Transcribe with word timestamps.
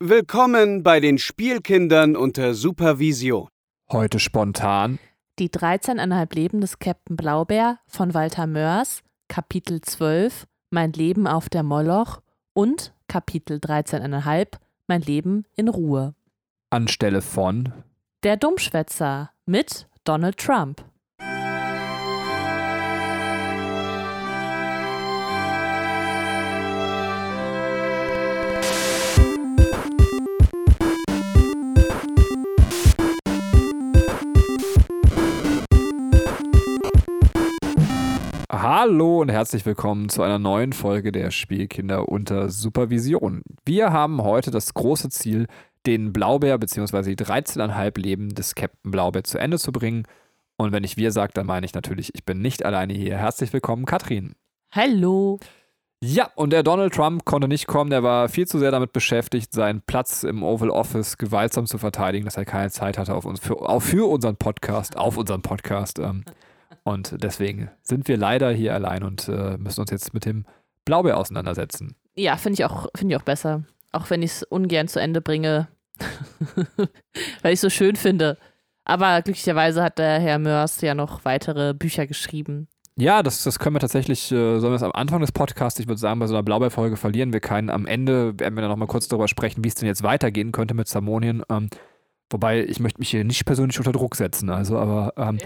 Willkommen 0.00 0.84
bei 0.84 1.00
den 1.00 1.18
Spielkindern 1.18 2.14
unter 2.14 2.54
Supervision. 2.54 3.48
Heute 3.90 4.20
spontan 4.20 5.00
Die 5.40 5.48
13,5 5.48 6.34
Leben 6.36 6.60
des 6.60 6.78
Captain 6.78 7.16
Blaubeer 7.16 7.80
von 7.88 8.14
Walter 8.14 8.46
Mörs, 8.46 9.02
Kapitel 9.26 9.80
12 9.80 10.46
Mein 10.70 10.92
Leben 10.92 11.26
auf 11.26 11.48
der 11.48 11.64
Moloch 11.64 12.20
und 12.52 12.94
Kapitel 13.08 13.56
13,5 13.58 14.46
Mein 14.86 15.02
Leben 15.02 15.46
in 15.56 15.66
Ruhe. 15.66 16.14
anstelle 16.70 17.20
von 17.20 17.72
Der 18.22 18.36
Dummschwätzer 18.36 19.32
mit 19.46 19.88
Donald 20.04 20.36
Trump. 20.38 20.84
Hallo 38.50 39.20
und 39.20 39.28
herzlich 39.28 39.66
willkommen 39.66 40.08
zu 40.08 40.22
einer 40.22 40.38
neuen 40.38 40.72
Folge 40.72 41.12
der 41.12 41.30
Spielkinder 41.30 42.08
unter 42.08 42.48
Supervision. 42.48 43.42
Wir 43.66 43.92
haben 43.92 44.22
heute 44.22 44.50
das 44.50 44.72
große 44.72 45.10
Ziel, 45.10 45.48
den 45.84 46.14
Blaubeer 46.14 46.56
bzw. 46.56 47.14
die 47.14 47.22
13,5 47.22 48.00
Leben 48.00 48.34
des 48.34 48.54
Captain 48.54 48.90
Blaubeer 48.90 49.22
zu 49.24 49.36
Ende 49.36 49.58
zu 49.58 49.70
bringen. 49.70 50.04
Und 50.56 50.72
wenn 50.72 50.82
ich 50.82 50.96
wir 50.96 51.12
sage, 51.12 51.34
dann 51.34 51.44
meine 51.44 51.66
ich 51.66 51.74
natürlich, 51.74 52.14
ich 52.14 52.24
bin 52.24 52.40
nicht 52.40 52.64
alleine 52.64 52.94
hier. 52.94 53.18
Herzlich 53.18 53.52
willkommen, 53.52 53.84
Katrin. 53.84 54.34
Hallo. 54.72 55.38
Ja, 56.02 56.30
und 56.34 56.48
der 56.50 56.62
Donald 56.62 56.94
Trump 56.94 57.26
konnte 57.26 57.48
nicht 57.48 57.66
kommen. 57.66 57.90
Der 57.90 58.02
war 58.02 58.30
viel 58.30 58.48
zu 58.48 58.58
sehr 58.58 58.70
damit 58.70 58.94
beschäftigt, 58.94 59.52
seinen 59.52 59.82
Platz 59.82 60.22
im 60.22 60.42
Oval 60.42 60.70
Office 60.70 61.18
gewaltsam 61.18 61.66
zu 61.66 61.76
verteidigen, 61.76 62.24
dass 62.24 62.38
er 62.38 62.46
keine 62.46 62.70
Zeit 62.70 62.96
hatte 62.96 63.14
auf 63.14 63.26
uns, 63.26 63.40
für, 63.40 63.60
auch 63.60 63.82
für 63.82 64.08
unseren 64.08 64.36
Podcast, 64.36 64.96
auf 64.96 65.18
unseren 65.18 65.42
Podcast. 65.42 65.98
Ähm, 65.98 66.24
und 66.88 67.22
deswegen 67.22 67.70
sind 67.82 68.08
wir 68.08 68.16
leider 68.16 68.50
hier 68.50 68.74
allein 68.74 69.02
und 69.02 69.28
äh, 69.28 69.56
müssen 69.58 69.80
uns 69.80 69.90
jetzt 69.90 70.14
mit 70.14 70.24
dem 70.24 70.44
Blaubeer 70.84 71.16
auseinandersetzen. 71.16 71.94
Ja, 72.16 72.36
finde 72.36 72.54
ich, 72.54 72.64
auch- 72.64 72.88
finde 72.96 73.14
ich 73.14 73.20
auch 73.20 73.24
besser. 73.24 73.62
Auch 73.92 74.10
wenn 74.10 74.22
ich 74.22 74.32
es 74.32 74.42
ungern 74.42 74.88
zu 74.88 75.00
Ende 75.00 75.20
bringe, 75.20 75.68
weil 77.42 77.52
ich 77.52 77.58
es 77.58 77.60
so 77.60 77.70
schön 77.70 77.96
finde. 77.96 78.36
Aber 78.84 79.20
glücklicherweise 79.22 79.82
hat 79.82 79.98
der 79.98 80.18
Herr 80.18 80.38
Mörs 80.38 80.80
ja 80.80 80.94
noch 80.94 81.24
weitere 81.24 81.74
Bücher 81.74 82.06
geschrieben. 82.06 82.68
Ja, 82.96 83.22
das, 83.22 83.44
das 83.44 83.58
können 83.58 83.76
wir 83.76 83.80
tatsächlich, 83.80 84.32
äh, 84.32 84.58
sollen 84.58 84.72
wir 84.72 84.76
es 84.76 84.82
am 84.82 84.92
Anfang 84.92 85.20
des 85.20 85.30
Podcasts, 85.30 85.78
ich 85.78 85.86
würde 85.86 86.00
sagen, 86.00 86.18
bei 86.18 86.26
so 86.26 86.34
einer 86.34 86.42
Blaubeerfolge 86.42 86.96
verlieren 86.96 87.32
wir 87.32 87.40
keinen. 87.40 87.70
Am 87.70 87.86
Ende 87.86 88.38
werden 88.40 88.56
wir 88.56 88.62
dann 88.62 88.70
nochmal 88.70 88.88
kurz 88.88 89.06
darüber 89.06 89.28
sprechen, 89.28 89.62
wie 89.62 89.68
es 89.68 89.76
denn 89.76 89.86
jetzt 89.86 90.02
weitergehen 90.02 90.50
könnte 90.50 90.74
mit 90.74 90.88
Zamonien. 90.88 91.42
Ähm, 91.48 91.68
wobei, 92.30 92.64
ich 92.64 92.80
möchte 92.80 92.98
mich 92.98 93.10
hier 93.10 93.22
nicht 93.24 93.44
persönlich 93.44 93.78
unter 93.78 93.92
Druck 93.92 94.16
setzen, 94.16 94.50
also, 94.50 94.78
aber 94.78 95.12
ähm, 95.16 95.38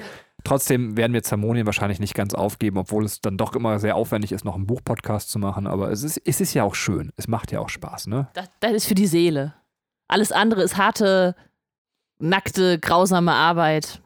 trotzdem 0.44 0.96
werden 0.96 1.12
wir 1.12 1.22
Zamonien 1.22 1.66
wahrscheinlich 1.66 2.00
nicht 2.00 2.14
ganz 2.14 2.34
aufgeben, 2.34 2.78
obwohl 2.78 3.04
es 3.04 3.20
dann 3.20 3.36
doch 3.36 3.54
immer 3.54 3.78
sehr 3.78 3.96
aufwendig 3.96 4.32
ist, 4.32 4.44
noch 4.44 4.54
einen 4.54 4.66
Buchpodcast 4.66 5.30
zu 5.30 5.38
machen. 5.38 5.66
Aber 5.66 5.90
es 5.90 6.02
ist, 6.02 6.20
es 6.24 6.40
ist 6.40 6.54
ja 6.54 6.64
auch 6.64 6.74
schön. 6.74 7.12
Es 7.16 7.28
macht 7.28 7.52
ja 7.52 7.60
auch 7.60 7.68
Spaß, 7.68 8.06
ne? 8.06 8.28
Das, 8.34 8.48
das 8.60 8.72
ist 8.72 8.86
für 8.86 8.94
die 8.94 9.06
Seele. 9.06 9.54
Alles 10.08 10.32
andere 10.32 10.62
ist 10.62 10.76
harte, 10.76 11.34
nackte, 12.18 12.78
grausame 12.78 13.32
Arbeit. 13.32 14.02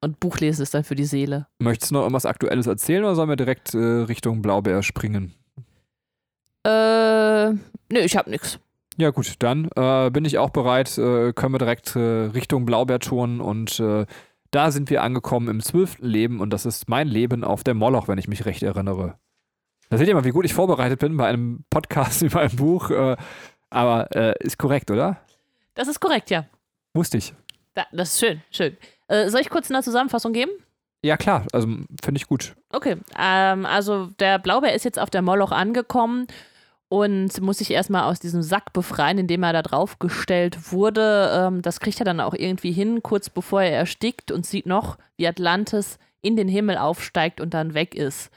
Und 0.00 0.18
Buchlesen 0.18 0.64
ist 0.64 0.74
dann 0.74 0.82
für 0.82 0.96
die 0.96 1.04
Seele. 1.04 1.46
Möchtest 1.60 1.90
du 1.90 1.94
noch 1.94 2.02
irgendwas 2.02 2.26
Aktuelles 2.26 2.66
erzählen 2.66 3.04
oder 3.04 3.14
sollen 3.14 3.28
wir 3.28 3.36
direkt 3.36 3.72
äh, 3.72 3.78
Richtung 3.78 4.42
Blaubeer 4.42 4.82
springen? 4.82 5.32
Äh, 6.64 7.50
nö, 7.52 7.58
ich 7.90 8.16
hab 8.16 8.26
nix. 8.26 8.58
Ja, 8.98 9.10
gut, 9.10 9.34
dann 9.38 9.68
äh, 9.74 10.10
bin 10.10 10.24
ich 10.24 10.38
auch 10.38 10.50
bereit. 10.50 10.98
Äh, 10.98 11.32
können 11.32 11.54
wir 11.54 11.58
direkt 11.58 11.96
äh, 11.96 12.00
Richtung 12.00 12.66
Blaubeer 12.66 12.98
touren 12.98 13.40
und 13.40 13.80
äh, 13.80 14.06
da 14.52 14.70
sind 14.70 14.90
wir 14.90 15.02
angekommen 15.02 15.48
im 15.48 15.60
zwölften 15.60 16.06
Leben 16.06 16.40
und 16.40 16.50
das 16.50 16.66
ist 16.66 16.88
mein 16.88 17.08
Leben 17.08 17.42
auf 17.42 17.64
der 17.64 17.74
Moloch, 17.74 18.06
wenn 18.06 18.18
ich 18.18 18.28
mich 18.28 18.44
recht 18.44 18.62
erinnere. 18.62 19.18
Da 19.88 19.98
seht 19.98 20.08
ihr 20.08 20.14
mal, 20.14 20.24
wie 20.24 20.30
gut 20.30 20.44
ich 20.44 20.54
vorbereitet 20.54 21.00
bin 21.00 21.16
bei 21.16 21.26
einem 21.26 21.64
Podcast 21.70 22.22
über 22.22 22.40
ein 22.40 22.54
Buch. 22.54 22.90
Äh, 22.90 23.16
aber 23.70 24.14
äh, 24.14 24.34
ist 24.40 24.58
korrekt, 24.58 24.90
oder? 24.90 25.18
Das 25.74 25.88
ist 25.88 26.00
korrekt, 26.00 26.30
ja. 26.30 26.44
Wusste 26.94 27.16
ich. 27.18 27.34
Da, 27.74 27.86
das 27.92 28.12
ist 28.12 28.20
schön, 28.20 28.42
schön. 28.50 28.76
Äh, 29.08 29.30
soll 29.30 29.40
ich 29.40 29.48
kurz 29.48 29.70
eine 29.70 29.82
Zusammenfassung 29.82 30.34
geben? 30.34 30.52
Ja, 31.02 31.16
klar, 31.16 31.46
also 31.52 31.66
finde 31.66 32.18
ich 32.18 32.26
gut. 32.26 32.54
Okay, 32.70 32.96
ähm, 33.18 33.66
also 33.66 34.06
der 34.20 34.38
Blaubeer 34.38 34.74
ist 34.74 34.84
jetzt 34.84 34.98
auf 34.98 35.10
der 35.10 35.22
Moloch 35.22 35.50
angekommen 35.50 36.26
und 36.92 37.40
muss 37.40 37.56
sich 37.56 37.70
erstmal 37.70 38.02
aus 38.02 38.20
diesem 38.20 38.42
Sack 38.42 38.74
befreien, 38.74 39.16
in 39.16 39.26
dem 39.26 39.42
er 39.44 39.54
da 39.54 39.62
draufgestellt 39.62 40.72
wurde. 40.72 41.30
Ähm, 41.32 41.62
das 41.62 41.80
kriegt 41.80 41.98
er 41.98 42.04
dann 42.04 42.20
auch 42.20 42.34
irgendwie 42.34 42.70
hin, 42.70 43.02
kurz 43.02 43.30
bevor 43.30 43.62
er 43.62 43.78
erstickt 43.78 44.30
und 44.30 44.44
sieht 44.44 44.66
noch, 44.66 44.98
wie 45.16 45.26
Atlantis 45.26 45.98
in 46.20 46.36
den 46.36 46.48
Himmel 46.48 46.76
aufsteigt 46.76 47.40
und 47.40 47.54
dann 47.54 47.72
weg 47.72 47.94
ist. 47.94 48.30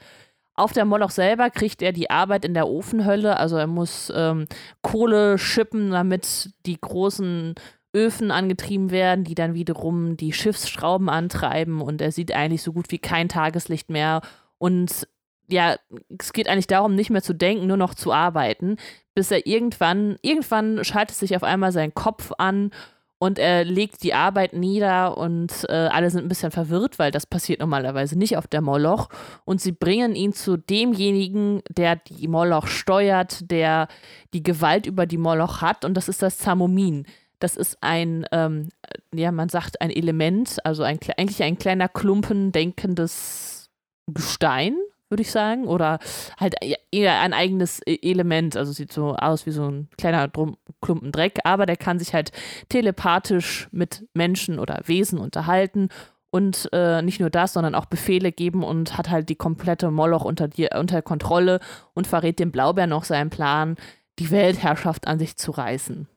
Auf 0.54 0.72
der 0.72 0.86
Moloch 0.86 1.10
selber 1.10 1.50
kriegt 1.50 1.82
er 1.82 1.92
die 1.92 2.08
Arbeit 2.08 2.46
in 2.46 2.54
der 2.54 2.66
Ofenhölle, 2.66 3.36
also 3.36 3.58
er 3.58 3.66
muss 3.66 4.10
ähm, 4.16 4.46
Kohle 4.80 5.36
schippen, 5.36 5.90
damit 5.90 6.48
die 6.64 6.80
großen 6.80 7.56
Öfen 7.94 8.30
angetrieben 8.30 8.90
werden, 8.90 9.24
die 9.24 9.34
dann 9.34 9.52
wiederum 9.52 10.16
die 10.16 10.32
Schiffsschrauben 10.32 11.10
antreiben 11.10 11.82
und 11.82 12.00
er 12.00 12.10
sieht 12.10 12.32
eigentlich 12.32 12.62
so 12.62 12.72
gut 12.72 12.90
wie 12.90 13.00
kein 13.00 13.28
Tageslicht 13.28 13.90
mehr 13.90 14.22
und 14.56 15.06
ja, 15.48 15.76
es 16.18 16.32
geht 16.32 16.48
eigentlich 16.48 16.66
darum, 16.66 16.94
nicht 16.94 17.10
mehr 17.10 17.22
zu 17.22 17.34
denken, 17.34 17.66
nur 17.66 17.76
noch 17.76 17.94
zu 17.94 18.12
arbeiten, 18.12 18.76
bis 19.14 19.30
er 19.30 19.46
irgendwann, 19.46 20.16
irgendwann 20.22 20.84
schaltet 20.84 21.16
sich 21.16 21.36
auf 21.36 21.42
einmal 21.42 21.72
sein 21.72 21.94
Kopf 21.94 22.32
an 22.38 22.70
und 23.18 23.38
er 23.38 23.64
legt 23.64 24.02
die 24.02 24.12
Arbeit 24.12 24.52
nieder 24.52 25.16
und 25.16 25.64
äh, 25.70 25.72
alle 25.72 26.10
sind 26.10 26.26
ein 26.26 26.28
bisschen 26.28 26.50
verwirrt, 26.50 26.98
weil 26.98 27.10
das 27.10 27.24
passiert 27.24 27.60
normalerweise 27.60 28.18
nicht 28.18 28.36
auf 28.36 28.46
der 28.46 28.60
Moloch. 28.60 29.08
Und 29.46 29.62
sie 29.62 29.72
bringen 29.72 30.14
ihn 30.14 30.34
zu 30.34 30.58
demjenigen, 30.58 31.62
der 31.70 31.96
die 31.96 32.28
Moloch 32.28 32.66
steuert, 32.66 33.50
der 33.50 33.88
die 34.34 34.42
Gewalt 34.42 34.86
über 34.86 35.06
die 35.06 35.16
Moloch 35.16 35.62
hat. 35.62 35.86
Und 35.86 35.94
das 35.94 36.10
ist 36.10 36.20
das 36.22 36.36
Zamomin. 36.36 37.06
Das 37.38 37.56
ist 37.56 37.78
ein, 37.80 38.26
ähm, 38.32 38.68
ja, 39.14 39.32
man 39.32 39.48
sagt 39.48 39.80
ein 39.80 39.90
Element, 39.90 40.58
also 40.64 40.82
ein, 40.82 40.98
eigentlich 41.16 41.42
ein 41.42 41.58
kleiner 41.58 41.88
Klumpen 41.88 42.52
denkendes 42.52 43.70
Gestein, 44.06 44.76
würde 45.08 45.22
ich 45.22 45.30
sagen. 45.30 45.66
Oder 45.66 45.98
halt 46.38 46.54
e- 46.62 46.76
eher 46.90 47.20
ein 47.20 47.32
eigenes 47.32 47.80
E- 47.86 47.98
Element. 48.02 48.56
Also 48.56 48.72
sieht 48.72 48.92
so 48.92 49.14
aus 49.16 49.46
wie 49.46 49.50
so 49.50 49.68
ein 49.68 49.88
kleiner 49.98 50.28
Drum 50.28 50.56
Klumpen 50.80 51.12
Dreck, 51.12 51.38
aber 51.44 51.66
der 51.66 51.76
kann 51.76 51.98
sich 51.98 52.14
halt 52.14 52.32
telepathisch 52.68 53.68
mit 53.72 54.06
Menschen 54.14 54.58
oder 54.58 54.80
Wesen 54.84 55.18
unterhalten. 55.18 55.88
Und 56.30 56.68
äh, 56.72 57.00
nicht 57.02 57.20
nur 57.20 57.30
das, 57.30 57.54
sondern 57.54 57.74
auch 57.74 57.86
Befehle 57.86 58.30
geben 58.30 58.62
und 58.62 58.98
hat 58.98 59.08
halt 59.10 59.28
die 59.28 59.36
komplette 59.36 59.90
Moloch 59.90 60.24
unter, 60.24 60.48
die, 60.48 60.68
unter 60.78 61.00
Kontrolle 61.00 61.60
und 61.94 62.06
verrät 62.06 62.38
dem 62.38 62.52
Blaubeer 62.52 62.86
noch 62.86 63.04
seinen 63.04 63.30
Plan, 63.30 63.76
die 64.18 64.30
Weltherrschaft 64.30 65.06
an 65.06 65.18
sich 65.18 65.36
zu 65.36 65.52
reißen. 65.52 66.08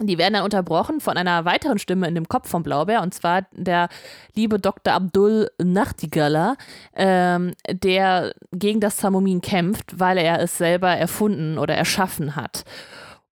Die 0.00 0.18
werden 0.18 0.34
dann 0.34 0.42
unterbrochen 0.42 1.00
von 1.00 1.16
einer 1.16 1.44
weiteren 1.44 1.78
Stimme 1.78 2.08
in 2.08 2.16
dem 2.16 2.28
Kopf 2.28 2.48
vom 2.48 2.64
Blaubeer, 2.64 3.02
und 3.02 3.14
zwar 3.14 3.42
der 3.52 3.88
liebe 4.34 4.58
Dr. 4.58 4.92
Abdul 4.92 5.50
Nachtigalla, 5.62 6.56
ähm, 6.94 7.52
der 7.70 8.34
gegen 8.52 8.80
das 8.80 8.96
Zamomin 8.96 9.40
kämpft, 9.40 10.00
weil 10.00 10.18
er 10.18 10.40
es 10.40 10.58
selber 10.58 10.90
erfunden 10.90 11.58
oder 11.58 11.74
erschaffen 11.74 12.34
hat. 12.34 12.64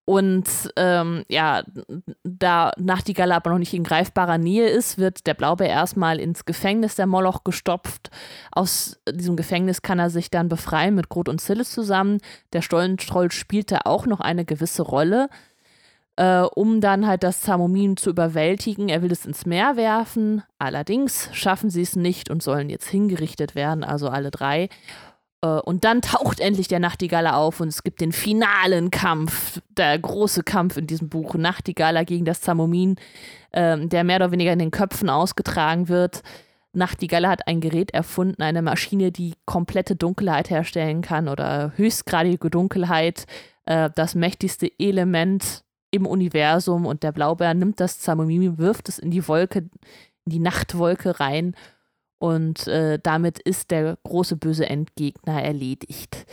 Und 0.05 0.49
ähm, 0.77 1.25
ja, 1.29 1.63
da 2.25 2.73
Nachtigalla 2.77 3.37
aber 3.37 3.51
noch 3.51 3.59
nicht 3.59 3.75
in 3.75 3.85
greifbarer 3.85 4.37
Nähe 4.37 4.69
ist, 4.69 4.99
wird 4.99 5.27
der 5.29 5.35
Blaubeer 5.35 5.69
erstmal 5.69 6.19
ins 6.19 6.45
Gefängnis 6.45 6.97
der 6.97 7.07
Moloch 7.07 7.45
gestopft. 7.45 8.11
Aus 8.51 9.01
diesem 9.09 9.37
Gefängnis 9.37 9.81
kann 9.83 10.01
er 10.01 10.11
sich 10.11 10.29
dann 10.29 10.49
befreien 10.49 10.97
mit 10.97 11.09
Groth 11.09 11.29
und 11.29 11.41
Zillis 11.41 11.71
zusammen. 11.71 12.19
Der 12.53 12.63
Stollentroll 12.63 13.31
spielt 13.31 13.71
da 13.71 13.81
auch 13.85 14.07
noch 14.07 14.19
eine 14.19 14.45
gewisse 14.45 14.83
Rolle 14.83 15.29
äh, 16.17 16.41
um 16.41 16.81
dann 16.81 17.07
halt 17.07 17.23
das 17.23 17.41
Zamomin 17.41 17.97
zu 17.97 18.11
überwältigen. 18.11 18.89
Er 18.89 19.03
will 19.03 19.13
es 19.13 19.27
ins 19.27 19.47
Meer 19.47 19.77
werfen. 19.77 20.43
Allerdings 20.59 21.31
schaffen 21.33 21.71
sie 21.71 21.83
es 21.83 21.97
nicht 21.97 22.31
und 22.31 22.43
sollen 22.43 22.69
jetzt 22.69 22.89
hingerichtet 22.89 23.55
werden, 23.55 23.85
also 23.85 24.09
alle 24.09 24.31
drei. 24.31 24.69
Äh, 25.43 25.47
und 25.47 25.85
dann 25.85 26.03
taucht 26.03 26.41
endlich 26.41 26.69
der 26.69 26.81
Nachtigaller 26.81 27.37
auf 27.37 27.61
und 27.61 27.69
es 27.69 27.83
gibt 27.83 28.01
den 28.01 28.13
finalen 28.13 28.91
Kampf, 28.91 29.61
der 29.71 29.99
große 29.99 30.43
Kampf 30.43 30.77
in 30.77 30.87
diesem 30.87 31.09
Buch, 31.09 31.35
Nachtigaller 31.35 32.05
gegen 32.05 32.25
das 32.25 32.41
Zamomin, 32.41 32.97
ähm, 33.53 33.89
der 33.89 34.05
mehr 34.05 34.17
oder 34.17 34.33
weniger 34.33 34.53
in 34.53 34.59
den 34.59 34.71
Köpfen 34.71 35.09
ausgetragen 35.09 35.89
wird. 35.89 36.23
Nachtigaller 36.75 37.29
hat 37.29 37.47
ein 37.47 37.61
Gerät 37.61 37.93
erfunden, 37.93 38.41
eine 38.41 38.63
Maschine, 38.63 39.13
die 39.13 39.35
komplette 39.45 39.95
Dunkelheit 39.95 40.49
herstellen 40.49 41.03
kann 41.03 41.29
oder 41.29 41.73
höchstgradige 41.77 42.49
Dunkelheit, 42.49 43.27
äh, 43.67 43.91
das 43.95 44.15
mächtigste 44.15 44.71
Element 44.79 45.65
im 45.93 46.07
Universum 46.07 46.87
und 46.87 47.05
der 47.05 47.13
Blaubeer 47.13 47.55
nimmt 47.55 47.79
das 47.79 48.01
Zamomin, 48.01 48.59
wirft 48.59 48.89
es 48.89 48.99
in 48.99 49.13
die 49.13 49.29
Wolke, 49.29 49.59
in 50.25 50.33
die 50.33 50.41
Nachtwolke 50.41 51.21
rein 51.21 51.55
und 52.19 52.67
äh, 52.67 52.99
damit 53.01 53.39
ist 53.39 53.71
der 53.71 53.99
große 54.05 54.37
böse 54.37 54.69
Endgegner 54.69 55.43
erledigt. 55.43 56.27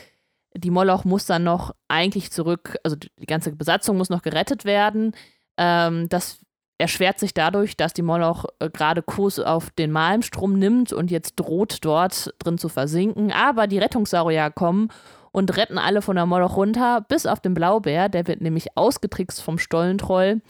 Die 0.56 0.72
Moloch 0.72 1.04
muss 1.04 1.26
dann 1.26 1.44
noch 1.44 1.76
eigentlich 1.88 2.32
zurück, 2.32 2.78
also 2.84 2.96
die 2.96 3.26
ganze 3.26 3.52
Besatzung 3.56 3.98
muss 3.98 4.10
noch 4.10 4.22
gerettet 4.22 4.66
werden. 4.66 5.14
Ähm, 5.58 6.08
das 6.10 6.40
erschwert 6.78 7.20
sich 7.20 7.34
dadurch, 7.34 7.76
dass 7.76 7.94
die 7.94 8.02
Moloch 8.02 8.46
äh, 8.60 8.70
gerade 8.70 9.04
Kurs 9.04 9.40
auf 9.40 9.70
den 9.72 9.92
Malmstrom 9.92 10.58
nimmt 10.58 10.94
und 10.94 11.12
jetzt 11.12 11.36
droht, 11.36 11.80
dort 11.82 12.34
drin 12.40 12.58
zu 12.58 12.70
versinken. 12.70 13.32
Aber 13.32 13.68
die 13.68 13.80
Rettungssaurier 13.80 14.50
kommen 14.50 14.90
und 15.32 15.56
retten 15.58 15.78
alle 15.78 16.02
von 16.02 16.16
der 16.16 16.26
Moloch 16.26 16.56
runter, 16.56 17.06
bis 17.08 17.26
auf 17.26 17.40
den 17.40 17.54
Blaubär. 17.54 18.10
Der 18.10 18.28
wird 18.28 18.42
nämlich 18.42 18.78
ausgetrickst 18.78 19.42
vom 19.42 19.58
Stollentroll 19.58 20.42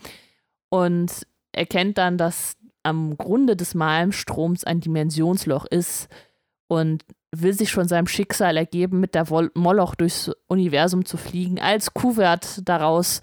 und 0.68 1.26
erkennt 1.52 1.98
dann, 1.98 2.16
dass 2.16 2.56
am 2.82 3.16
Grunde 3.16 3.56
des 3.56 3.74
Malmstroms 3.74 4.64
ein 4.64 4.80
Dimensionsloch 4.80 5.66
ist 5.66 6.08
und 6.68 7.04
will 7.32 7.52
sich 7.52 7.70
schon 7.70 7.88
seinem 7.88 8.06
Schicksal 8.06 8.56
ergeben, 8.56 9.00
mit 9.00 9.14
der 9.14 9.26
Moloch 9.54 9.94
durchs 9.94 10.30
Universum 10.48 11.04
zu 11.04 11.16
fliegen, 11.16 11.60
als 11.60 11.94
Kuvert 11.94 12.68
daraus 12.68 13.20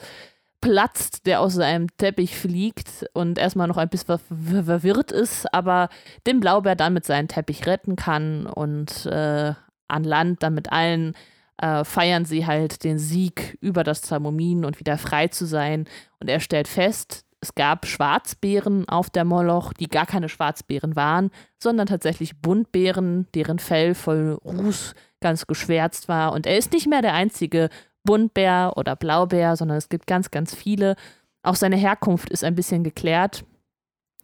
platzt, 0.62 1.26
der 1.26 1.42
aus 1.42 1.54
seinem 1.54 1.88
Teppich 1.98 2.36
fliegt 2.36 3.06
und 3.14 3.38
erstmal 3.38 3.68
noch 3.68 3.78
ein 3.78 3.90
bisschen 3.90 4.18
verwirrt 4.18 5.12
ist, 5.12 5.54
aber 5.54 5.90
den 6.26 6.40
Blaubär 6.40 6.76
dann 6.76 6.94
mit 6.94 7.06
seinem 7.06 7.28
Teppich 7.28 7.66
retten 7.68 7.96
kann 7.96 8.48
und 8.48 9.06
äh, 9.06 9.54
an 9.88 10.04
Land 10.04 10.44
dann 10.44 10.54
mit 10.54 10.72
allen 10.72 11.16
äh, 11.62 11.84
feiern 11.84 12.26
sie 12.26 12.46
halt 12.46 12.84
den 12.84 13.00
Sieg 13.00 13.58
über 13.62 13.84
das 13.84 14.02
Zamomin 14.02 14.66
und 14.66 14.80
wieder 14.80 14.98
frei 14.98 15.28
zu 15.28 15.46
sein. 15.46 15.86
Und 16.20 16.30
er 16.30 16.40
stellt 16.40 16.68
fest, 16.68 17.26
es 17.40 17.54
gab 17.54 17.86
Schwarzbären 17.86 18.90
auf 18.90 19.10
der 19.10 19.24
Moloch, 19.24 19.74
die 19.74 19.88
gar 19.88 20.06
keine 20.06 20.30
Schwarzbären 20.30 20.96
waren, 20.96 21.30
sondern 21.62 21.88
tatsächlich 21.88 22.42
Buntbären, 22.42 23.28
deren 23.36 23.60
Fell 23.60 23.94
voll 23.94 24.40
Ruß 24.44 24.96
ganz 25.20 25.46
geschwärzt 25.46 26.08
war. 26.08 26.34
Und 26.34 26.48
er 26.48 26.58
ist 26.58 26.72
nicht 26.74 26.88
mehr 26.88 27.02
der 27.02 27.14
einzige 27.14 27.70
Buntbär 28.04 28.74
oder 28.76 28.96
Blaubär, 28.96 29.56
sondern 29.56 29.78
es 29.78 29.90
gibt 29.90 30.08
ganz, 30.08 30.32
ganz 30.32 30.56
viele. 30.56 30.96
Auch 31.44 31.56
seine 31.56 31.76
Herkunft 31.76 32.30
ist 32.30 32.44
ein 32.44 32.56
bisschen 32.56 32.84
geklärt, 32.84 33.46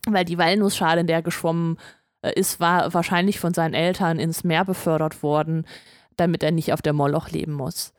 weil 0.08 0.26
die 0.26 0.38
Walnussschale, 0.38 1.02
in 1.02 1.08
der 1.08 1.18
er 1.18 1.22
geschwommen 1.22 1.78
äh, 2.22 2.34
ist, 2.34 2.60
war 2.60 2.94
wahrscheinlich 2.94 3.40
von 3.40 3.54
seinen 3.54 3.74
Eltern 3.74 4.18
ins 4.20 4.44
Meer 4.44 4.66
befördert 4.66 5.22
worden, 5.22 5.66
damit 6.18 6.44
er 6.44 6.52
nicht 6.52 6.74
auf 6.74 6.82
der 6.82 6.94
Moloch 6.94 7.30
leben 7.30 7.54
muss 7.54 7.94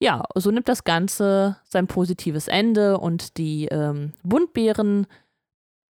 ja, 0.00 0.24
so 0.34 0.50
nimmt 0.50 0.68
das 0.68 0.84
Ganze 0.84 1.56
sein 1.64 1.86
positives 1.86 2.48
Ende 2.48 2.98
und 2.98 3.36
die 3.36 3.66
ähm, 3.66 4.12
Buntbären 4.22 5.06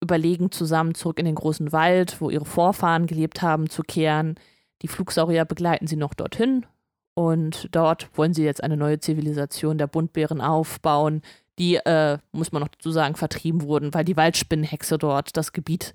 überlegen 0.01 0.51
zusammen 0.51 0.95
zurück 0.95 1.19
in 1.19 1.25
den 1.25 1.35
großen 1.35 1.71
Wald, 1.71 2.19
wo 2.19 2.29
ihre 2.29 2.45
Vorfahren 2.45 3.05
gelebt 3.05 3.43
haben, 3.43 3.69
zu 3.69 3.83
kehren. 3.83 4.35
Die 4.81 4.87
Flugsaurier 4.87 5.45
begleiten 5.45 5.85
sie 5.85 5.95
noch 5.95 6.15
dorthin 6.15 6.65
und 7.13 7.67
dort 7.71 8.09
wollen 8.17 8.33
sie 8.33 8.43
jetzt 8.43 8.63
eine 8.63 8.77
neue 8.77 8.99
Zivilisation 8.99 9.77
der 9.77 9.85
Buntbären 9.85 10.41
aufbauen, 10.41 11.21
die, 11.59 11.75
äh, 11.75 12.17
muss 12.31 12.51
man 12.51 12.63
noch 12.63 12.69
dazu 12.69 12.89
sagen, 12.89 13.15
vertrieben 13.15 13.61
wurden, 13.61 13.93
weil 13.93 14.05
die 14.05 14.17
Waldspinnenhexe 14.17 14.97
dort 14.97 15.37
das 15.37 15.53
Gebiet 15.53 15.93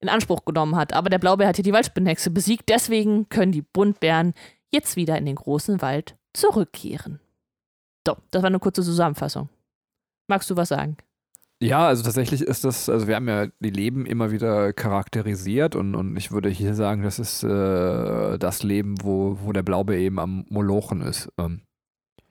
in 0.00 0.10
Anspruch 0.10 0.44
genommen 0.44 0.76
hat. 0.76 0.92
Aber 0.92 1.08
der 1.08 1.18
Blaubeer 1.18 1.48
hat 1.48 1.56
hier 1.56 1.62
die 1.62 1.72
Waldspinnenhexe 1.72 2.30
besiegt, 2.30 2.68
deswegen 2.68 3.30
können 3.30 3.52
die 3.52 3.62
Buntbären 3.62 4.34
jetzt 4.72 4.96
wieder 4.96 5.16
in 5.16 5.26
den 5.26 5.36
großen 5.36 5.80
Wald 5.82 6.16
zurückkehren. 6.32 7.20
So, 8.06 8.16
das 8.30 8.42
war 8.42 8.48
eine 8.48 8.58
kurze 8.58 8.82
Zusammenfassung. 8.82 9.48
Magst 10.28 10.50
du 10.50 10.56
was 10.56 10.68
sagen? 10.68 10.96
Ja, 11.60 11.86
also 11.86 12.02
tatsächlich 12.02 12.42
ist 12.42 12.64
das, 12.64 12.88
also 12.90 13.08
wir 13.08 13.16
haben 13.16 13.28
ja 13.28 13.46
die 13.60 13.70
Leben 13.70 14.04
immer 14.04 14.30
wieder 14.30 14.74
charakterisiert 14.74 15.74
und, 15.74 15.94
und 15.94 16.16
ich 16.16 16.30
würde 16.30 16.50
hier 16.50 16.74
sagen, 16.74 17.02
das 17.02 17.18
ist 17.18 17.42
äh, 17.44 18.38
das 18.38 18.62
Leben, 18.62 18.96
wo, 19.02 19.38
wo 19.42 19.52
der 19.52 19.62
Blaube 19.62 19.96
eben 19.96 20.18
am 20.18 20.44
Molochen 20.50 21.00
ist. 21.00 21.32
Ähm. 21.38 21.62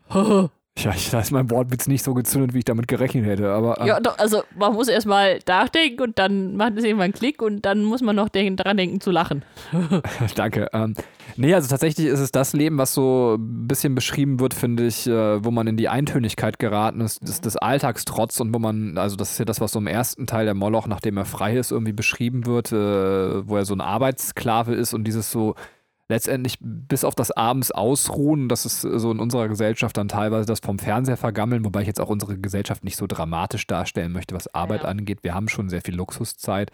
Ja, 0.77 0.94
da 1.12 1.22
ist 1.22 1.31
mein 1.31 1.50
Wortwitz 1.50 1.88
nicht 1.88 2.04
so 2.04 2.13
gezündet, 2.13 2.54
wie 2.54 2.57
ich 2.60 2.66
damit 2.66 2.89
gerechnet 2.89 3.25
hätte, 3.25 3.50
aber. 3.50 3.80
Äh. 3.80 3.88
Ja, 3.88 4.00
doch, 4.01 4.18
also 4.18 4.44
man 4.57 4.74
muss 4.74 4.89
erstmal 4.89 5.39
nachdenken 5.48 6.01
und 6.01 6.19
dann 6.19 6.57
macht 6.57 6.74
es 6.77 6.83
irgendwann 6.83 7.06
einen 7.06 7.13
Klick 7.13 7.42
und 7.42 7.66
dann 7.66 7.83
muss 7.83 8.01
man 8.01 8.16
noch 8.16 8.27
den, 8.27 8.57
daran 8.57 8.75
denken 8.75 9.00
zu 9.00 9.10
lachen. 9.10 9.45
Danke. 10.36 10.68
Ähm, 10.74 10.94
nee, 11.38 11.54
also 11.54 11.69
tatsächlich 11.69 12.07
ist 12.07 12.19
es 12.19 12.31
das 12.31 12.51
Leben, 12.51 12.77
was 12.77 12.94
so 12.94 13.36
ein 13.39 13.68
bisschen 13.68 13.95
beschrieben 13.95 14.42
wird, 14.42 14.54
finde 14.54 14.86
ich, 14.86 15.07
äh, 15.07 15.44
wo 15.45 15.50
man 15.50 15.66
in 15.68 15.77
die 15.77 15.88
Eintönigkeit 15.88 16.60
geraten 16.60 17.00
ist, 17.00 17.25
des, 17.25 17.39
des 17.39 17.56
Alltagstrotz 17.56 18.42
und 18.42 18.54
wo 18.54 18.60
man, 18.60 18.98
also 18.98 19.16
das 19.16 19.31
ist 19.31 19.39
ja 19.39 19.45
das, 19.45 19.62
was 19.62 19.71
so 19.71 19.80
im 19.80 19.88
ersten 19.88 20.28
Teil 20.28 20.44
der 20.44 20.56
Moloch, 20.56 20.88
nachdem 20.88 21.16
er 21.16 21.25
frei 21.25 21.56
ist, 21.56 21.71
irgendwie 21.71 21.94
beschrieben 21.94 22.45
wird, 22.45 22.74
äh, 22.74 23.48
wo 23.48 23.56
er 23.56 23.63
so 23.63 23.74
ein 23.74 23.81
Arbeitssklave 23.81 24.75
ist 24.75 24.94
und 24.94 25.06
dieses 25.06 25.31
so 25.31 25.56
letztendlich 26.07 26.57
bis 26.62 27.04
auf 27.04 27.16
das 27.16 27.31
Abends 27.31 27.72
ausruhen, 27.72 28.48
das 28.48 28.66
ist 28.66 28.81
so 28.81 29.12
in 29.12 29.19
unserer 29.19 29.48
Gesellschaft 29.48 29.98
dann 29.98 30.07
teilweise 30.07 30.46
das 30.46 30.60
vom 30.60 30.78
Fernseher 30.78 31.18
vergammeln, 31.18 31.66
wobei 31.66 31.81
ich 31.81 31.88
jetzt 31.88 32.00
auch 32.00 32.10
unsere 32.10 32.38
Gesellschaft 32.38 32.84
nicht 32.84 32.98
so 32.98 33.07
dramatisch 33.07 33.66
darstellen 33.66 34.12
möchte, 34.12 34.36
was 34.36 34.54
Arbeit 34.54 34.84
ja. 34.84 34.90
angeht. 34.90 35.24
Wir 35.24 35.34
haben 35.34 35.48
schon 35.48 35.69
sehr 35.69 35.81
viel 35.81 35.96
Luxuszeit. 35.96 36.72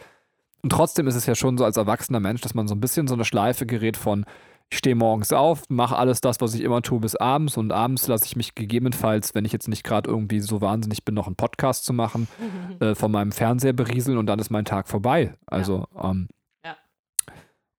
Und 0.64 0.72
trotzdem 0.72 1.08
ist 1.08 1.16
es 1.16 1.26
ja 1.26 1.36
schon 1.36 1.58
so 1.58 1.66
als 1.66 1.78
erwachsener 1.78 2.20
Mensch, 2.20 2.42
dass 2.42 2.54
man 2.54 2.68
so 2.68 2.76
ein 2.76 2.82
bisschen 2.82 3.08
so 3.08 3.14
eine 3.14 3.26
Schleife 3.26 3.66
gerät 3.66 3.98
von, 3.98 4.26
ich 4.70 4.78
stehe 4.78 4.96
morgens 4.96 5.34
auf, 5.34 5.64
mache 5.70 5.98
alles 5.98 6.22
das, 6.22 6.40
was 6.40 6.54
ich 6.54 6.62
immer 6.62 6.82
tue, 6.82 7.00
bis 7.00 7.16
abends 7.16 7.58
und 7.58 7.72
abends 7.72 8.08
lasse 8.08 8.26
ich 8.26 8.36
mich 8.36 8.54
gegebenenfalls, 8.54 9.34
wenn 9.34 9.46
ich 9.46 9.52
jetzt 9.54 9.68
nicht 9.68 9.84
gerade 9.84 10.10
irgendwie 10.10 10.40
so 10.40 10.62
wahnsinnig 10.62 11.04
bin, 11.04 11.16
noch 11.16 11.28
einen 11.28 11.36
Podcast 11.36 11.86
zu 11.86 11.94
machen, 11.94 12.28
äh, 12.80 12.96
von 12.96 13.12
meinem 13.12 13.32
Fernseher 13.32 13.74
berieseln 13.74 14.18
und 14.18 14.28
dann 14.28 14.40
ist 14.40 14.50
mein 14.50 14.66
Tag 14.66 14.88
vorbei. 14.88 15.36
Also, 15.46 15.86
ja. 15.96 16.12
ähm, 16.12 16.28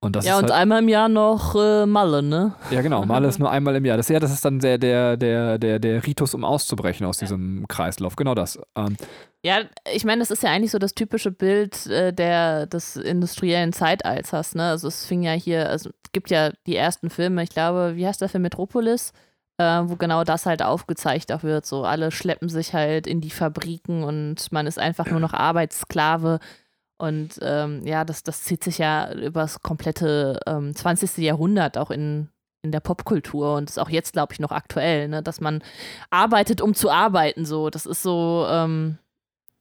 und 0.03 0.17
das 0.17 0.27
ja, 0.27 0.37
und 0.37 0.43
halt, 0.43 0.53
einmal 0.53 0.83
im 0.83 0.89
Jahr 0.89 1.09
noch 1.09 1.55
äh, 1.55 1.87
Malle, 1.87 2.25
ne? 2.25 2.55
Ja, 2.73 2.83
genau. 2.83 3.05
Malle 3.07 3.29
ist 3.29 3.39
nur 3.39 3.53
einmal 3.53 3.77
im 3.77 3.85
Jahr. 3.85 3.97
Das, 3.97 4.09
ja, 4.09 4.19
das 4.19 4.33
ist 4.33 4.45
dann 4.45 4.59
der, 4.59 4.77
der, 4.77 5.17
der, 5.17 5.59
der, 5.59 5.79
der 5.79 6.05
Ritus, 6.05 6.35
um 6.35 6.45
auszubrechen 6.45 7.07
aus 7.07 7.21
ja. 7.21 7.27
diesem 7.27 7.69
Kreislauf. 7.69 8.17
Genau 8.17 8.35
das. 8.35 8.59
Ähm, 8.77 8.97
ja, 9.45 9.61
ich 9.95 10.05
meine, 10.05 10.19
das 10.19 10.33
ist 10.33 10.43
ja 10.43 10.51
eigentlich 10.51 10.73
so 10.73 10.81
das 10.81 10.95
typische 10.95 11.31
Bild 11.31 11.87
äh, 11.87 12.13
der, 12.13 12.67
des 12.67 12.97
industriellen 12.97 13.73
Zeitalters, 13.73 14.57
ne? 14.57 14.71
Also 14.71 14.89
es 14.89 15.07
fing 15.07 15.23
ja 15.23 15.33
hier, 15.33 15.71
also 15.71 15.91
es 15.91 16.11
gibt 16.11 16.31
ja 16.31 16.51
die 16.67 16.75
ersten 16.75 17.09
Filme, 17.09 17.45
ich 17.45 17.51
glaube, 17.51 17.93
wie 17.95 18.05
heißt 18.05 18.21
der 18.21 18.29
Film 18.29 18.43
Metropolis? 18.43 19.13
Äh, 19.59 19.83
wo 19.85 19.95
genau 19.95 20.25
das 20.25 20.47
halt 20.47 20.63
aufgezeichnet 20.63 21.45
wird. 21.45 21.65
So, 21.65 21.85
alle 21.85 22.11
schleppen 22.11 22.49
sich 22.49 22.75
halt 22.75 23.07
in 23.07 23.21
die 23.21 23.31
Fabriken 23.31 24.03
und 24.03 24.51
man 24.51 24.67
ist 24.67 24.81
einfach 24.81 25.07
nur 25.07 25.21
noch 25.21 25.33
Arbeitssklave 25.33 26.41
und 27.03 27.41
ähm, 27.43 27.85
ja, 27.85 28.05
das, 28.05 28.23
das 28.23 28.45
zieht 28.45 28.63
sich 28.63 28.79
ja 28.79 29.13
über 29.13 29.41
das 29.41 29.61
komplette 29.61 30.39
ähm, 30.47 30.73
20. 30.73 31.17
Jahrhundert 31.19 31.77
auch 31.77 31.91
in, 31.91 32.29
in 32.63 32.71
der 32.71 32.79
Popkultur 32.79 33.57
und 33.57 33.69
ist 33.69 33.81
auch 33.81 33.91
jetzt, 33.91 34.13
glaube 34.13 34.33
ich, 34.33 34.39
noch 34.39 34.53
aktuell, 34.53 35.09
ne? 35.09 35.21
dass 35.21 35.41
man 35.41 35.65
arbeitet, 36.11 36.61
um 36.61 36.75
zu 36.75 36.91
arbeiten. 36.91 37.45
So, 37.45 37.71
das 37.71 37.87
ist 37.87 38.05
so, 38.05 38.47
ähm, 38.49 38.99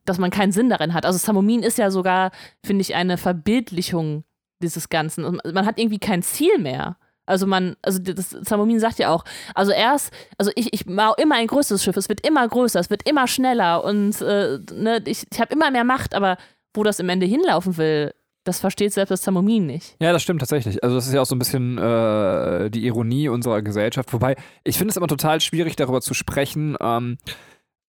dass 0.06 0.20
man 0.20 0.30
keinen 0.30 0.52
Sinn 0.52 0.70
darin 0.70 0.94
hat. 0.94 1.04
Also 1.04 1.18
Samomin 1.18 1.64
ist 1.64 1.80
ja 1.80 1.90
sogar, 1.90 2.30
finde 2.64 2.84
ich, 2.84 2.94
eine 2.94 3.18
Verbildlichung 3.18 4.24
dieses 4.62 4.90
Ganzen. 4.90 5.40
Man 5.44 5.66
hat 5.66 5.80
irgendwie 5.80 5.98
kein 5.98 6.22
Ziel 6.22 6.60
mehr. 6.60 6.96
Also 7.26 7.48
man, 7.48 7.76
also 7.82 7.98
das 7.98 8.30
Samomin 8.30 8.80
sagt 8.80 9.00
ja 9.00 9.10
auch, 9.10 9.26
also 9.56 9.72
erst, 9.72 10.14
also 10.38 10.52
ich, 10.56 10.76
ich 10.76 10.86
baue 10.86 11.16
immer 11.18 11.38
ein 11.38 11.48
größeres 11.48 11.84
Schiff, 11.84 11.98
es 11.98 12.08
wird 12.08 12.24
immer 12.24 12.48
größer, 12.48 12.80
es 12.80 12.92
wird 12.92 13.10
immer 13.10 13.28
schneller 13.28 13.84
und 13.84 14.22
äh, 14.22 14.60
ne, 14.74 15.02
ich, 15.06 15.26
ich 15.32 15.40
habe 15.40 15.52
immer 15.54 15.72
mehr 15.72 15.84
Macht, 15.84 16.14
aber 16.14 16.38
wo 16.74 16.84
das 16.84 17.00
im 17.00 17.10
Ende 17.10 17.26
hinlaufen 17.26 17.78
will, 17.78 18.14
das 18.44 18.60
versteht 18.60 18.92
selbst 18.94 19.12
das 19.12 19.22
Zamomin 19.22 19.68
nicht. 19.68 19.96
Ja, 20.02 20.12
das 20.12 20.24
stimmt 20.24 20.40
tatsächlich. 20.40 20.84
Also 20.84 20.96
das 20.96 21.08
ist 21.08 21.14
ja 21.14 21.22
auch 21.22 21.26
so 21.26 21.36
ein 21.36 21.40
bisschen 21.40 21.78
äh, 21.78 22.72
die 22.72 22.86
Ironie 22.86 23.30
unserer 23.30 23.62
Gesellschaft. 23.62 24.12
Wobei, 24.14 24.36
ich 24.64 24.78
finde 24.78 24.92
es 24.92 24.98
immer 24.98 25.08
total 25.08 25.42
schwierig, 25.42 25.76
darüber 25.76 26.02
zu 26.02 26.14
sprechen. 26.16 26.76
Ähm, 26.82 27.18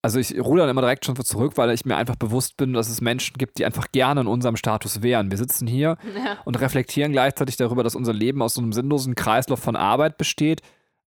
also 0.02 0.18
ich 0.18 0.38
ruhe 0.38 0.58
dann 0.58 0.68
immer 0.68 0.80
direkt 0.82 1.06
schon 1.06 1.16
zurück, 1.16 1.52
weil 1.56 1.70
ich 1.70 1.84
mir 1.86 1.96
einfach 1.96 2.16
bewusst 2.16 2.56
bin, 2.56 2.74
dass 2.74 2.90
es 2.90 3.00
Menschen 3.00 3.38
gibt, 3.38 3.58
die 3.58 3.64
einfach 3.64 3.86
gerne 3.92 4.22
in 4.22 4.26
unserem 4.26 4.56
Status 4.56 5.00
wären. 5.00 5.30
Wir 5.30 5.38
sitzen 5.38 5.66
hier 5.66 5.96
ja. 6.16 6.38
und 6.44 6.60
reflektieren 6.60 7.12
gleichzeitig 7.12 7.56
darüber, 7.56 7.82
dass 7.82 7.94
unser 7.94 8.12
Leben 8.12 8.42
aus 8.42 8.54
so 8.54 8.60
einem 8.60 8.72
sinnlosen 8.72 9.14
Kreislauf 9.14 9.60
von 9.60 9.76
Arbeit 9.76 10.18
besteht 10.18 10.60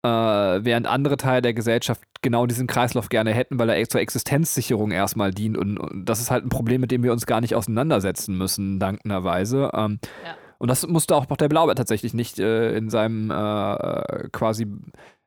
äh, 0.02 0.09
während 0.09 0.87
andere 0.87 1.17
Teile 1.17 1.43
der 1.43 1.55
Gesellschaft 1.55 2.02
genau 2.23 2.47
diesen 2.47 2.67
Kreislauf 2.67 3.09
gerne 3.09 3.33
hätten, 3.33 3.59
weil 3.59 3.71
er 3.71 3.88
zur 3.88 4.00
Existenzsicherung 4.00 4.90
erstmal 4.90 5.33
dient. 5.33 5.57
Und, 5.57 5.78
und, 5.78 6.05
das 6.05 6.21
ist 6.21 6.31
halt 6.31 6.45
ein 6.45 6.49
Problem, 6.50 6.81
mit 6.81 6.90
dem 6.90 7.02
wir 7.02 7.12
uns 7.12 7.26
gar 7.26 7.40
nicht 7.40 7.55
auseinandersetzen 7.55 8.37
müssen, 8.37 8.78
dankenderweise. 8.78 9.71
Ähm, 9.75 9.99
ja. 10.25 10.37
Und 10.59 10.69
das 10.69 10.87
musste 10.87 11.14
auch 11.14 11.26
der 11.26 11.49
Blaubeer 11.49 11.75
tatsächlich 11.75 12.14
nicht 12.14 12.38
äh, 12.38 12.76
in 12.76 12.90
seinem 12.90 13.31
äh, 13.31 14.28
quasi. 14.33 14.67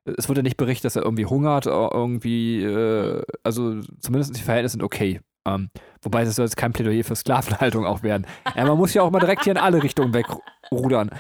Es 0.04 0.28
wurde 0.28 0.44
nicht 0.44 0.58
berichtet, 0.58 0.86
dass 0.86 0.96
er 0.96 1.04
irgendwie 1.04 1.28
hungert, 1.28 1.68
irgendwie, 1.68 2.64
äh, 2.64 3.22
also 3.44 3.80
zumindest 4.00 4.36
die 4.36 4.42
Verhältnisse 4.42 4.74
sind 4.74 4.84
okay. 4.84 5.22
Ähm, 5.48 5.70
wobei 6.02 6.24
es 6.24 6.36
soll 6.36 6.46
jetzt 6.46 6.58
kein 6.58 6.74
Plädoyer 6.74 7.04
für 7.04 7.16
Sklavenhaltung 7.16 7.86
auch 7.86 8.04
werden. 8.04 8.28
Man 8.56 8.78
muss 8.78 8.94
ja 8.94 9.02
auch 9.02 9.12
mal 9.12 9.20
direkt 9.20 9.44
hier 9.44 9.52
in 9.52 9.58
alle 9.58 9.82
Richtungen 9.82 10.14
wegrudern. 10.14 11.12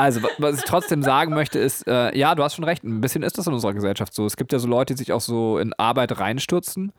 Also, 0.00 0.22
was 0.38 0.56
ich 0.56 0.64
trotzdem 0.64 1.02
sagen 1.02 1.34
möchte, 1.34 1.58
ist, 1.58 1.86
äh, 1.86 2.16
ja, 2.16 2.34
du 2.34 2.42
hast 2.42 2.54
schon 2.54 2.64
recht, 2.64 2.84
ein 2.84 3.02
bisschen 3.02 3.22
ist 3.22 3.36
das 3.36 3.46
in 3.46 3.52
unserer 3.52 3.74
Gesellschaft 3.74 4.14
so. 4.14 4.24
Es 4.24 4.38
gibt 4.38 4.50
ja 4.50 4.58
so 4.58 4.66
Leute, 4.66 4.94
die 4.94 4.98
sich 4.98 5.12
auch 5.12 5.20
so 5.20 5.58
in 5.58 5.74
Arbeit 5.74 6.18
reinstürzen. 6.18 6.92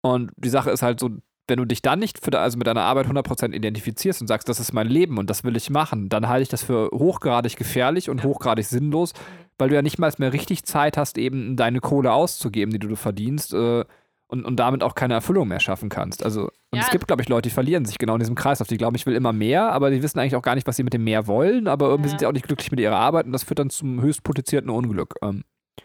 Und 0.00 0.30
die 0.36 0.48
Sache 0.48 0.70
ist 0.70 0.80
halt 0.80 1.00
so, 1.00 1.10
wenn 1.48 1.58
du 1.58 1.66
dich 1.66 1.82
dann 1.82 1.98
nicht 1.98 2.24
für, 2.24 2.38
also 2.38 2.56
mit 2.56 2.66
deiner 2.66 2.84
Arbeit 2.84 3.08
100% 3.08 3.52
identifizierst 3.52 4.22
und 4.22 4.26
sagst, 4.26 4.48
das 4.48 4.58
ist 4.58 4.72
mein 4.72 4.86
Leben 4.86 5.18
und 5.18 5.28
das 5.28 5.44
will 5.44 5.54
ich 5.54 5.68
machen, 5.68 6.08
dann 6.08 6.28
halte 6.28 6.44
ich 6.44 6.48
das 6.48 6.62
für 6.62 6.88
hochgradig 6.94 7.56
gefährlich 7.56 8.08
und 8.08 8.24
hochgradig 8.24 8.64
sinnlos, 8.64 9.12
weil 9.58 9.68
du 9.68 9.74
ja 9.74 9.82
nicht 9.82 9.98
mal 9.98 10.10
mehr 10.16 10.32
richtig 10.32 10.64
Zeit 10.64 10.96
hast, 10.96 11.18
eben 11.18 11.56
deine 11.56 11.80
Kohle 11.80 12.14
auszugeben, 12.14 12.72
die 12.72 12.78
du 12.78 12.96
verdienst. 12.96 13.52
Äh, 13.52 13.84
und, 14.28 14.44
und 14.44 14.56
damit 14.56 14.82
auch 14.82 14.94
keine 14.94 15.14
Erfüllung 15.14 15.48
mehr 15.48 15.58
schaffen 15.60 15.88
kannst. 15.88 16.22
Also, 16.24 16.42
und 16.70 16.78
Ja. 16.78 16.82
es 16.82 16.90
gibt, 16.90 17.06
glaube 17.08 17.22
ich, 17.22 17.28
Leute, 17.28 17.48
die 17.48 17.54
verlieren 17.54 17.84
sich 17.86 17.98
genau 17.98 18.12
in 18.14 18.20
diesem 18.20 18.34
Kreislauf. 18.34 18.68
Die 18.68 18.76
glauben, 18.76 18.94
ich 18.94 19.06
will 19.06 19.14
immer 19.16 19.32
mehr, 19.32 19.72
aber 19.72 19.90
die 19.90 20.02
wissen 20.02 20.18
eigentlich 20.18 20.36
auch 20.36 20.42
gar 20.42 20.54
nicht, 20.54 20.66
was 20.66 20.76
sie 20.76 20.82
mit 20.84 20.92
dem 20.92 21.04
mehr 21.04 21.26
wollen, 21.26 21.66
aber 21.66 21.86
irgendwie 21.88 22.08
Ja. 22.08 22.10
sind 22.10 22.20
sie 22.20 22.26
auch 22.26 22.32
nicht 22.32 22.46
glücklich 22.46 22.70
mit 22.70 22.78
ihrer 22.80 22.96
Arbeit 22.96 23.26
und 23.26 23.32
das 23.32 23.42
führt 23.42 23.58
dann 23.58 23.70
zum 23.70 24.00
höchst 24.00 24.22
potenzierten 24.22 24.70
Unglück. 24.70 25.14
Ähm, 25.22 25.44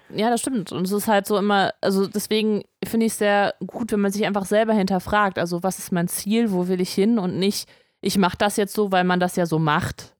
Ja, 0.09 0.29
das 0.29 0.41
stimmt. 0.41 0.71
Und 0.71 0.83
es 0.85 0.91
ist 0.91 1.07
halt 1.07 1.25
so 1.25 1.37
immer, 1.37 1.71
also 1.81 2.07
deswegen 2.07 2.63
finde 2.85 3.05
ich 3.05 3.13
es 3.13 3.17
sehr 3.19 3.53
gut, 3.65 3.91
wenn 3.91 4.01
man 4.01 4.11
sich 4.11 4.25
einfach 4.25 4.45
selber 4.45 4.73
hinterfragt. 4.73 5.39
Also, 5.39 5.63
was 5.63 5.79
ist 5.79 5.91
mein 5.91 6.07
Ziel, 6.07 6.51
wo 6.51 6.67
will 6.67 6.81
ich 6.81 6.93
hin 6.93 7.19
und 7.19 7.37
nicht, 7.39 7.69
ich 8.01 8.17
mache 8.17 8.37
das 8.37 8.57
jetzt 8.57 8.73
so, 8.73 8.91
weil 8.91 9.03
man 9.05 9.19
das 9.21 9.35
ja 9.37 9.45
so 9.45 9.59
macht. 9.59 10.15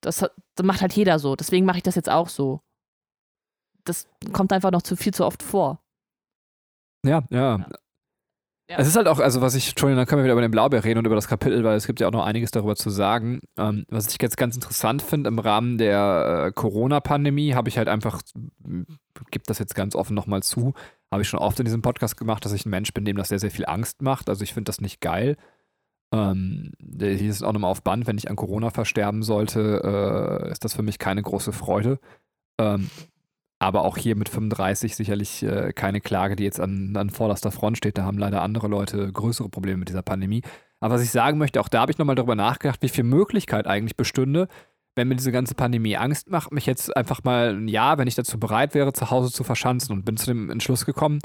Das, 0.00 0.20
hat- 0.22 0.32
das 0.56 0.66
macht 0.66 0.80
halt 0.80 0.92
jeder 0.94 1.18
so. 1.18 1.36
Deswegen 1.36 1.64
mache 1.64 1.76
ich 1.76 1.82
das 1.84 1.94
jetzt 1.94 2.10
auch 2.10 2.28
so. 2.28 2.60
Das 3.84 4.08
kommt 4.32 4.52
einfach 4.52 4.70
noch 4.70 4.82
zu 4.82 4.96
viel 4.96 5.14
zu 5.14 5.24
oft 5.24 5.42
vor. 5.42 5.78
Ja, 7.04 7.22
ja. 7.30 7.66
Ja. 8.70 8.78
Es 8.78 8.88
ist 8.88 8.96
halt 8.96 9.08
auch, 9.08 9.18
also 9.18 9.42
was 9.42 9.54
ich, 9.54 9.68
Entschuldigung, 9.68 9.98
dann 9.98 10.06
können 10.06 10.20
wir 10.20 10.24
wieder 10.24 10.32
über 10.32 10.40
den 10.40 10.50
Blaubeer 10.50 10.84
reden 10.84 10.98
und 10.98 11.04
über 11.06 11.16
das 11.16 11.28
Kapitel, 11.28 11.64
weil 11.64 11.76
es 11.76 11.86
gibt 11.86 12.00
ja 12.00 12.08
auch 12.08 12.12
noch 12.12 12.24
einiges 12.24 12.50
darüber 12.50 12.76
zu 12.76 12.88
sagen. 12.88 13.40
Ähm, 13.58 13.84
was 13.90 14.08
ich 14.08 14.16
jetzt 14.22 14.38
ganz 14.38 14.54
interessant 14.54 15.02
finde, 15.02 15.28
im 15.28 15.38
Rahmen 15.38 15.76
der 15.76 16.46
äh, 16.46 16.52
Corona-Pandemie 16.52 17.52
habe 17.52 17.68
ich 17.68 17.76
halt 17.76 17.88
einfach, 17.88 18.22
gibt 19.30 19.50
das 19.50 19.58
jetzt 19.58 19.74
ganz 19.74 19.94
offen 19.94 20.14
nochmal 20.14 20.42
zu, 20.42 20.72
habe 21.12 21.20
ich 21.20 21.28
schon 21.28 21.40
oft 21.40 21.58
in 21.58 21.66
diesem 21.66 21.82
Podcast 21.82 22.16
gemacht, 22.16 22.42
dass 22.46 22.54
ich 22.54 22.64
ein 22.64 22.70
Mensch 22.70 22.94
bin, 22.94 23.04
dem 23.04 23.18
das 23.18 23.28
sehr, 23.28 23.38
sehr 23.38 23.50
viel 23.50 23.66
Angst 23.66 24.00
macht. 24.00 24.30
Also 24.30 24.42
ich 24.42 24.54
finde 24.54 24.70
das 24.70 24.80
nicht 24.80 25.02
geil. 25.02 25.36
Ähm, 26.10 26.72
hier 26.98 27.20
ist 27.20 27.42
auch 27.42 27.52
nochmal 27.52 27.70
auf 27.70 27.82
Band, 27.82 28.06
wenn 28.06 28.16
ich 28.16 28.30
an 28.30 28.36
Corona 28.36 28.70
versterben 28.70 29.22
sollte, 29.22 30.46
äh, 30.46 30.50
ist 30.50 30.64
das 30.64 30.72
für 30.74 30.82
mich 30.82 30.98
keine 30.98 31.20
große 31.20 31.52
Freude. 31.52 31.98
Ähm, 32.58 32.88
aber 33.64 33.84
auch 33.84 33.96
hier 33.96 34.14
mit 34.14 34.28
35 34.28 34.94
sicherlich 34.94 35.42
äh, 35.42 35.72
keine 35.72 36.00
Klage, 36.00 36.36
die 36.36 36.44
jetzt 36.44 36.60
an, 36.60 36.94
an 36.96 37.10
vorderster 37.10 37.50
Front 37.50 37.78
steht. 37.78 37.98
Da 37.98 38.04
haben 38.04 38.18
leider 38.18 38.42
andere 38.42 38.68
Leute 38.68 39.10
größere 39.10 39.48
Probleme 39.48 39.78
mit 39.78 39.88
dieser 39.88 40.02
Pandemie. 40.02 40.42
Aber 40.80 40.94
was 40.94 41.02
ich 41.02 41.10
sagen 41.10 41.38
möchte, 41.38 41.60
auch 41.60 41.68
da 41.68 41.80
habe 41.80 41.92
ich 41.92 41.98
nochmal 41.98 42.14
darüber 42.14 42.34
nachgedacht, 42.34 42.82
wie 42.82 42.88
viel 42.88 43.04
Möglichkeit 43.04 43.66
eigentlich 43.66 43.96
bestünde, 43.96 44.48
wenn 44.96 45.08
mir 45.08 45.16
diese 45.16 45.32
ganze 45.32 45.54
Pandemie 45.54 45.96
Angst 45.96 46.30
macht, 46.30 46.52
mich 46.52 46.66
jetzt 46.66 46.96
einfach 46.96 47.24
mal 47.24 47.54
ein 47.54 47.68
Jahr, 47.68 47.98
wenn 47.98 48.06
ich 48.06 48.14
dazu 48.14 48.38
bereit 48.38 48.74
wäre, 48.74 48.92
zu 48.92 49.10
Hause 49.10 49.32
zu 49.32 49.42
verschanzen 49.42 49.94
und 49.94 50.04
bin 50.04 50.16
zu 50.16 50.26
dem 50.26 50.50
Entschluss 50.50 50.84
gekommen, 50.84 51.18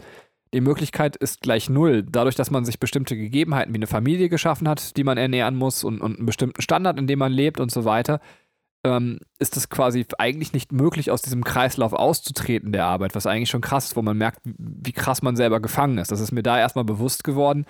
die 0.54 0.62
Möglichkeit 0.62 1.16
ist 1.16 1.42
gleich 1.42 1.70
null. 1.70 2.04
Dadurch, 2.04 2.36
dass 2.36 2.50
man 2.50 2.66
sich 2.66 2.80
bestimmte 2.80 3.16
Gegebenheiten 3.16 3.74
wie 3.74 3.78
eine 3.78 3.88
Familie 3.88 4.30
geschaffen 4.30 4.68
hat, 4.68 4.98
die 4.98 5.04
man 5.04 5.18
ernähren 5.18 5.56
muss 5.56 5.84
und, 5.84 6.02
und 6.02 6.18
einen 6.18 6.26
bestimmten 6.26 6.62
Standard, 6.62 6.98
in 6.98 7.06
dem 7.06 7.20
man 7.20 7.32
lebt 7.32 7.60
und 7.60 7.70
so 7.70 7.86
weiter, 7.86 8.20
ähm, 8.84 9.20
ist 9.40 9.58
es 9.58 9.70
quasi 9.70 10.06
eigentlich 10.18 10.54
nicht 10.54 10.72
möglich, 10.72 11.12
aus 11.12 11.22
diesem 11.22 11.44
Kreislauf 11.44 11.94
auszutreten 11.94 12.72
der 12.72 12.86
Arbeit, 12.86 13.16
was 13.16 13.26
eigentlich 13.26 13.50
schon 13.50 13.62
krass 13.62 13.88
ist, 13.88 13.96
wo 13.96 14.02
man 14.02 14.18
merkt, 14.18 14.40
wie, 14.44 14.94
krass 14.94 15.22
man 15.22 15.36
selber 15.36 15.60
gefangen 15.60 15.98
ist. 15.98 16.12
Das 16.12 16.22
ist 16.22 16.32
mir 16.32 16.44
da 16.44 16.58
erstmal 16.58 16.86
bewusst 16.86 17.24
geworden, 17.24 17.66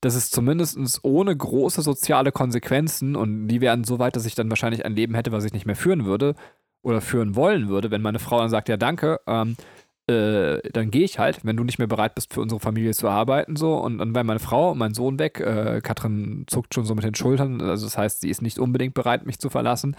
dass 0.00 0.14
es 0.14 0.30
zumindest 0.30 1.00
ohne 1.02 1.34
große 1.34 1.82
soziale 1.82 2.32
Konsequenzen, 2.32 3.16
und 3.16 3.48
die 3.48 3.60
wären 3.60 3.84
so 3.84 3.98
weit, 3.98 4.16
dass 4.16 4.26
ich 4.26 4.34
dann 4.34 4.50
wahrscheinlich 4.50 4.84
ein 4.84 4.96
Leben 4.96 5.14
hätte, 5.14 5.32
was 5.32 5.44
ich 5.44 5.52
nicht 5.52 5.66
mehr 5.66 5.76
führen 5.76 6.04
würde 6.04 6.34
oder 6.82 7.00
führen 7.00 7.36
wollen 7.36 7.68
würde, 7.68 7.90
wenn 7.90 8.02
meine 8.02 8.18
Frau 8.18 8.38
dann 8.38 8.50
sagt, 8.50 8.68
ja 8.68 8.76
danke, 8.76 9.20
ähm, 9.26 9.56
äh, 10.08 10.60
dann 10.72 10.90
gehe 10.90 11.04
ich 11.04 11.18
halt, 11.18 11.44
wenn 11.44 11.56
du 11.56 11.64
nicht 11.64 11.78
mehr 11.78 11.86
bereit 11.86 12.14
bist, 12.14 12.34
für 12.34 12.40
unsere 12.40 12.60
Familie 12.60 12.92
zu 12.92 13.08
arbeiten, 13.08 13.54
so. 13.56 13.76
Und 13.76 13.98
dann 13.98 14.14
wäre 14.14 14.24
meine 14.24 14.40
Frau 14.40 14.72
und 14.72 14.78
mein 14.78 14.94
Sohn 14.94 15.18
weg. 15.18 15.38
Äh, 15.40 15.80
Katrin 15.80 16.44
zuckt 16.48 16.74
schon 16.74 16.84
so 16.84 16.94
mit 16.94 17.04
den 17.04 17.14
Schultern. 17.14 17.60
Also 17.60 17.86
das 17.86 17.96
heißt, 17.96 18.20
sie 18.20 18.28
ist 18.28 18.42
nicht 18.42 18.58
unbedingt 18.58 18.94
bereit, 18.94 19.24
mich 19.26 19.38
zu 19.38 19.48
verlassen. 19.48 19.96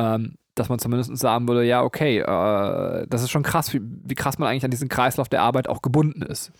Ähm, 0.00 0.36
dass 0.54 0.68
man 0.68 0.78
zumindest 0.78 1.16
sagen 1.16 1.46
würde, 1.48 1.64
ja, 1.64 1.82
okay, 1.82 2.18
äh, 2.18 3.06
das 3.08 3.22
ist 3.22 3.30
schon 3.30 3.42
krass, 3.42 3.72
wie, 3.72 3.80
wie 3.82 4.14
krass 4.14 4.38
man 4.38 4.48
eigentlich 4.48 4.64
an 4.64 4.70
diesen 4.70 4.88
Kreislauf 4.88 5.28
der 5.28 5.42
Arbeit 5.42 5.68
auch 5.68 5.80
gebunden 5.80 6.22
ist. 6.22 6.52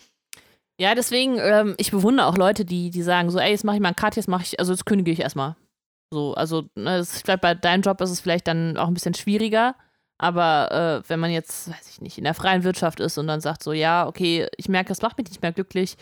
Ja, 0.79 0.95
deswegen, 0.95 1.39
ähm, 1.39 1.75
ich 1.77 1.91
bewundere 1.91 2.27
auch 2.27 2.39
Leute, 2.39 2.65
die, 2.65 2.91
die 2.91 3.03
sagen 3.03 3.31
so, 3.31 3.39
ey, 3.39 3.51
jetzt 3.51 3.65
mache 3.65 3.77
ich 3.77 3.83
mal 3.83 3.89
einen 3.89 3.97
Cut, 3.97 4.17
jetzt 4.17 4.29
mache 4.29 4.43
ich, 4.45 4.59
also 4.59 4.73
jetzt 4.73 4.87
kündige 4.87 5.11
ich 5.11 5.21
erstmal. 5.21 5.57
So, 6.13 6.35
also, 6.35 6.63
ne, 6.77 6.99
das- 6.99 7.17
ich 7.17 7.23
glaube, 7.25 7.41
bei 7.41 7.55
deinem 7.55 7.83
Job 7.83 8.01
ist 8.01 8.11
es 8.11 8.21
vielleicht 8.21 8.47
dann 8.47 8.77
auch 8.77 8.87
ein 8.89 8.95
bisschen 8.95 9.15
schwieriger, 9.15 9.75
aber 10.19 11.03
äh, 11.05 11.09
wenn 11.11 11.21
man 11.21 11.31
jetzt, 11.31 11.69
weiß 11.71 11.91
ich 11.91 12.01
nicht, 12.01 12.17
in 12.17 12.25
der 12.25 12.35
freien 12.35 12.65
Wirtschaft 12.65 13.01
ist 13.01 13.19
und 13.19 13.27
dann 13.27 13.41
sagt 13.41 13.63
so, 13.63 13.73
ja, 13.73 14.07
okay, 14.07 14.47
ich 14.57 14.69
merke, 14.69 14.93
es 14.93 15.03
macht 15.03 15.19
mich 15.19 15.29
nicht 15.29 15.43
mehr 15.43 15.53
glücklich, 15.53 15.97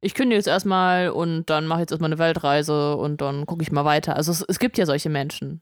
ich 0.00 0.14
kündige 0.14 0.36
jetzt 0.36 0.48
erstmal 0.48 1.10
und 1.10 1.48
dann 1.50 1.66
mache 1.66 1.80
ich 1.80 1.82
jetzt 1.82 1.92
erstmal 1.92 2.10
eine 2.10 2.18
Weltreise 2.18 2.96
und 2.96 3.20
dann 3.20 3.46
gucke 3.46 3.62
ich 3.62 3.70
mal 3.70 3.84
weiter. 3.84 4.16
Also 4.16 4.32
es, 4.32 4.42
es 4.42 4.58
gibt 4.58 4.78
ja 4.78 4.86
solche 4.86 5.10
Menschen. 5.10 5.60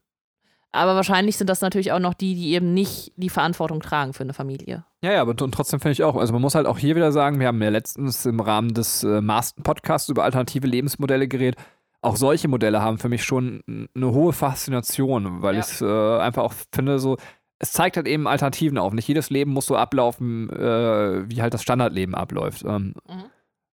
Aber 0.71 0.95
wahrscheinlich 0.97 1.37
sind 1.39 1.49
das 1.49 1.61
natürlich 1.63 1.93
auch 1.93 1.99
noch 1.99 2.13
die, 2.15 2.35
die 2.35 2.53
eben 2.53 2.75
nicht 2.75 3.13
die 3.17 3.31
Verantwortung 3.31 3.81
tragen 3.81 4.13
für 4.13 4.23
eine 4.23 4.35
Familie. 4.35 4.85
Ja, 5.03 5.13
ja, 5.13 5.23
aber 5.23 5.35
trotzdem 5.35 5.81
finde 5.81 5.93
ich 5.93 6.05
auch, 6.05 6.17
also 6.17 6.33
man 6.35 6.43
muss 6.43 6.55
halt 6.55 6.67
auch 6.67 6.77
hier 6.79 6.95
wieder 6.95 7.11
sagen, 7.11 7.41
wir 7.41 7.47
haben 7.47 7.63
ja 7.63 7.71
letztens 7.71 8.27
im 8.27 8.39
Rahmen 8.41 8.75
des 8.75 9.03
äh, 9.03 9.21
Masten-Podcasts 9.23 10.09
über 10.11 10.25
alternative 10.25 10.67
Lebensmodelle 10.67 11.27
geredet. 11.27 11.59
Auch 12.03 12.17
solche 12.17 12.49
Modelle 12.49 12.83
haben 12.83 12.99
für 12.99 13.09
mich 13.09 13.25
schon 13.25 13.63
eine 13.97 14.13
hohe 14.13 14.33
Faszination, 14.33 15.43
weil 15.43 15.55
Ja. 15.55 15.61
ich 15.61 15.67
es 15.67 15.81
äh, 15.81 16.19
einfach 16.19 16.43
auch 16.45 16.53
finde, 16.73 16.99
so, 16.99 17.17
es 17.59 17.73
zeigt 17.73 17.97
halt 17.97 18.07
eben 18.07 18.29
Alternativen 18.29 18.79
auf. 18.79 18.93
Nicht 18.93 19.09
jedes 19.09 19.31
Leben 19.31 19.53
muss 19.53 19.67
so 19.67 19.75
ablaufen, 19.77 20.49
äh, 20.51 21.29
wie 21.29 21.41
halt 21.43 21.55
das 21.55 21.63
Standardleben 21.63 22.15
abläuft. 22.15 22.63
Ähm, 22.65 22.95
Mhm. 23.09 23.25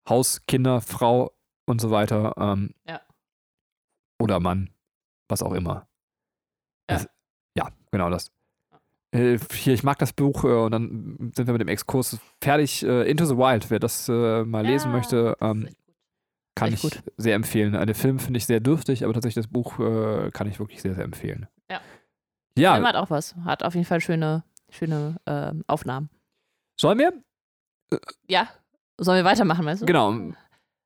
Haus, 0.09 0.41
Kinder, 0.47 0.81
Frau 0.81 1.31
und 1.67 1.81
so 1.81 1.91
weiter. 1.91 2.33
Ähm, 2.37 2.73
Ja. 2.87 3.01
Oder 4.19 4.39
Mann, 4.39 4.69
was 5.27 5.43
auch 5.43 5.51
immer. 5.53 5.87
Genau 7.95 8.09
das. 8.09 8.29
Äh, 9.11 9.39
hier, 9.53 9.73
ich 9.73 9.83
mag 9.83 9.97
das 9.99 10.11
Buch 10.11 10.43
äh, 10.43 10.47
und 10.47 10.71
dann 10.73 11.31
sind 11.33 11.47
wir 11.47 11.53
mit 11.53 11.61
dem 11.61 11.69
Exkurs 11.69 12.19
fertig. 12.43 12.83
Äh, 12.83 13.09
Into 13.09 13.23
the 13.23 13.37
Wild, 13.37 13.69
wer 13.69 13.79
das 13.79 14.09
mal 14.09 14.65
lesen 14.65 14.91
möchte, 14.91 15.37
ähm, 15.39 15.69
kann 16.55 16.73
ich 16.73 16.81
gut. 16.81 17.01
sehr 17.15 17.35
empfehlen. 17.35 17.71
Den 17.71 17.95
Film 17.95 18.19
finde 18.19 18.37
ich 18.37 18.47
sehr 18.47 18.59
dürftig, 18.59 19.05
aber 19.05 19.13
tatsächlich 19.13 19.45
das 19.45 19.51
Buch 19.51 19.77
kann 19.77 20.47
ich 20.47 20.59
wirklich 20.59 20.81
sehr, 20.81 20.93
sehr 20.93 21.05
empfehlen. 21.05 21.47
Ja. 21.71 21.79
Ja, 22.57 22.73
Film 22.73 22.85
hat 22.85 22.95
auch 22.97 23.09
was. 23.09 23.35
Hat 23.45 23.63
auf 23.63 23.75
jeden 23.75 23.85
Fall 23.85 24.01
schöne, 24.01 24.43
schöne 24.69 25.15
ähm, 25.25 25.63
Aufnahmen. 25.67 26.09
sollen 26.77 26.99
wir? 26.99 27.13
Ja. 28.27 28.49
Sollen 28.97 29.23
wir 29.23 29.29
weitermachen, 29.29 29.65
weißt 29.65 29.81
du? 29.81 29.85
Genau. 29.85 30.33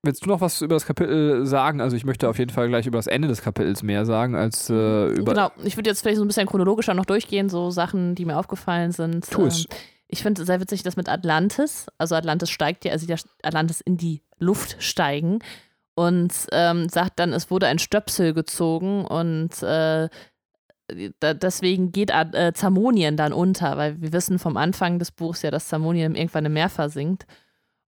Willst 0.02 0.26
du 0.26 0.30
noch 0.30 0.40
was 0.40 0.62
über 0.62 0.76
das 0.76 0.86
Kapitel 0.86 1.46
sagen? 1.46 1.82
Also 1.82 1.98
ich 1.98 2.06
möchte 2.06 2.30
auf 2.30 2.40
jeden 2.40 2.52
Fall 2.52 2.70
gleich 2.70 2.88
über 2.88 2.98
das 2.98 3.08
Ende 3.08 3.28
des 3.28 3.42
Kapitels 3.42 3.84
mehr 3.84 4.06
sagen, 4.06 4.34
als 4.36 4.70
äh, 4.70 5.08
über... 5.10 5.34
Genau. 5.34 5.52
Ich 5.64 5.76
würde 5.76 5.90
jetzt 5.90 6.02
vielleicht 6.02 6.18
so 6.18 6.24
ein 6.24 6.28
bisschen 6.28 6.48
chronologischer 6.48 6.94
noch 6.94 7.06
durchgehen, 7.06 7.50
so 7.50 7.70
Sachen, 7.70 8.16
die 8.16 8.24
mir 8.24 8.38
aufgefallen 8.38 8.94
sind. 8.94 9.30
Tu 9.30 9.46
es. 9.46 9.60
Ähm, 9.60 9.66
ich 10.08 10.24
finde 10.24 10.46
sehr 10.46 10.62
witzig, 10.62 10.84
das 10.84 10.96
mit 10.96 11.10
Atlantis. 11.10 11.88
Also 11.98 12.16
Atlantis 12.16 12.50
steigt 12.50 12.86
ja, 12.86 12.94
also 12.94 13.14
Atlantis 13.44 13.82
in 13.82 13.98
die 13.98 14.22
Luft 14.40 14.78
steigen 14.80 15.40
und 15.96 16.34
ähm, 16.54 16.88
sagt 16.88 17.20
dann, 17.20 17.34
es 17.34 17.52
wurde 17.52 17.68
ein 17.68 17.78
Stöpsel 17.78 18.34
gezogen 18.34 19.06
und 19.06 19.62
äh, 19.62 20.08
da, 21.20 21.34
deswegen 21.34 21.92
geht 21.92 22.10
äh, 22.10 22.54
Zamonien 22.54 23.18
dann 23.18 23.34
unter, 23.34 23.78
weil 23.78 24.02
wir 24.02 24.14
wissen 24.14 24.40
vom 24.40 24.58
Anfang 24.58 24.98
des 24.98 25.12
Buchs 25.12 25.42
ja, 25.42 25.52
dass 25.52 25.68
Zamonien 25.68 26.16
irgendwann 26.16 26.46
im 26.46 26.54
Meer 26.54 26.70
versinkt. 26.70 27.28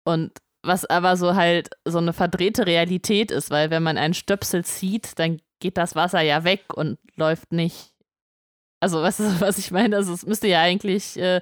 Und 0.06 0.32
was 0.66 0.86
aber 0.86 1.18
so 1.18 1.36
halt 1.36 1.70
so 1.86 1.98
eine 2.00 2.14
verdrehte 2.14 2.66
Realität 2.66 3.32
ist, 3.32 3.50
weil 3.52 3.70
wenn 3.70 3.84
man 3.84 3.98
einen 3.98 4.14
Stöpsel 4.14 4.64
zieht, 4.66 5.18
dann 5.20 5.40
geht 5.60 5.78
das 5.78 5.96
Wasser 5.96 6.22
ja 6.22 6.44
weg 6.44 6.64
und 6.76 6.98
läuft 7.16 7.52
nicht. 7.52 7.92
Also, 8.80 9.02
weißt 9.02 9.20
du, 9.22 9.24
was 9.42 9.58
ich 9.58 9.72
meine? 9.72 9.96
Also, 9.96 10.14
es 10.14 10.26
müsste 10.26 10.48
ja 10.48 10.62
eigentlich, 10.62 11.18
äh, 11.18 11.40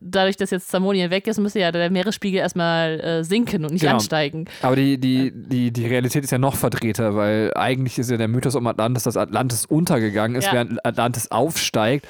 dadurch, 0.00 0.36
dass 0.36 0.50
jetzt 0.50 0.68
Zamonien 0.68 1.10
weg 1.10 1.26
ist, 1.26 1.38
müsste 1.40 1.58
ja 1.58 1.72
der 1.72 1.90
Meeresspiegel 1.90 2.38
erstmal 2.40 3.00
äh, 3.00 3.24
sinken 3.24 3.64
und 3.64 3.72
nicht 3.72 3.80
Genau. 3.82 3.94
ansteigen. 3.94 4.44
Aber 4.62 4.76
die, 4.76 4.98
die, 4.98 5.32
die, 5.34 5.72
die 5.72 5.86
Realität 5.86 6.22
ist 6.24 6.30
ja 6.30 6.38
noch 6.38 6.54
verdrehter, 6.54 7.16
weil 7.16 7.52
eigentlich 7.56 7.98
ist 7.98 8.10
ja 8.10 8.16
der 8.16 8.28
Mythos 8.28 8.54
um 8.54 8.66
Atlantis, 8.68 9.02
dass 9.02 9.16
Atlantis 9.16 9.66
untergegangen 9.66 10.36
ist, 10.36 10.44
Ja. 10.46 10.52
während 10.52 10.84
Atlantis 10.86 11.30
aufsteigt. 11.32 12.06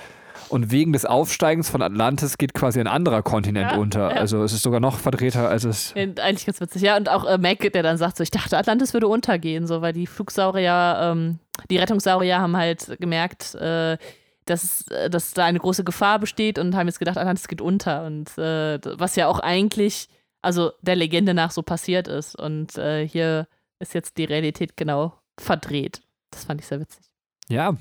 Und 0.49 0.71
wegen 0.71 0.93
des 0.93 1.05
Aufsteigens 1.05 1.69
von 1.69 1.83
Atlantis 1.83 2.39
geht 2.39 2.55
quasi 2.55 2.81
ein 2.81 2.87
anderer 2.87 3.23
Kontinent 3.23 3.73
Ja, 3.73 3.79
unter. 3.79 4.11
ja. 4.11 4.17
Also 4.17 4.43
es 4.43 4.53
ist 4.53 4.63
sogar 4.63 4.81
noch 4.81 4.97
verdrehter, 4.99 5.49
als 5.49 5.65
es. 5.65 5.93
Ja, 5.95 6.05
Eigentlich 6.23 6.47
ganz 6.47 6.61
witzig. 6.61 6.83
Ja, 6.83 6.97
und 6.97 7.09
auch 7.09 7.25
äh, 7.27 7.39
Mac, 7.39 7.61
der 7.73 7.83
dann 7.83 7.99
sagt 7.99 8.17
so, 8.17 8.23
ich 8.23 8.31
dachte, 8.31 8.57
Atlantis 8.57 8.93
würde 8.95 9.09
untergehen, 9.09 9.67
so, 9.67 9.83
weil 9.83 9.93
die 9.93 10.07
Flugsaurier, 10.07 10.99
ähm, 11.01 11.39
die 11.71 11.79
Rettungssaurier 11.79 12.39
haben 12.41 12.57
halt 12.57 12.97
gemerkt, 13.01 13.55
äh, 13.57 13.99
dass, 14.47 14.87
äh, 14.89 15.11
dass 15.11 15.33
da 15.35 15.45
eine 15.45 15.59
große 15.59 15.85
Gefahr 15.85 16.19
besteht 16.19 16.59
und 16.59 16.75
haben 16.75 16.87
jetzt 16.87 16.99
gedacht, 16.99 17.19
Atlantis 17.19 17.49
geht 17.49 17.61
unter. 17.61 18.07
Und 18.07 18.37
äh, 18.39 18.79
was 18.99 19.17
ja 19.17 19.27
auch 19.27 19.41
eigentlich, 19.41 20.09
also 20.41 20.73
der 20.83 20.97
Legende 20.97 21.35
nach 21.35 21.51
so 21.51 21.63
passiert 21.63 22.09
ist. 22.09 22.35
Und 22.37 22.79
äh, 22.79 23.07
hier 23.07 23.49
ist 23.81 23.93
jetzt 23.95 24.17
die 24.17 24.25
Realität 24.25 24.77
genau 24.77 25.15
verdreht. 25.39 26.01
Das 26.31 26.45
fand 26.45 26.61
ich 26.61 26.67
sehr 26.67 26.81
witzig. 26.81 27.05
Ja. 27.49 27.77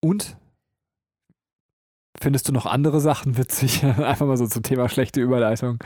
Und? 0.00 0.36
Findest 2.20 2.48
du 2.48 2.52
noch 2.52 2.66
andere 2.66 3.00
Sachen 3.00 3.36
witzig? 3.36 3.84
Einfach 3.98 4.26
mal 4.26 4.36
so 4.36 4.46
zum 4.46 4.62
Thema 4.62 4.88
schlechte 4.88 5.20
Überleitung. 5.20 5.78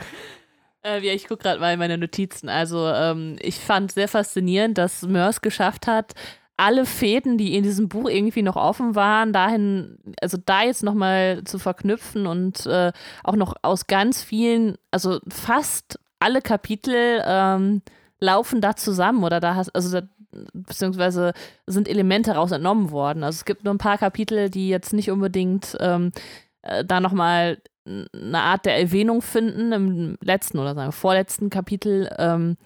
Äh, 0.83 1.05
ja, 1.05 1.13
ich 1.13 1.27
gucke 1.27 1.43
gerade 1.43 1.59
mal 1.59 1.73
in 1.73 1.79
meine 1.79 1.97
Notizen. 1.97 2.49
Also, 2.49 2.87
ähm, 2.87 3.37
ich 3.41 3.59
fand 3.59 3.91
sehr 3.91 4.07
faszinierend, 4.07 4.77
dass 4.77 5.01
Mörs 5.03 5.41
geschafft 5.41 5.87
hat, 5.87 6.13
alle 6.59 6.85
Fäden, 6.85 7.37
die 7.37 7.55
in 7.55 7.63
diesem 7.63 7.87
Buch 7.87 8.09
irgendwie 8.09 8.41
noch 8.41 8.57
offen 8.57 8.93
waren, 8.93 9.31
dahin, 9.31 9.97
also 10.21 10.37
da 10.45 10.63
jetzt 10.63 10.83
nochmal 10.83 11.43
zu 11.45 11.57
verknüpfen 11.57 12.27
und 12.27 12.65
äh, 12.65 12.91
auch 13.23 13.37
noch 13.37 13.55
aus 13.61 13.87
ganz 13.87 14.21
vielen, 14.21 14.77
also 14.91 15.19
fast 15.29 15.99
alle 16.19 16.41
Kapitel 16.41 17.23
ähm, 17.25 17.81
laufen 18.19 18.59
da 18.59 18.75
zusammen 18.75 19.23
oder 19.23 19.39
da 19.39 19.55
hast, 19.55 19.69
also 19.73 20.01
da, 20.01 20.07
beziehungsweise 20.53 21.33
sind 21.67 21.87
Elemente 21.87 22.33
raus 22.33 22.51
entnommen 22.51 22.91
worden. 22.91 23.23
Also 23.23 23.37
es 23.37 23.45
gibt 23.45 23.63
nur 23.63 23.73
ein 23.73 23.79
paar 23.79 23.97
Kapitel, 23.97 24.49
die 24.49 24.69
jetzt 24.69 24.93
nicht 24.93 25.11
unbedingt 25.11 25.77
ähm, 25.79 26.11
äh, 26.61 26.85
da 26.85 26.99
nochmal 26.99 27.59
eine 27.85 28.39
Art 28.39 28.65
der 28.65 28.77
Erwähnung 28.77 29.21
finden 29.21 29.71
im 29.71 30.17
letzten 30.21 30.59
oder 30.59 30.75
sagen 30.75 30.89
wir, 30.89 30.91
vorletzten 30.91 31.49
Kapitel. 31.49 32.09
Ähm, 32.17 32.57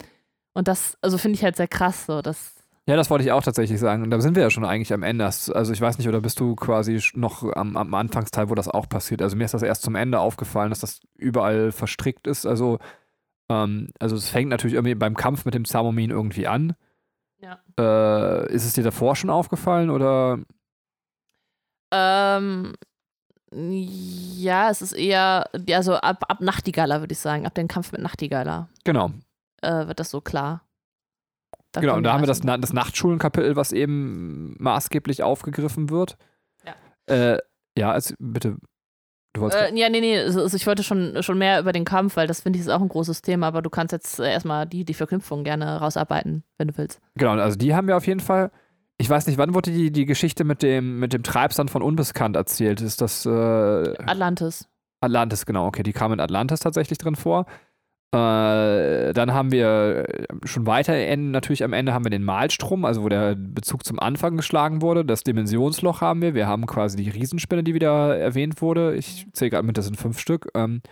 und 0.53 0.67
das, 0.67 0.97
also 1.01 1.17
finde 1.17 1.37
ich 1.37 1.43
halt 1.43 1.55
sehr 1.55 1.67
krass, 1.67 2.05
so 2.05 2.21
dass 2.21 2.53
ja, 2.85 2.97
das 2.97 3.09
wollte 3.09 3.23
ich 3.23 3.31
auch 3.31 3.43
tatsächlich 3.43 3.79
sagen. 3.79 4.03
Und 4.03 4.09
da 4.09 4.19
sind 4.19 4.35
wir 4.35 4.43
ja 4.43 4.49
schon 4.49 4.65
eigentlich 4.65 4.91
am 4.91 5.03
Ende. 5.03 5.23
Also 5.23 5.71
ich 5.71 5.79
weiß 5.79 5.97
nicht, 5.97 6.09
oder 6.09 6.19
bist 6.19 6.39
du 6.41 6.55
quasi 6.55 7.01
noch 7.13 7.43
am, 7.55 7.77
am 7.77 7.93
Anfangsteil, 7.93 8.49
wo 8.49 8.55
das 8.55 8.67
auch 8.67 8.89
passiert? 8.89 9.21
Also 9.21 9.37
mir 9.37 9.45
ist 9.45 9.53
das 9.53 9.61
erst 9.61 9.83
zum 9.83 9.95
Ende 9.95 10.19
aufgefallen, 10.19 10.69
dass 10.69 10.81
das 10.81 10.99
überall 11.15 11.71
verstrickt 11.71 12.27
ist. 12.27 12.45
Also, 12.45 12.79
ähm, 13.49 13.91
also 13.99 14.17
es 14.17 14.27
fängt 14.27 14.49
natürlich 14.49 14.73
irgendwie 14.73 14.95
beim 14.95 15.15
Kampf 15.15 15.45
mit 15.45 15.53
dem 15.53 15.63
Zamomin 15.63 16.09
irgendwie 16.09 16.45
an. 16.47 16.73
Ja. 17.43 17.59
Äh, 17.77 18.53
ist 18.53 18.65
es 18.65 18.73
dir 18.73 18.83
davor 18.83 19.17
schon 19.17 19.29
aufgefallen 19.29 19.89
oder? 19.89 20.39
Ähm, 21.93 22.73
ja, 23.51 24.69
es 24.69 24.81
ist 24.81 24.93
eher, 24.93 25.49
also 25.71 25.95
ab, 25.95 26.23
ab 26.27 26.39
Nachtigaller 26.39 27.01
würde 27.01 27.11
ich 27.11 27.19
sagen, 27.19 27.45
ab 27.45 27.53
dem 27.53 27.67
Kampf 27.67 27.91
mit 27.91 28.01
Nachtigaller. 28.01 28.69
Genau. 28.85 29.11
Äh, 29.61 29.87
wird 29.87 29.99
das 29.99 30.09
so 30.09 30.21
klar. 30.21 30.65
Da 31.73 31.81
genau, 31.81 31.97
und 31.97 32.03
da 32.03 32.13
haben 32.13 32.21
wir 32.21 32.27
das, 32.27 32.41
das 32.41 32.73
Nachtschulenkapitel, 32.73 33.55
was 33.55 33.73
eben 33.73 34.55
maßgeblich 34.59 35.23
aufgegriffen 35.23 35.89
wird. 35.89 36.17
Ja. 36.65 36.75
Äh, 37.13 37.39
ja, 37.77 37.91
also 37.91 38.15
bitte. 38.19 38.57
Du 39.33 39.41
wolltest 39.41 39.71
äh, 39.71 39.75
ja, 39.75 39.89
nee, 39.89 39.99
nee, 39.99 40.19
also 40.19 40.55
ich 40.55 40.67
wollte 40.67 40.83
schon, 40.83 41.21
schon 41.23 41.39
mehr 41.39 41.59
über 41.59 41.73
den 41.73 41.85
Kampf, 41.85 42.15
weil 42.15 42.27
das 42.27 42.41
finde 42.41 42.57
ich 42.57 42.65
ist 42.65 42.71
auch 42.71 42.81
ein 42.81 42.89
großes 42.89 43.23
Thema, 43.23 43.47
aber 43.47 43.63
du 43.63 43.69
kannst 43.71 43.91
jetzt 43.91 44.19
erstmal 44.19 44.67
die, 44.67 44.85
die 44.85 44.93
Verknüpfung 44.93 45.43
gerne 45.43 45.77
rausarbeiten, 45.77 46.43
wenn 46.59 46.67
du 46.67 46.77
willst. 46.77 47.01
Genau, 47.15 47.31
also 47.31 47.57
die 47.57 47.73
haben 47.73 47.87
wir 47.87 47.97
auf 47.97 48.05
jeden 48.05 48.19
Fall. 48.19 48.51
Ich 48.97 49.09
weiß 49.09 49.25
nicht, 49.25 49.39
wann 49.39 49.55
wurde 49.55 49.71
die, 49.71 49.91
die 49.91 50.05
Geschichte 50.05 50.43
mit 50.43 50.61
dem, 50.61 50.99
mit 50.99 51.13
dem 51.13 51.23
Treibsand 51.23 51.71
von 51.71 51.81
Unbekannt 51.81 52.35
erzählt? 52.35 52.79
Ist 52.79 53.01
das. 53.01 53.25
Äh, 53.25 53.29
Atlantis. 53.29 54.67
Atlantis, 55.01 55.47
genau, 55.47 55.65
okay. 55.65 55.81
Die 55.81 55.93
kam 55.93 56.13
in 56.13 56.19
Atlantis 56.19 56.59
tatsächlich 56.59 56.99
drin 56.99 57.15
vor. 57.15 57.47
Äh, 58.13 59.11
dann 59.13 59.33
haben 59.33 59.51
wir 59.51 60.07
äh, 60.07 60.27
schon 60.45 60.67
weiter 60.67 60.93
natürlich 61.17 61.63
am 61.63 61.73
Ende 61.73 61.95
haben 61.95 62.05
wir 62.05 62.11
den 62.11 62.23
Malstrom, 62.23 62.85
also 62.85 63.01
wo 63.01 63.09
der 63.09 63.33
Bezug 63.35 63.83
zum 63.83 63.99
Anfang 63.99 64.37
geschlagen 64.37 64.83
wurde. 64.83 65.03
Das 65.03 65.23
Dimensionsloch 65.23 66.01
haben 66.01 66.21
wir. 66.21 66.35
Wir 66.35 66.45
haben 66.45 66.67
quasi 66.67 66.95
die 66.97 67.09
Riesenspinne, 67.09 67.63
die 67.63 67.73
wieder 67.73 68.15
erwähnt 68.15 68.61
wurde. 68.61 68.95
Ich 68.95 69.25
zähle 69.33 69.49
gerade 69.49 69.65
mit, 69.65 69.79
das 69.79 69.85
sind 69.85 69.95
fünf 69.97 70.19
Stück. 70.19 70.49
Ähm, 70.53 70.83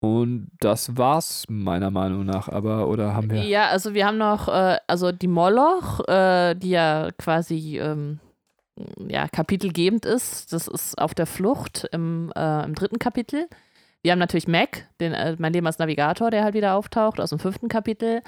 und 0.00 0.52
das 0.60 0.96
war's 0.96 1.46
meiner 1.48 1.90
Meinung 1.90 2.24
nach, 2.24 2.48
aber 2.48 2.86
oder 2.86 3.16
haben 3.16 3.32
wir? 3.32 3.42
Ja, 3.42 3.66
also 3.66 3.92
wir 3.92 4.06
haben 4.06 4.18
noch, 4.18 4.46
äh, 4.46 4.78
also 4.86 5.10
die 5.10 5.26
Moloch, 5.26 5.98
die 6.06 6.70
ja 6.70 7.08
quasi 7.18 7.80
ähm, 7.80 8.20
ja, 9.08 9.26
kapitelgebend 9.26 10.06
ist. 10.06 10.52
Das 10.52 10.68
ist 10.68 10.96
auf 10.96 11.12
der 11.14 11.26
Flucht 11.26 11.88
im, 11.90 12.32
im 12.36 12.74
dritten 12.76 13.00
Kapitel. 13.00 13.48
Wir 14.02 14.12
haben 14.12 14.18
natürlich 14.18 14.48
Mac, 14.48 14.86
den, 15.00 15.12
äh, 15.12 15.36
mein 15.38 15.52
Leben 15.52 15.66
als 15.66 15.78
Navigator, 15.78 16.30
der 16.30 16.44
halt 16.44 16.54
wieder 16.54 16.74
auftaucht 16.74 17.20
aus 17.20 17.30
dem 17.30 17.38
fünften 17.38 17.68
Kapitel. 17.68 18.22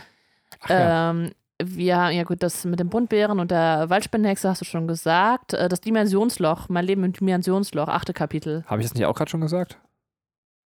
Ja. 0.68 1.10
Ähm, 1.10 1.30
wir 1.62 1.96
haben, 1.96 2.14
ja 2.14 2.24
gut, 2.24 2.42
das 2.42 2.64
mit 2.64 2.80
dem 2.80 2.88
Buntbären 2.88 3.38
und 3.38 3.50
der 3.50 3.90
Waldspinnenhexe 3.90 4.48
hast 4.48 4.62
du 4.62 4.64
schon 4.64 4.88
gesagt. 4.88 5.52
Äh, 5.52 5.68
das 5.68 5.80
Dimensionsloch, 5.80 6.68
mein 6.68 6.84
Leben 6.84 7.04
im 7.04 7.12
Dimensionsloch, 7.12 7.88
achte 7.88 8.12
Kapitel. 8.12 8.64
Habe 8.66 8.80
ich 8.80 8.88
das 8.88 8.94
nicht 8.94 9.06
auch 9.06 9.14
gerade 9.14 9.30
schon 9.30 9.42
gesagt? 9.42 9.78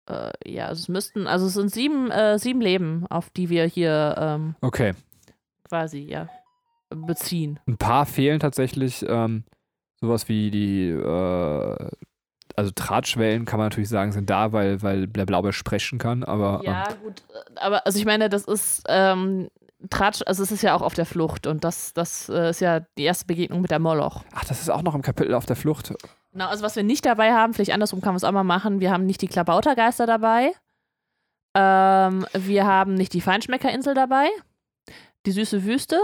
Äh, 0.08 0.30
ja, 0.46 0.66
also 0.66 0.80
es 0.80 0.88
müssten, 0.88 1.26
also 1.26 1.46
es 1.46 1.54
sind 1.54 1.70
sieben, 1.70 2.10
äh, 2.10 2.38
sieben 2.38 2.60
Leben, 2.60 3.06
auf 3.08 3.30
die 3.30 3.50
wir 3.50 3.66
hier 3.66 4.14
ähm, 4.18 4.54
okay. 4.62 4.94
quasi, 5.68 6.00
ja, 6.00 6.28
beziehen. 6.90 7.60
Ein 7.66 7.76
paar 7.76 8.06
fehlen 8.06 8.40
tatsächlich. 8.40 9.04
Ähm, 9.06 9.44
sowas 10.00 10.28
wie 10.28 10.50
die 10.50 10.88
äh, 10.88 11.90
also 12.58 12.72
Drahtschwellen 12.74 13.44
kann 13.44 13.58
man 13.58 13.66
natürlich 13.66 13.88
sagen, 13.88 14.10
sind 14.10 14.28
da, 14.28 14.52
weil, 14.52 14.82
weil 14.82 15.06
der 15.06 15.26
Blaubeer 15.26 15.52
sprechen 15.52 16.00
kann, 16.00 16.24
aber. 16.24 16.60
Ja, 16.64 16.90
ähm, 16.90 16.96
gut, 17.04 17.22
aber 17.54 17.86
also 17.86 18.00
ich 18.00 18.04
meine, 18.04 18.28
das 18.28 18.44
ist 18.46 18.82
ähm, 18.88 19.48
Tratsch, 19.90 20.22
also 20.26 20.42
es 20.42 20.50
ist 20.50 20.62
ja 20.62 20.74
auch 20.74 20.82
auf 20.82 20.94
der 20.94 21.06
Flucht 21.06 21.46
und 21.46 21.62
das, 21.62 21.94
das 21.94 22.28
äh, 22.28 22.50
ist 22.50 22.60
ja 22.60 22.80
die 22.80 23.04
erste 23.04 23.26
Begegnung 23.26 23.60
mit 23.60 23.70
der 23.70 23.78
Moloch. 23.78 24.24
Ach, 24.34 24.44
das 24.44 24.60
ist 24.60 24.70
auch 24.70 24.82
noch 24.82 24.96
im 24.96 25.02
Kapitel 25.02 25.34
auf 25.34 25.46
der 25.46 25.54
Flucht. 25.54 25.94
Genau, 26.32 26.48
also 26.48 26.64
was 26.64 26.74
wir 26.74 26.82
nicht 26.82 27.06
dabei 27.06 27.32
haben, 27.32 27.54
vielleicht 27.54 27.72
andersrum 27.72 28.00
kann 28.00 28.10
man 28.10 28.16
es 28.16 28.24
auch 28.24 28.32
mal 28.32 28.42
machen, 28.42 28.80
wir 28.80 28.90
haben 28.90 29.06
nicht 29.06 29.22
die 29.22 29.28
Klabautergeister 29.28 30.06
dabei. 30.06 30.50
Ähm, 31.54 32.26
wir 32.34 32.66
haben 32.66 32.94
nicht 32.94 33.12
die 33.12 33.20
Feinschmeckerinsel 33.20 33.94
dabei, 33.94 34.26
die 35.26 35.32
süße 35.32 35.64
Wüste, 35.64 36.00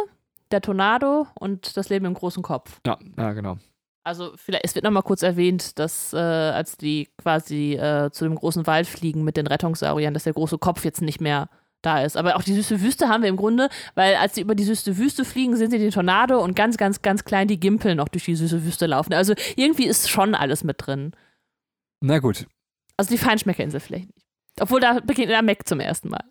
der 0.52 0.60
Tornado 0.60 1.26
und 1.34 1.76
das 1.76 1.88
Leben 1.88 2.06
im 2.06 2.14
großen 2.14 2.44
Kopf. 2.44 2.80
Ja, 2.86 2.96
ja 3.18 3.32
genau. 3.32 3.56
Also 4.04 4.32
vielleicht, 4.36 4.66
es 4.66 4.74
wird 4.74 4.84
nochmal 4.84 5.02
kurz 5.02 5.22
erwähnt, 5.22 5.78
dass 5.78 6.12
äh, 6.12 6.18
als 6.18 6.76
die 6.76 7.08
quasi 7.16 7.74
äh, 7.74 8.10
zu 8.12 8.24
dem 8.24 8.34
großen 8.34 8.66
Wald 8.66 8.86
fliegen 8.86 9.24
mit 9.24 9.38
den 9.38 9.46
Rettungssauriern, 9.46 10.12
dass 10.12 10.24
der 10.24 10.34
große 10.34 10.58
Kopf 10.58 10.84
jetzt 10.84 11.00
nicht 11.00 11.22
mehr 11.22 11.48
da 11.80 12.02
ist. 12.02 12.16
Aber 12.16 12.36
auch 12.36 12.42
die 12.42 12.54
süße 12.54 12.82
Wüste 12.82 13.08
haben 13.08 13.22
wir 13.22 13.30
im 13.30 13.36
Grunde, 13.36 13.68
weil 13.94 14.16
als 14.16 14.34
sie 14.34 14.42
über 14.42 14.54
die 14.54 14.64
süße 14.64 14.98
Wüste 14.98 15.24
fliegen, 15.24 15.56
sind 15.56 15.70
sie 15.70 15.78
den 15.78 15.90
Tornado 15.90 16.42
und 16.42 16.54
ganz, 16.54 16.76
ganz, 16.76 17.00
ganz 17.00 17.24
klein 17.24 17.48
die 17.48 17.58
Gimpel 17.58 17.94
noch 17.94 18.08
durch 18.08 18.24
die 18.24 18.36
süße 18.36 18.64
Wüste 18.64 18.86
laufen. 18.86 19.14
Also 19.14 19.34
irgendwie 19.56 19.86
ist 19.86 20.10
schon 20.10 20.34
alles 20.34 20.64
mit 20.64 20.76
drin. 20.78 21.12
Na 22.00 22.18
gut. 22.18 22.46
Also 22.98 23.10
die 23.10 23.18
Feinschmeckerinsel 23.18 23.80
vielleicht 23.80 24.14
nicht. 24.14 24.26
Obwohl 24.60 24.80
da 24.80 25.00
beginnt 25.00 25.30
der 25.30 25.42
Mac 25.42 25.66
zum 25.66 25.80
ersten 25.80 26.10
Mal. 26.10 26.24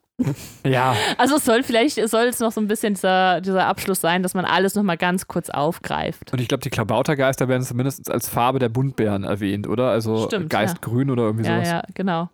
Ja. 0.66 0.96
Also 1.18 1.38
es 1.38 1.46
soll 1.46 1.64
vielleicht, 1.64 1.96
soll 2.08 2.26
es 2.26 2.40
noch 2.40 2.52
so 2.52 2.62
ein 2.62 2.68
bisschen 2.68 2.94
dieser, 2.94 3.42
dieser 3.42 3.66
Abschluss 3.66 4.00
sein, 4.00 4.24
dass 4.24 4.34
man 4.34 4.46
alles 4.46 4.76
nochmal 4.76 4.98
ganz 4.98 5.28
kurz 5.28 5.50
aufgreift. 5.50 6.32
Und 6.32 6.40
ich 6.40 6.48
glaube, 6.48 6.62
die 6.62 6.70
Klabautergeister 6.70 7.48
werden 7.48 7.64
zumindest 7.64 8.10
als 8.12 8.30
Farbe 8.30 8.60
der 8.60 8.70
Buntbären 8.70 9.24
erwähnt, 9.24 9.68
oder? 9.68 9.90
Also 9.90 10.28
Stimmt, 10.28 10.50
Geistgrün 10.50 11.08
ja. 11.08 11.14
oder 11.14 11.24
irgendwie 11.24 11.46
ja, 11.46 11.56
sowas. 11.56 11.70
Ja, 11.70 11.84
genau. 11.94 12.30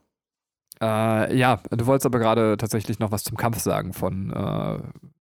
Äh, 0.81 1.37
ja, 1.37 1.61
du 1.71 1.85
wolltest 1.85 2.05
aber 2.05 2.19
gerade 2.19 2.57
tatsächlich 2.57 2.99
noch 2.99 3.11
was 3.11 3.23
zum 3.23 3.37
Kampf 3.37 3.59
sagen 3.59 3.93
von 3.93 4.31
äh, 4.31 4.79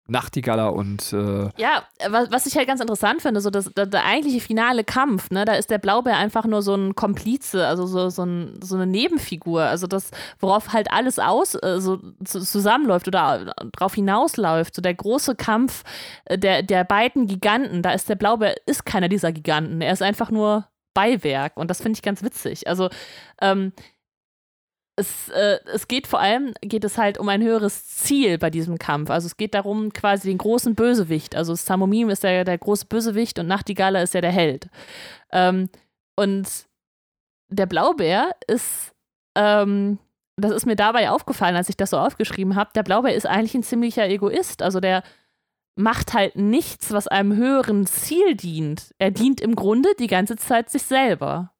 Nachtigaller 0.09 0.73
und. 0.73 1.13
Äh 1.13 1.49
ja, 1.57 1.83
was, 2.09 2.31
was 2.31 2.45
ich 2.45 2.55
halt 2.55 2.67
ganz 2.67 2.81
interessant 2.81 3.21
finde, 3.21 3.41
so 3.41 3.49
das, 3.49 3.71
der, 3.73 3.85
der, 3.85 4.05
eigentliche 4.05 4.39
finale 4.39 4.83
Kampf, 4.83 5.31
ne, 5.31 5.45
da 5.45 5.53
ist 5.53 5.69
der 5.69 5.77
Blaubeer 5.77 6.17
einfach 6.17 6.45
nur 6.45 6.61
so 6.61 6.75
ein 6.75 6.95
Komplize, 6.95 7.65
also 7.65 7.85
so, 7.85 8.09
so, 8.09 8.23
ein, 8.23 8.59
so 8.63 8.75
eine 8.75 8.87
Nebenfigur, 8.87 9.63
also 9.63 9.87
das, 9.87 10.11
worauf 10.39 10.73
halt 10.73 10.91
alles 10.91 11.19
aus, 11.19 11.55
äh, 11.55 11.79
so 11.79 11.99
zusammenläuft 12.23 13.07
oder 13.07 13.53
darauf 13.73 13.95
hinausläuft, 13.95 14.75
so 14.75 14.81
der 14.81 14.93
große 14.93 15.35
Kampf 15.35 15.83
äh, 16.25 16.37
der, 16.37 16.63
der 16.63 16.83
beiden 16.83 17.27
Giganten, 17.27 17.81
da 17.81 17.91
ist 17.91 18.09
der 18.09 18.15
Blaubeer, 18.15 18.55
ist 18.65 18.85
keiner 18.85 19.09
dieser 19.09 19.31
Giganten, 19.31 19.81
er 19.81 19.93
ist 19.93 20.01
einfach 20.01 20.31
nur 20.31 20.67
Beiwerk 20.93 21.55
und 21.55 21.69
das 21.69 21.81
finde 21.81 21.97
ich 21.97 22.01
ganz 22.01 22.23
witzig. 22.23 22.67
Also, 22.67 22.89
ähm, 23.41 23.73
es, 24.99 25.29
äh, 25.29 25.59
es 25.73 25.87
geht 25.87 26.07
vor 26.07 26.19
allem, 26.19 26.53
geht 26.61 26.83
es 26.83 26.97
halt 26.97 27.17
um 27.17 27.29
ein 27.29 27.41
höheres 27.41 27.87
Ziel 27.87 28.37
bei 28.37 28.49
diesem 28.49 28.77
Kampf. 28.77 29.09
Also 29.09 29.27
es 29.27 29.37
geht 29.37 29.53
darum, 29.53 29.93
quasi 29.93 30.27
den 30.27 30.37
großen 30.37 30.75
Bösewicht. 30.75 31.35
Also 31.35 31.55
Samomim 31.55 32.09
ist 32.09 32.23
der, 32.23 32.43
der 32.43 32.57
große 32.57 32.85
Bösewicht 32.85 33.39
und 33.39 33.47
Nachtigaller 33.47 34.03
ist 34.03 34.13
ja 34.13 34.21
der 34.21 34.31
Held. 34.31 34.69
Ähm, 35.31 35.69
und 36.15 36.47
der 37.47 37.65
Blaubeer 37.65 38.31
ist, 38.47 38.93
ähm, 39.35 39.99
das 40.35 40.51
ist 40.51 40.65
mir 40.65 40.75
dabei 40.75 41.09
aufgefallen, 41.09 41.55
als 41.55 41.69
ich 41.69 41.77
das 41.77 41.89
so 41.91 41.97
aufgeschrieben 41.97 42.55
habe, 42.55 42.71
der 42.75 42.83
Blaubeer 42.83 43.15
ist 43.15 43.25
eigentlich 43.25 43.55
ein 43.55 43.63
ziemlicher 43.63 44.07
Egoist. 44.07 44.61
Also 44.61 44.79
der 44.79 45.03
macht 45.75 46.13
halt 46.13 46.35
nichts, 46.35 46.91
was 46.91 47.07
einem 47.07 47.35
höheren 47.35 47.85
Ziel 47.87 48.35
dient. 48.35 48.93
Er 48.97 49.11
dient 49.11 49.39
im 49.39 49.55
Grunde 49.55 49.89
die 49.97 50.07
ganze 50.07 50.35
Zeit 50.35 50.69
sich 50.69 50.83
selber. 50.83 51.53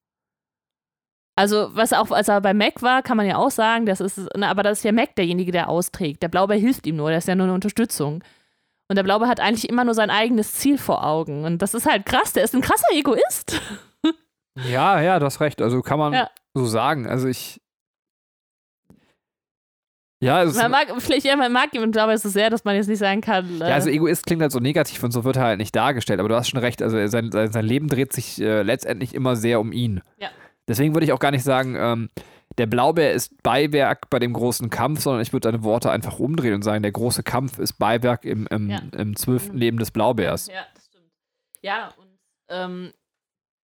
Also, 1.39 1.69
was 1.73 1.93
auch, 1.93 2.11
als 2.11 2.27
er 2.27 2.41
bei 2.41 2.53
Mac 2.53 2.81
war, 2.81 3.01
kann 3.01 3.15
man 3.15 3.25
ja 3.25 3.37
auch 3.37 3.49
sagen, 3.49 3.85
das 3.85 4.01
ist, 4.01 4.19
na, 4.35 4.49
aber 4.49 4.61
das 4.61 4.79
ist 4.79 4.83
ja 4.83 4.91
Mac 4.91 5.15
derjenige, 5.15 5.53
der 5.53 5.69
austrägt. 5.69 6.21
Der 6.21 6.27
Blaube 6.27 6.55
hilft 6.55 6.85
ihm 6.85 6.97
nur, 6.97 7.07
der 7.07 7.19
ist 7.19 7.29
ja 7.29 7.35
nur 7.35 7.45
eine 7.45 7.53
Unterstützung. 7.53 8.21
Und 8.89 8.97
der 8.97 9.03
Blaube 9.03 9.25
hat 9.29 9.39
eigentlich 9.39 9.69
immer 9.69 9.85
nur 9.85 9.93
sein 9.93 10.09
eigenes 10.09 10.51
Ziel 10.51 10.77
vor 10.77 11.05
Augen. 11.05 11.45
Und 11.45 11.61
das 11.61 11.73
ist 11.73 11.85
halt 11.85 12.05
krass, 12.05 12.33
der 12.33 12.43
ist 12.43 12.53
ein 12.53 12.59
krasser 12.59 12.91
Egoist. 12.91 13.61
ja, 14.69 14.99
ja, 14.99 15.17
du 15.17 15.25
hast 15.25 15.39
recht. 15.39 15.61
Also 15.61 15.81
kann 15.81 15.97
man 15.97 16.11
ja. 16.11 16.29
so 16.53 16.65
sagen. 16.65 17.07
Also 17.07 17.29
ich. 17.29 17.61
Ja, 20.21 20.39
also 20.39 20.59
man 20.59 20.71
mag, 20.71 20.87
vielleicht, 20.97 21.25
ja, 21.25 21.37
man 21.37 21.53
mag 21.53 21.73
ihn, 21.73 21.93
es 21.93 22.25
ist 22.25 22.33
sehr, 22.33 22.49
dass 22.49 22.65
man 22.65 22.75
jetzt 22.75 22.89
nicht 22.89 22.99
sagen 22.99 23.21
kann. 23.21 23.61
Äh 23.61 23.69
ja, 23.69 23.75
also 23.75 23.89
Egoist 23.89 24.25
klingt 24.25 24.41
halt 24.41 24.51
so 24.51 24.59
negativ 24.59 25.01
und 25.03 25.11
so 25.11 25.23
wird 25.23 25.37
er 25.37 25.43
halt 25.43 25.59
nicht 25.59 25.73
dargestellt. 25.73 26.19
Aber 26.19 26.27
du 26.27 26.35
hast 26.35 26.49
schon 26.49 26.59
recht, 26.59 26.81
also 26.81 27.07
sein, 27.07 27.31
sein 27.31 27.65
Leben 27.65 27.87
dreht 27.87 28.11
sich 28.11 28.41
äh, 28.41 28.61
letztendlich 28.61 29.15
immer 29.15 29.37
sehr 29.37 29.61
um 29.61 29.71
ihn. 29.71 30.01
Ja. 30.17 30.27
Deswegen 30.69 30.93
würde 30.93 31.05
ich 31.05 31.11
auch 31.11 31.19
gar 31.19 31.31
nicht 31.31 31.43
sagen, 31.43 31.75
ähm, 31.77 32.09
der 32.57 32.67
Blaubeer 32.67 33.11
ist 33.11 33.41
Beiwerk 33.43 34.09
bei 34.09 34.19
dem 34.19 34.33
großen 34.33 34.69
Kampf, 34.69 35.01
sondern 35.01 35.21
ich 35.21 35.33
würde 35.33 35.51
deine 35.51 35.63
Worte 35.63 35.91
einfach 35.91 36.19
umdrehen 36.19 36.53
und 36.53 36.61
sagen, 36.61 36.83
der 36.83 36.91
große 36.91 37.23
Kampf 37.23 37.59
ist 37.59 37.73
Beiwerk 37.73 38.25
im, 38.25 38.47
im, 38.47 38.69
ja. 38.69 38.79
im 38.95 39.15
zwölften 39.15 39.57
Leben 39.57 39.79
des 39.79 39.91
Blaubeers. 39.91 40.47
Ja, 40.47 40.65
das 40.73 40.85
stimmt. 40.85 41.11
Ja, 41.61 41.89
und 41.97 42.07
ähm, 42.49 42.93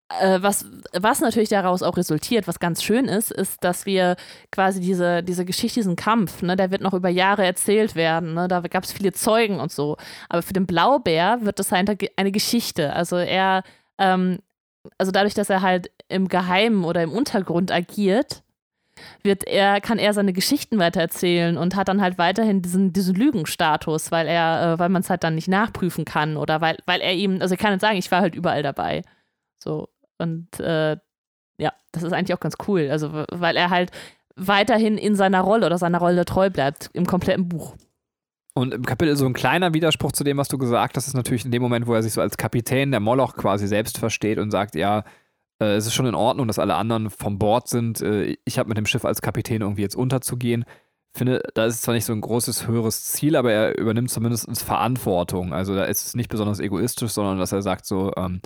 äh, 0.10 0.42
was, 0.42 0.66
was 0.94 1.22
natürlich 1.22 1.50
daraus 1.50 1.84
auch 1.84 1.98
resultiert, 1.98 2.48
was 2.48 2.60
ganz 2.60 2.82
schön 2.84 3.06
ist, 3.06 3.32
ist, 3.32 3.64
dass 3.64 3.86
wir 3.86 4.16
quasi 4.52 4.80
diese, 4.80 5.22
diese 5.24 5.46
Geschichte, 5.46 5.80
diesen 5.80 5.96
Kampf, 5.96 6.42
ne, 6.42 6.56
der 6.56 6.72
wird 6.72 6.82
noch 6.82 6.94
über 6.94 7.10
Jahre 7.10 7.46
erzählt 7.46 7.96
werden, 7.96 8.34
ne, 8.34 8.48
da 8.48 8.62
gab 8.62 8.84
es 8.84 8.92
viele 8.92 9.12
Zeugen 9.12 9.60
und 9.60 9.72
so. 9.72 9.98
Aber 10.28 10.42
für 10.42 10.54
den 10.54 10.66
Blaubär 10.66 11.40
wird 11.42 11.60
das 11.60 11.72
eine, 11.72 11.96
eine 12.16 12.32
Geschichte. 12.32 12.94
Also 12.94 13.18
er, 13.18 13.64
ähm, 14.00 14.40
also 14.98 15.12
dadurch, 15.12 15.34
dass 15.34 15.50
er 15.50 15.62
halt 15.62 15.92
im 16.08 16.28
Geheimen 16.28 16.84
oder 16.84 17.04
im 17.04 17.12
Untergrund 17.12 17.72
agiert, 17.72 18.44
wird 19.24 19.48
er, 19.48 19.82
kann 19.82 19.98
er 19.98 20.14
seine 20.14 20.34
Geschichten 20.34 20.78
weitererzählen 20.80 21.58
und 21.58 21.76
hat 21.76 21.88
dann 21.88 22.02
halt 22.02 22.18
weiterhin 22.18 22.62
diesen, 22.62 22.94
diesen 22.94 23.16
Lügenstatus, 23.16 24.12
weil 24.12 24.28
er, 24.28 24.74
äh, 24.74 24.80
weil 24.80 24.90
man 24.90 25.02
es 25.02 25.10
halt 25.10 25.24
dann 25.24 25.36
nicht 25.36 25.48
nachprüfen 25.48 26.06
kann 26.06 26.38
oder 26.38 26.62
weil, 26.62 26.78
weil 26.86 27.02
er 27.02 27.14
ihm, 27.14 27.42
also 27.42 27.54
ich 27.54 27.60
kann 27.60 27.72
nicht 27.72 27.82
sagen, 27.82 27.98
ich 27.98 28.12
war 28.12 28.22
halt 28.22 28.36
überall 28.36 28.64
dabei. 28.64 29.04
So. 29.58 29.90
Und 30.18 30.60
äh, 30.60 30.98
ja, 31.58 31.74
das 31.92 32.04
ist 32.04 32.14
eigentlich 32.14 32.34
auch 32.34 32.42
ganz 32.42 32.56
cool. 32.68 32.90
Also, 32.92 33.26
weil 33.32 33.56
er 33.56 33.70
halt 33.70 33.92
weiterhin 34.36 34.98
in 34.98 35.16
seiner 35.16 35.42
Rolle 35.42 35.66
oder 35.66 35.78
seiner 35.78 36.00
Rolle 36.00 36.26
treu 36.26 36.50
bleibt, 36.50 36.90
im 36.94 37.06
kompletten 37.06 37.50
Buch. 37.50 37.76
Und 38.60 38.74
im 38.74 38.86
Kapitel 38.86 39.16
so 39.16 39.26
ein 39.26 39.32
kleiner 39.32 39.74
Widerspruch 39.74 40.12
zu 40.12 40.26
dem, 40.26 40.36
was 40.36 40.50
du 40.50 40.58
gesagt 40.58 40.98
hast, 40.98 41.08
ist 41.08 41.14
natürlich 41.14 41.46
in 41.46 41.52
dem 41.52 41.62
Moment, 41.62 41.88
wo 41.88 41.94
er 41.94 42.04
sich 42.04 42.12
so 42.12 42.20
als 42.20 42.36
Kapitän 42.36 42.92
der 42.92 43.00
Moloch 43.00 43.38
quasi 43.38 43.68
selbst 43.68 43.98
versteht 43.98 44.38
und 44.38 44.52
sagt, 44.52 44.76
ja, 44.76 45.06
äh, 45.62 45.76
es 45.76 45.86
ist 45.86 45.94
schon 45.94 46.06
in 46.06 46.14
Ordnung, 46.14 46.46
dass 46.46 46.60
alle 46.60 46.76
anderen 46.76 47.10
vom 47.10 47.40
Bord 47.40 47.70
sind. 47.70 48.02
Äh, 48.02 48.36
ich 48.44 48.60
habe 48.60 48.68
mit 48.68 48.78
dem 48.78 48.86
Schiff 48.86 49.06
als 49.06 49.22
Kapitän 49.22 49.62
irgendwie 49.62 49.84
jetzt 49.84 49.96
unterzugehen. 49.96 50.66
Ich 51.14 51.18
finde, 51.18 51.42
da 51.54 51.68
ist 51.68 51.84
zwar 51.84 51.94
nicht 51.94 52.04
so 52.04 52.12
ein 52.12 52.20
großes, 52.20 52.68
höheres 52.68 53.06
Ziel, 53.06 53.38
aber 53.38 53.54
er 53.54 53.78
übernimmt 53.78 54.10
zumindest 54.10 54.62
Verantwortung. 54.62 55.54
Also 55.54 55.74
da 55.74 55.86
ist 55.86 56.06
es 56.08 56.16
nicht 56.16 56.30
besonders 56.30 56.60
egoistisch, 56.60 57.12
sondern 57.12 57.40
dass 57.40 57.54
er 57.54 57.62
sagt 57.62 57.86
so, 57.86 58.12
ähm, 58.18 58.42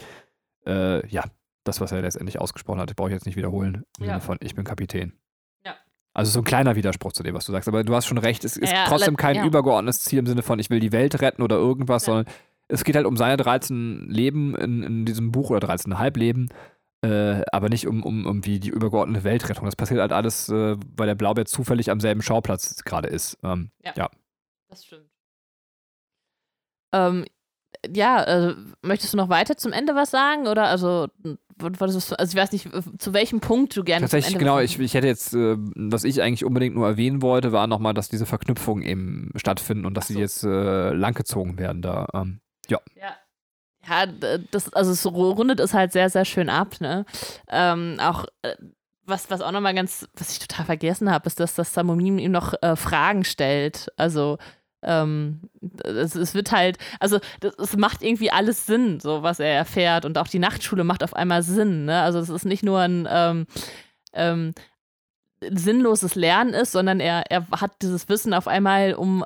äh, 0.68 1.08
ja, 1.08 1.24
das, 1.64 1.82
was 1.82 1.92
er 1.92 2.04
letztendlich 2.04 2.40
ausgesprochen 2.40 2.80
hat, 2.80 2.96
brauche 2.96 3.10
ich 3.10 3.16
jetzt 3.16 3.26
nicht 3.26 3.36
wiederholen. 3.36 3.84
Im 3.98 4.06
ja. 4.06 4.12
Sinne 4.12 4.22
von, 4.22 4.38
ich 4.42 4.54
bin 4.54 4.64
Kapitän. 4.64 5.14
Ja. 6.14 6.20
Also 6.20 6.32
so 6.32 6.40
ein 6.40 6.46
kleiner 6.46 6.76
Widerspruch 6.76 7.14
zu 7.14 7.24
dem, 7.24 7.36
was 7.36 7.46
du 7.46 7.52
sagst. 7.52 7.68
Aber 7.68 7.84
du 7.84 7.96
hast 7.96 8.06
schon 8.06 8.18
recht, 8.18 8.44
es 8.44 8.58
ist 8.58 8.72
ja, 8.72 8.86
trotzdem 8.86 9.18
kein 9.18 9.36
ja. 9.38 9.46
übergeordnetes 9.46 10.02
Ziel 10.02 10.20
im 10.20 10.26
Sinne 10.26 10.44
von, 10.44 10.60
ich 10.60 10.70
will 10.70 10.80
die 10.80 10.92
Welt 10.92 11.22
retten 11.22 11.42
oder 11.42 11.56
irgendwas, 11.56 12.06
sondern 12.06 12.26
es 12.68 12.84
geht 12.84 12.96
halt 12.96 13.06
um 13.06 13.18
seine 13.18 13.38
13 13.38 14.08
Leben 14.10 14.56
in, 14.56 14.84
in 14.84 15.06
diesem 15.06 15.32
Buch 15.32 15.50
oder 15.50 15.68
13,5 15.68 16.18
Leben. 16.18 16.50
Äh, 17.04 17.44
aber 17.52 17.68
nicht 17.68 17.86
um, 17.86 18.02
um 18.04 18.26
irgendwie 18.26 18.62
die 18.62 18.70
übergeordnete 18.70 19.26
Weltrettung. 19.26 19.66
Das 19.66 19.76
passiert 19.76 20.00
halt 20.00 20.14
alles, 20.14 20.48
äh, 20.48 20.78
weil 20.96 21.08
der 21.08 21.16
Blaubeer 21.16 21.46
zufällig 21.46 21.92
am 21.92 22.00
selben 22.00 22.22
Schauplatz 22.22 22.84
gerade 22.86 23.10
ist. 23.10 23.38
Ähm, 23.44 23.72
ja. 23.84 24.10
Das 24.70 24.86
stimmt. 24.86 25.10
Ähm, 26.94 27.26
ja, 27.94 28.24
äh, 28.24 28.56
möchtest 28.82 29.14
du 29.14 29.18
noch 29.18 29.30
weiter 29.30 29.58
zum 29.58 29.72
Ende 29.72 29.96
was 29.96 30.12
sagen? 30.12 30.48
Oder 30.48 30.66
also 30.66 31.08
also 31.62 32.12
ich 32.12 32.36
weiß 32.36 32.52
nicht, 32.52 32.68
zu 32.98 33.14
welchem 33.14 33.40
Punkt 33.40 33.76
du 33.78 33.84
gerne. 33.84 34.02
Tatsächlich, 34.02 34.38
genau, 34.38 34.60
ich, 34.60 34.80
ich 34.80 34.94
hätte 34.94 35.08
jetzt, 35.08 35.34
äh, 35.34 35.56
was 35.76 36.04
ich 36.04 36.22
eigentlich 36.22 36.46
unbedingt 36.46 36.76
nur 36.76 36.88
erwähnen 36.88 37.22
wollte, 37.22 37.52
war 37.52 37.68
nochmal, 37.68 37.94
dass 37.94 38.10
diese 38.10 38.26
Verknüpfungen 38.26 38.84
eben 38.84 39.32
stattfinden 39.36 39.86
und 39.86 39.96
dass 39.96 40.08
so. 40.08 40.14
sie 40.14 40.20
jetzt 40.20 40.44
äh, 40.44 40.92
langgezogen 40.92 41.58
werden 41.58 41.82
da. 41.82 42.08
Ähm, 42.14 42.40
ja. 42.70 42.80
ja. 42.96 43.16
Ja, 43.86 44.06
das, 44.52 44.72
also 44.74 44.92
es 44.92 45.06
rundet 45.06 45.60
es 45.60 45.74
halt 45.74 45.92
sehr, 45.92 46.10
sehr 46.10 46.24
schön 46.24 46.50
ab, 46.50 46.80
ne? 46.80 47.06
Ähm, 47.50 47.98
auch 48.00 48.26
äh, 48.42 48.56
was, 49.06 49.30
was 49.30 49.42
auch 49.42 49.52
nochmal 49.52 49.74
ganz, 49.74 50.08
was 50.16 50.32
ich 50.32 50.40
total 50.40 50.66
vergessen 50.66 51.12
habe, 51.12 51.28
ist, 51.28 51.40
dass 51.40 51.56
das 51.56 51.74
Samomin 51.74 52.18
ihm 52.18 52.32
noch 52.32 52.54
äh, 52.62 52.78
Fragen 52.78 53.26
stellt. 53.26 53.92
Also 53.98 54.38
ähm, 54.84 55.42
es, 55.84 56.16
es, 56.16 56.34
wird 56.34 56.52
halt, 56.52 56.78
also 57.00 57.20
es 57.58 57.76
macht 57.78 58.04
irgendwie 58.04 58.32
alles 58.32 58.66
Sinn, 58.66 59.00
so 59.00 59.24
was 59.24 59.40
er 59.40 59.54
erfährt 59.54 60.06
und 60.06 60.18
auch 60.18 60.28
die 60.28 60.40
Nachtschule 60.40 60.84
macht 60.84 61.04
auf 61.04 61.16
einmal 61.16 61.44
Sinn. 61.44 61.86
Ne? 61.86 62.02
Also 62.02 62.20
es 62.20 62.30
ist 62.30 62.46
nicht 62.46 62.64
nur 62.64 62.80
ein 62.80 63.08
ähm, 63.10 63.46
ähm, 64.14 64.54
sinnloses 65.52 66.16
Lernen 66.16 66.54
ist, 66.54 66.72
sondern 66.72 67.00
er, 67.00 67.24
er 67.30 67.48
hat 67.52 67.82
dieses 67.82 68.08
Wissen 68.10 68.34
auf 68.34 68.48
einmal, 68.48 68.94
um, 68.94 69.26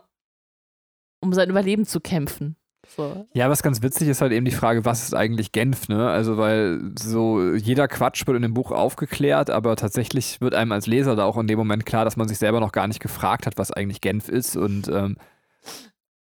um 1.22 1.34
sein 1.34 1.50
Überleben 1.50 1.86
zu 1.86 2.00
kämpfen. 2.00 2.56
So. 2.96 3.28
Ja, 3.34 3.50
was 3.50 3.64
ganz 3.64 3.82
witzig 3.82 4.08
ist 4.08 4.22
halt 4.22 4.32
eben 4.32 4.46
die 4.46 4.52
Frage, 4.52 4.86
was 4.86 5.04
ist 5.04 5.14
eigentlich 5.14 5.52
Genf, 5.52 5.90
ne? 5.90 6.10
Also, 6.10 6.38
weil 6.38 6.80
so 6.98 7.54
jeder 7.54 7.88
Quatsch 7.88 8.26
wird 8.26 8.38
in 8.38 8.44
dem 8.44 8.54
Buch 8.54 8.72
aufgeklärt, 8.72 9.50
aber 9.50 9.76
tatsächlich 9.76 10.40
wird 10.40 10.56
einem 10.56 10.72
als 10.72 10.88
Leser 10.88 11.16
da 11.16 11.26
auch 11.26 11.38
in 11.38 11.48
dem 11.48 11.58
Moment 11.58 11.86
klar, 11.86 12.06
dass 12.06 12.16
man 12.16 12.30
sich 12.30 12.38
selber 12.38 12.60
noch 12.60 12.72
gar 12.72 12.88
nicht 12.88 13.02
gefragt 13.02 13.46
hat, 13.46 13.58
was 13.58 13.72
eigentlich 13.72 14.00
Genf 14.00 14.30
ist 14.30 14.56
und 14.56 14.88
ähm, 14.88 15.18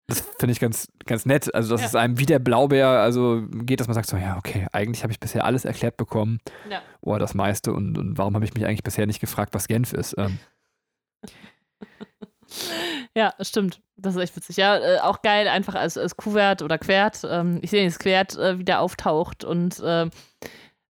das 0.09 0.21
finde 0.39 0.53
ich 0.53 0.61
ganz, 0.61 0.89
ganz 1.07 1.27
nett. 1.27 1.55
Also, 1.55 1.75
dass 1.75 1.81
ja. 1.81 1.87
es 1.87 1.95
einem 1.95 2.19
wie 2.19 2.27
der 2.27 2.39
Blaubeer 2.39 2.89
also 2.89 3.43
geht, 3.51 3.81
dass 3.81 3.87
man 3.87 3.95
sagt 3.95 4.09
so, 4.09 4.17
ja, 4.17 4.37
okay, 4.37 4.67
eigentlich 4.73 5.03
habe 5.03 5.13
ich 5.13 5.21
bisher 5.21 5.45
alles 5.45 5.65
erklärt 5.65 5.97
bekommen. 5.97 6.41
Ja. 6.69 6.83
Oder 7.01 7.21
das 7.21 7.35
meiste. 7.35 7.73
Und, 7.73 7.97
und 7.97 8.19
warum 8.19 8.35
habe 8.35 8.45
ich 8.45 8.55
mich 8.55 8.67
eigentlich 8.67 8.83
bisher 8.83 9.07
nicht 9.07 9.21
gefragt, 9.21 9.55
was 9.55 9.69
Genf 9.69 9.93
ist? 9.93 10.15
Ähm. 10.19 10.39
ja, 13.15 13.33
stimmt. 13.41 13.81
Das 13.97 14.17
ist 14.17 14.23
echt 14.23 14.37
witzig. 14.37 14.57
Ja, 14.57 14.77
äh, 14.77 14.99
auch 14.99 15.23
geil, 15.23 15.47
einfach 15.49 15.77
als, 15.77 15.97
als 15.97 16.17
Kuvert 16.17 16.63
oder 16.63 16.79
Quert. 16.79 17.21
Ähm, 17.29 17.61
ich 17.63 17.71
sehe, 17.71 17.85
das 17.85 17.99
Quert 17.99 18.37
äh, 18.37 18.59
wieder 18.59 18.81
auftaucht 18.81 19.45
und 19.45 19.79
äh, 19.81 20.11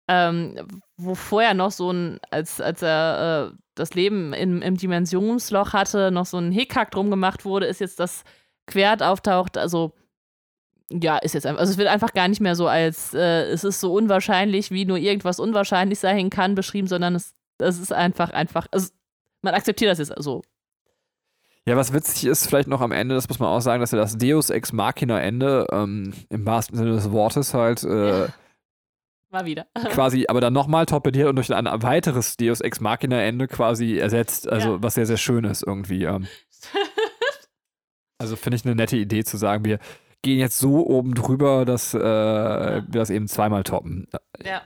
ähm, 0.09 0.67
wo 0.97 1.15
vorher 1.15 1.55
noch 1.55 1.71
so 1.71 1.91
ein, 1.91 2.19
als, 2.31 2.61
als 2.61 2.83
er 2.83 3.53
äh, 3.53 3.57
das 3.75 3.95
Leben 3.95 4.33
im, 4.33 4.63
im 4.63 4.77
Dimensionsloch 4.77 5.73
hatte, 5.73 6.11
noch 6.11 6.27
so 6.27 6.39
ein 6.39 6.51
Hickhack 6.53 6.91
drum 6.91 7.11
gemacht 7.11 7.45
wurde, 7.45 7.67
ist 7.67 7.81
jetzt 7.81 8.01
das 8.01 8.25
Quert 8.69 9.03
auftaucht, 9.03 9.59
also 9.59 9.93
ja, 10.91 11.19
ist 11.19 11.35
jetzt 11.35 11.47
einfach, 11.47 11.61
also 11.61 11.73
es 11.73 11.79
wird 11.79 11.89
einfach 11.89 12.13
gar 12.13 12.29
nicht 12.29 12.41
mehr 12.41 12.55
so 12.55 12.67
als, 12.67 13.13
äh, 13.13 13.43
es 13.45 13.65
ist 13.65 13.81
so 13.81 13.93
unwahrscheinlich, 13.93 14.71
wie 14.71 14.87
nur 14.87 14.97
irgendwas 14.97 15.39
unwahrscheinlich 15.39 15.99
sein 15.99 16.31
kann, 16.31 16.55
beschrieben, 16.55 16.87
sondern 16.87 17.15
es, 17.15 17.35
es 17.59 17.79
ist 17.79 17.93
einfach, 17.93 18.31
einfach, 18.31 18.67
also 18.71 18.89
man 19.43 19.55
akzeptiert 19.55 19.91
das 19.91 19.99
jetzt 19.99 20.15
so. 20.23 20.43
Ja, 21.67 21.77
was 21.77 21.93
witzig 21.93 22.25
ist, 22.25 22.47
vielleicht 22.47 22.69
noch 22.69 22.81
am 22.81 22.93
Ende, 22.93 23.15
das 23.15 23.29
muss 23.29 23.39
man 23.39 23.51
auch 23.51 23.61
sagen, 23.61 23.81
dass 23.81 23.93
er 23.93 23.99
das 23.99 24.17
Deus 24.17 24.49
Ex 24.49 24.73
Machina 24.73 25.21
Ende, 25.21 25.67
ähm, 25.71 26.15
im 26.31 26.47
wahrsten 26.47 26.79
Sinne 26.79 26.93
des 26.93 27.11
Wortes 27.13 27.53
halt, 27.53 27.85
äh, 27.85 28.29
Mal 29.31 29.45
wieder. 29.45 29.67
quasi, 29.91 30.25
aber 30.27 30.41
dann 30.41 30.55
nochmal 30.55 30.87
torpediert 30.87 31.29
und 31.29 31.37
durch 31.37 31.53
ein 31.53 31.67
weiteres 31.83 32.39
Deus 32.39 32.63
Ex 32.63 32.81
Machina 32.81 33.21
Ende 33.21 33.47
quasi 33.47 33.99
ersetzt, 33.99 34.49
also 34.49 34.77
ja. 34.77 34.83
was 34.83 34.95
sehr, 34.95 35.05
sehr 35.05 35.19
schön 35.19 35.45
ist 35.45 35.63
irgendwie. 35.67 36.05
Ähm. 36.05 36.27
Also 38.19 38.37
finde 38.37 38.57
ich 38.57 38.65
eine 38.65 38.75
nette 38.75 38.97
Idee 38.97 39.25
zu 39.25 39.37
sagen, 39.37 39.65
wir 39.65 39.79
gehen 40.23 40.39
jetzt 40.39 40.59
so 40.59 40.87
oben 40.87 41.15
drüber, 41.15 41.65
dass 41.65 41.95
äh, 41.95 41.99
wir 41.99 42.83
das 43.01 43.11
eben 43.11 43.29
zweimal 43.29 43.63
toppen. 43.63 44.09
Ja. 44.45 44.63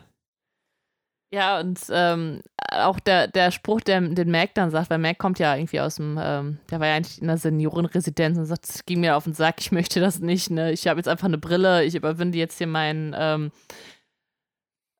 Ja, 1.34 1.60
und 1.60 1.80
ähm, 1.88 2.42
auch 2.70 3.00
der, 3.00 3.26
der 3.26 3.50
Spruch, 3.52 3.80
der, 3.80 4.02
den 4.02 4.30
Mac 4.30 4.52
dann 4.54 4.70
sagt, 4.70 4.90
weil 4.90 4.98
Mac 4.98 5.16
kommt 5.16 5.38
ja 5.38 5.56
irgendwie 5.56 5.80
aus 5.80 5.94
dem, 5.94 6.18
ähm, 6.20 6.58
der 6.70 6.78
war 6.78 6.88
ja 6.88 6.96
eigentlich 6.96 7.22
in 7.22 7.26
der 7.26 7.38
Seniorenresidenz 7.38 8.36
und 8.36 8.44
sagt, 8.44 8.68
es 8.68 8.84
ging 8.84 9.00
mir 9.00 9.16
auf 9.16 9.24
den 9.24 9.32
Sack, 9.32 9.56
ich 9.60 9.72
möchte 9.72 9.98
das 9.98 10.20
nicht, 10.20 10.50
ne? 10.50 10.72
Ich 10.72 10.86
habe 10.86 10.98
jetzt 11.00 11.08
einfach 11.08 11.28
eine 11.28 11.38
Brille, 11.38 11.84
ich 11.84 11.94
überwinde 11.94 12.36
jetzt 12.36 12.58
hier 12.58 12.66
mein, 12.66 13.16
ähm, 13.16 13.50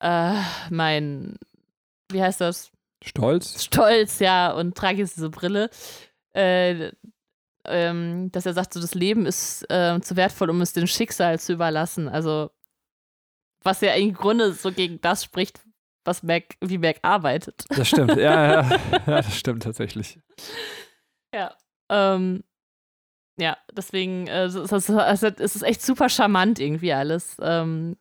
äh, 0.01 0.33
mein, 0.71 1.37
wie 2.11 2.23
heißt 2.23 2.41
das? 2.41 2.73
Stolz. 3.05 3.65
Stolz, 3.65 4.19
ja, 4.19 4.53
und 4.53 4.75
trage 4.75 4.99
jetzt 4.99 5.17
diese 5.17 5.29
Brille. 5.29 5.69
Äh, 6.33 6.93
ähm, 7.65 8.31
dass 8.33 8.47
er 8.47 8.55
sagt, 8.55 8.75
so 8.75 8.81
das 8.81 8.95
Leben 8.95 9.27
ist 9.27 9.65
äh, 9.71 10.01
zu 10.01 10.17
wertvoll, 10.17 10.51
um 10.51 10.61
es 10.61 10.73
dem 10.73 10.87
Schicksal 10.87 11.39
zu 11.39 11.53
überlassen. 11.53 12.09
Also, 12.09 12.51
was 13.63 13.81
ja 13.81 13.95
im 13.95 14.13
Grunde 14.13 14.53
so 14.53 14.73
gegen 14.73 15.01
das 15.01 15.25
spricht, 15.25 15.61
was 16.05 16.23
Mac, 16.23 16.57
wie 16.61 16.79
Mac 16.79 16.99
arbeitet. 17.03 17.65
Das 17.69 17.89
stimmt, 17.89 18.17
ja, 18.17 18.63
ja, 18.63 18.81
ja 19.07 19.23
das 19.23 19.37
stimmt 19.37 19.63
tatsächlich. 19.63 20.19
Ja, 21.35 21.55
ähm, 21.91 22.43
ja, 23.41 23.57
deswegen 23.73 24.27
äh, 24.27 24.45
es 24.45 24.55
ist 24.55 25.57
es 25.57 25.63
echt 25.63 25.83
super 25.83 26.09
charmant 26.09 26.59
irgendwie 26.59 26.93
alles. 26.93 27.37
Ähm, 27.41 27.97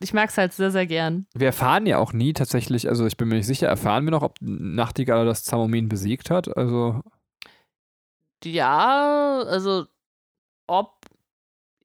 ich 0.00 0.12
mag 0.12 0.28
es 0.28 0.36
halt 0.36 0.52
sehr, 0.52 0.70
sehr 0.70 0.86
gern. 0.86 1.26
Wir 1.34 1.46
erfahren 1.46 1.86
ja 1.86 1.98
auch 1.98 2.12
nie 2.12 2.34
tatsächlich, 2.34 2.88
also 2.88 3.06
ich 3.06 3.16
bin 3.16 3.28
mir 3.28 3.36
nicht 3.36 3.46
sicher, 3.46 3.66
erfahren 3.66 4.04
wir 4.04 4.10
noch, 4.10 4.22
ob 4.22 4.36
Nachtigall 4.40 5.24
das 5.24 5.44
Zamomin 5.44 5.88
besiegt 5.88 6.30
hat? 6.30 6.54
Also 6.54 7.00
ja, 8.44 9.42
also 9.46 9.86
ob. 10.66 10.92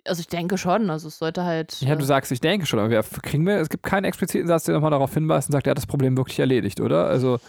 Also 0.06 0.22
ich 0.22 0.28
denke 0.28 0.58
schon, 0.58 0.89
also 0.89 1.10
es 1.10 1.19
sollte 1.19 1.43
halt. 1.43 1.82
Ja, 1.82 1.95
du 1.95 2.02
äh 2.02 2.06
sagst, 2.06 2.32
ich 2.32 2.39
denke 2.39 2.65
schon, 2.65 2.80
aber 2.80 2.89
wir 2.89 3.04
kriegen 3.04 3.45
wir, 3.45 3.58
es 3.58 3.69
gibt 3.69 3.84
keinen 3.84 4.06
expliziten 4.06 4.48
Satz, 4.48 4.63
der 4.63 4.74
nochmal 4.74 4.91
darauf 4.91 5.13
hinweist 5.13 5.50
und 5.50 5.54
sagt, 5.54 5.67
er 5.67 5.72
hat 5.72 5.78
das 5.78 5.88
Problem 5.88 6.17
wirklich 6.17 6.39
erledigt, 6.39 6.80
oder? 6.80 7.06
Also. 7.06 7.39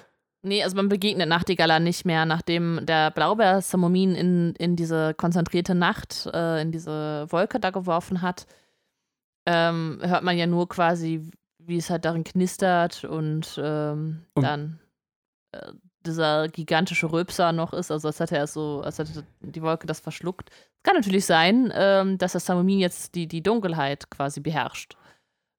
Nee, 0.42 0.62
also 0.62 0.74
man 0.74 0.88
begegnet 0.88 1.28
Nachtigaller 1.28 1.80
nicht 1.80 2.06
mehr, 2.06 2.24
nachdem 2.24 2.80
der 2.86 3.10
Blaubeer 3.10 3.60
Samomin 3.60 4.14
in, 4.14 4.54
in 4.58 4.74
diese 4.74 5.12
konzentrierte 5.14 5.74
Nacht, 5.74 6.28
äh, 6.32 6.62
in 6.62 6.72
diese 6.72 7.26
Wolke 7.30 7.60
da 7.60 7.70
geworfen 7.70 8.22
hat, 8.22 8.46
ähm, 9.46 9.98
hört 10.02 10.24
man 10.24 10.38
ja 10.38 10.46
nur 10.46 10.68
quasi, 10.68 11.30
wie 11.58 11.76
es 11.76 11.90
halt 11.90 12.06
darin 12.06 12.24
knistert 12.24 13.04
und, 13.04 13.60
ähm, 13.62 14.24
und 14.34 14.42
dann 14.42 14.80
äh, 15.52 15.72
dieser 16.06 16.48
gigantische 16.48 17.12
Röpser 17.12 17.52
noch 17.52 17.72
ist, 17.72 17.90
also 17.90 18.08
als 18.08 18.20
hätte 18.20 18.36
er 18.36 18.46
so, 18.46 18.80
als 18.82 18.98
hätte 18.98 19.24
die 19.40 19.62
Wolke 19.62 19.86
das 19.86 20.00
verschluckt. 20.00 20.50
Es 20.50 20.82
kann 20.82 20.96
natürlich 20.96 21.26
sein, 21.26 21.72
ähm, 21.74 22.18
dass 22.18 22.32
das 22.32 22.46
Samomin 22.46 22.78
jetzt 22.78 23.14
die, 23.14 23.26
die 23.26 23.42
Dunkelheit 23.42 24.10
quasi 24.10 24.40
beherrscht. 24.40 24.96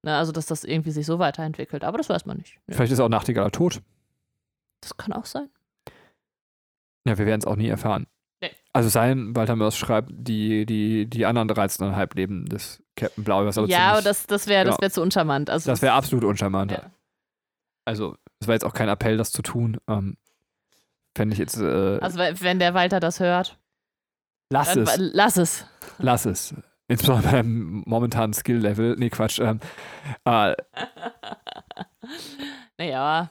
Ne, 0.04 0.16
also, 0.16 0.32
dass 0.32 0.46
das 0.46 0.64
irgendwie 0.64 0.90
sich 0.90 1.06
so 1.06 1.20
weiterentwickelt. 1.20 1.84
Aber 1.84 1.96
das 1.96 2.08
weiß 2.08 2.26
man 2.26 2.38
nicht. 2.38 2.54
Ja. 2.66 2.74
Vielleicht 2.74 2.92
ist 2.92 3.00
auch 3.00 3.08
Nachtigaller 3.08 3.52
tot. 3.52 3.80
Das 4.80 4.96
kann 4.96 5.12
auch 5.12 5.26
sein. 5.26 5.48
Ja, 7.06 7.18
wir 7.18 7.26
werden 7.26 7.40
es 7.40 7.46
auch 7.46 7.56
nie 7.56 7.68
erfahren. 7.68 8.06
Nee. 8.40 8.50
Also 8.72 8.88
sein, 8.88 9.36
Walter 9.36 9.54
Mörs 9.54 9.76
schreibt, 9.76 10.10
die, 10.12 10.66
die, 10.66 11.06
die 11.06 11.24
anderen 11.24 11.48
13,5 11.48 12.16
Leben 12.16 12.46
des 12.46 12.82
Captain 12.96 13.22
Blau. 13.22 13.46
Was 13.46 13.58
aber 13.58 13.68
ja, 13.68 13.92
aber 13.92 14.02
das, 14.02 14.26
das 14.26 14.48
wäre 14.48 14.64
das 14.64 14.76
genau. 14.76 14.82
wär 14.82 14.90
zu 14.90 15.02
uncharmant. 15.02 15.50
Also, 15.50 15.70
das 15.70 15.82
wäre 15.82 15.92
absolut 15.92 16.24
uncharmant. 16.24 16.72
Ja. 16.72 16.90
Also, 17.84 18.16
es 18.40 18.48
war 18.48 18.54
jetzt 18.54 18.64
auch 18.64 18.74
kein 18.74 18.88
Appell, 18.88 19.16
das 19.16 19.30
zu 19.30 19.42
tun. 19.42 19.78
Ähm, 19.88 20.16
Fände 21.16 21.34
ich 21.34 21.38
jetzt. 21.38 21.58
Äh, 21.58 21.98
Also, 22.00 22.18
we- 22.18 22.34
wenn 22.40 22.58
der 22.58 22.74
Walter 22.74 23.00
das 23.00 23.20
hört, 23.20 23.58
lass 24.50 24.74
dann 24.74 24.82
es. 24.84 24.96
lass 24.98 25.36
es. 25.36 25.66
Lass 25.98 26.26
es. 26.26 26.54
Insbesondere 26.88 27.32
beim 27.32 27.82
momentanen 27.86 28.32
Skill-Level. 28.34 28.96
Nee, 28.98 29.10
Quatsch. 29.10 29.38
Ähm, 29.38 29.60
äh, 30.24 30.54
Naja, 32.78 33.30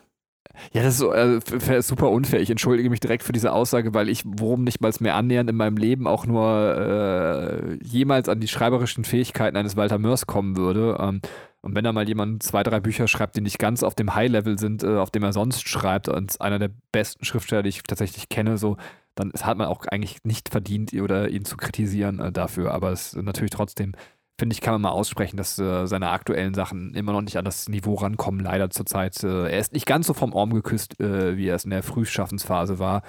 ja, 0.73 0.83
das 0.83 0.93
ist 0.93 0.97
so, 0.99 1.13
äh, 1.13 1.81
super 1.81 2.09
unfair. 2.09 2.41
Ich 2.41 2.49
entschuldige 2.49 2.89
mich 2.89 2.99
direkt 2.99 3.23
für 3.23 3.31
diese 3.31 3.51
Aussage, 3.53 3.93
weil 3.93 4.09
ich 4.09 4.23
worum 4.25 4.63
nicht 4.63 4.81
mal 4.81 4.91
mehr 4.99 5.15
annähernd 5.15 5.49
in 5.49 5.55
meinem 5.55 5.77
Leben 5.77 6.07
auch 6.07 6.25
nur 6.25 6.75
äh, 6.77 7.75
jemals 7.83 8.27
an 8.29 8.39
die 8.41 8.47
schreiberischen 8.49 9.03
Fähigkeiten 9.05 9.55
eines 9.57 9.75
Walter 9.77 9.97
Mörs 9.97 10.27
kommen 10.27 10.57
würde. 10.57 10.97
Ähm, 10.99 11.21
und 11.61 11.75
wenn 11.75 11.83
da 11.83 11.93
mal 11.93 12.07
jemand 12.07 12.41
zwei, 12.43 12.63
drei 12.63 12.79
Bücher 12.79 13.07
schreibt, 13.07 13.35
die 13.35 13.41
nicht 13.41 13.59
ganz 13.59 13.83
auf 13.83 13.93
dem 13.95 14.15
High-Level 14.15 14.57
sind, 14.57 14.83
äh, 14.83 14.97
auf 14.97 15.11
dem 15.11 15.23
er 15.23 15.33
sonst 15.33 15.67
schreibt, 15.67 16.09
und 16.09 16.39
einer 16.41 16.59
der 16.59 16.71
besten 16.91 17.23
Schriftsteller, 17.25 17.63
die 17.63 17.69
ich 17.69 17.83
tatsächlich 17.83 18.29
kenne, 18.29 18.57
so, 18.57 18.77
dann 19.15 19.31
hat 19.41 19.57
man 19.57 19.67
auch 19.67 19.85
eigentlich 19.87 20.17
nicht 20.23 20.49
verdient, 20.49 20.93
oder 20.93 21.29
ihn 21.29 21.45
zu 21.45 21.57
kritisieren 21.57 22.19
äh, 22.19 22.31
dafür. 22.31 22.73
Aber 22.73 22.91
es 22.91 23.13
ist 23.13 23.23
natürlich 23.23 23.51
trotzdem, 23.51 23.93
finde 24.39 24.53
ich, 24.53 24.61
kann 24.61 24.73
man 24.73 24.81
mal 24.81 24.89
aussprechen, 24.89 25.37
dass 25.37 25.59
äh, 25.59 25.85
seine 25.85 26.09
aktuellen 26.09 26.53
Sachen 26.55 26.95
immer 26.95 27.11
noch 27.11 27.21
nicht 27.21 27.37
an 27.37 27.45
das 27.45 27.69
Niveau 27.69 27.93
rankommen, 27.95 28.41
leider 28.41 28.69
zurzeit. 28.71 29.21
Er 29.23 29.59
ist 29.59 29.73
nicht 29.73 29.85
ganz 29.85 30.07
so 30.07 30.13
vom 30.13 30.33
Orm 30.33 30.53
geküsst, 30.53 30.97
wie 30.97 31.45
er 31.47 31.55
es 31.55 31.63
in 31.65 31.69
der 31.69 31.83
Frühschaffensphase 31.83 32.79
war. 32.79 33.03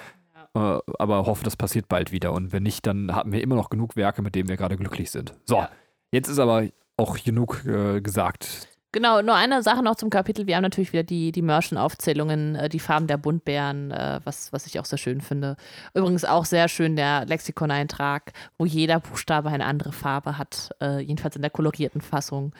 Aber 0.53 1.25
hoffe, 1.25 1.43
das 1.43 1.55
passiert 1.55 1.87
bald 1.89 2.11
wieder. 2.11 2.33
Und 2.33 2.51
wenn 2.53 2.61
nicht, 2.61 2.85
dann 2.85 3.15
haben 3.15 3.31
wir 3.31 3.41
immer 3.41 3.55
noch 3.55 3.71
genug 3.71 3.95
Werke, 3.95 4.21
mit 4.21 4.35
denen 4.35 4.47
wir 4.49 4.57
gerade 4.57 4.77
glücklich 4.77 5.09
sind. 5.09 5.33
So, 5.45 5.55
Ja. 5.55 5.69
jetzt 6.11 6.27
ist 6.27 6.37
aber 6.37 6.67
auch 6.97 7.17
genug 7.17 7.65
äh, 7.65 8.01
gesagt. 8.01 8.67
Genau, 8.93 9.23
nur 9.23 9.33
eine 9.33 9.63
Sache 9.63 9.81
noch 9.81 9.95
zum 9.95 10.11
Kapitel. 10.11 10.45
Wir 10.45 10.55
haben 10.55 10.61
natürlich 10.61 10.93
wieder 10.93 11.01
die, 11.01 11.31
die 11.31 11.41
Merchant-Aufzählungen, 11.41 12.55
äh, 12.55 12.69
die 12.69 12.79
Farben 12.79 13.07
der 13.07 13.17
Buntbären, 13.17 13.89
äh, 13.89 14.19
was, 14.23 14.53
was 14.53 14.67
ich 14.67 14.79
auch 14.79 14.85
sehr 14.85 14.99
schön 14.99 15.19
finde. 15.19 15.57
Übrigens 15.95 16.25
auch 16.25 16.45
sehr 16.45 16.67
schön 16.67 16.95
der 16.95 17.25
Lexikoneintrag, 17.25 18.33
wo 18.59 18.65
jeder 18.65 18.99
Buchstabe 18.99 19.49
eine 19.49 19.65
andere 19.65 19.93
Farbe 19.93 20.37
hat, 20.37 20.69
äh, 20.79 20.99
jedenfalls 20.99 21.35
in 21.35 21.41
der 21.41 21.49
kolorierten 21.49 22.01
Fassung. 22.01 22.53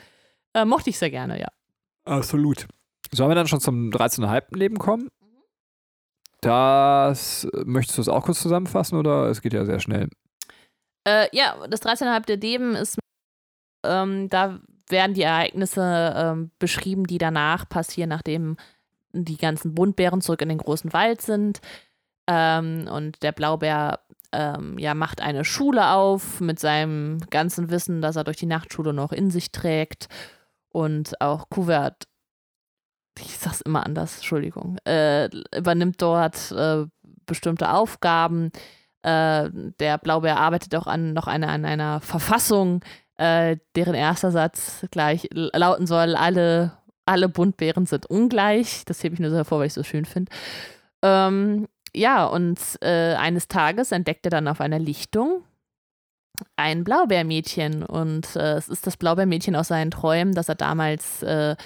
Äh, 0.54 0.64
mochte 0.64 0.90
ich 0.90 0.98
sehr 0.98 1.10
gerne, 1.10 1.40
ja. 1.40 1.48
Absolut. 2.04 2.66
Sollen 3.12 3.30
wir 3.30 3.36
dann 3.36 3.46
schon 3.46 3.60
zum 3.60 3.90
13,5. 3.90 4.56
Leben 4.56 4.78
kommen? 4.78 5.10
Das 6.40 7.44
äh, 7.44 7.62
möchtest 7.64 7.96
du 7.96 8.02
es 8.02 8.08
auch 8.08 8.24
kurz 8.24 8.42
zusammenfassen 8.42 8.98
oder 8.98 9.26
es 9.30 9.40
geht 9.40 9.52
ja 9.52 9.64
sehr 9.64 9.78
schnell? 9.78 10.08
Äh, 11.06 11.28
ja, 11.30 11.54
das 11.68 11.82
13,5. 11.82 12.40
Leben 12.40 12.74
ist, 12.74 12.98
ähm, 13.84 14.28
da 14.28 14.60
werden 14.88 15.14
die 15.14 15.22
Ereignisse 15.22 16.14
ähm, 16.16 16.50
beschrieben, 16.58 17.06
die 17.06 17.18
danach 17.18 17.68
passieren, 17.68 18.10
nachdem 18.10 18.56
die 19.12 19.36
ganzen 19.36 19.74
Buntbären 19.74 20.20
zurück 20.20 20.42
in 20.42 20.48
den 20.48 20.58
großen 20.58 20.92
Wald 20.92 21.22
sind. 21.22 21.60
Ähm, 22.26 22.88
und 22.90 23.22
der 23.22 23.32
Blaubär 23.32 24.00
ähm, 24.32 24.78
ja, 24.78 24.94
macht 24.94 25.20
eine 25.20 25.44
Schule 25.44 25.90
auf 25.90 26.40
mit 26.40 26.58
seinem 26.58 27.18
ganzen 27.30 27.70
Wissen, 27.70 28.02
das 28.02 28.16
er 28.16 28.24
durch 28.24 28.36
die 28.38 28.46
Nachtschule 28.46 28.92
noch 28.92 29.12
in 29.12 29.30
sich 29.30 29.52
trägt. 29.52 30.08
Und 30.70 31.20
auch 31.20 31.48
Kuvert, 31.50 32.04
ich 33.18 33.38
sag's 33.38 33.60
immer 33.60 33.86
anders, 33.86 34.16
Entschuldigung, 34.16 34.78
äh, 34.86 35.28
übernimmt 35.56 36.02
dort 36.02 36.50
äh, 36.52 36.86
bestimmte 37.26 37.70
Aufgaben. 37.72 38.50
Äh, 39.02 39.50
der 39.78 39.98
Blaubeer 39.98 40.38
arbeitet 40.38 40.74
auch 40.74 40.86
an 40.86 41.12
noch 41.12 41.28
eine, 41.28 41.48
an 41.48 41.64
einer 41.64 42.00
Verfassung, 42.00 42.80
äh, 43.16 43.56
deren 43.76 43.94
erster 43.94 44.30
Satz 44.30 44.86
gleich 44.90 45.28
lauten 45.32 45.86
soll: 45.86 46.16
alle, 46.16 46.72
alle 47.06 47.28
Buntbären 47.28 47.86
sind 47.86 48.06
ungleich. 48.06 48.84
Das 48.86 49.02
hebe 49.02 49.14
ich 49.14 49.20
nur 49.20 49.30
so 49.30 49.36
hervor, 49.36 49.58
weil 49.58 49.66
ich 49.66 49.70
es 49.70 49.74
so 49.74 49.82
schön 49.82 50.04
finde. 50.04 50.32
Ähm, 51.02 51.68
ja, 51.94 52.24
und 52.24 52.58
äh, 52.80 53.14
eines 53.14 53.46
Tages 53.48 53.92
entdeckt 53.92 54.26
er 54.26 54.30
dann 54.30 54.48
auf 54.48 54.60
einer 54.60 54.78
Lichtung 54.78 55.44
ein 56.56 56.84
Blaubeermädchen. 56.84 57.84
Und 57.84 58.36
äh, 58.36 58.54
es 58.54 58.68
ist 58.68 58.86
das 58.86 58.96
Blaubeermädchen 58.96 59.56
aus 59.56 59.68
seinen 59.68 59.90
Träumen, 59.90 60.34
das 60.34 60.48
er 60.48 60.56
damals, 60.56 61.22
äh, 61.22 61.56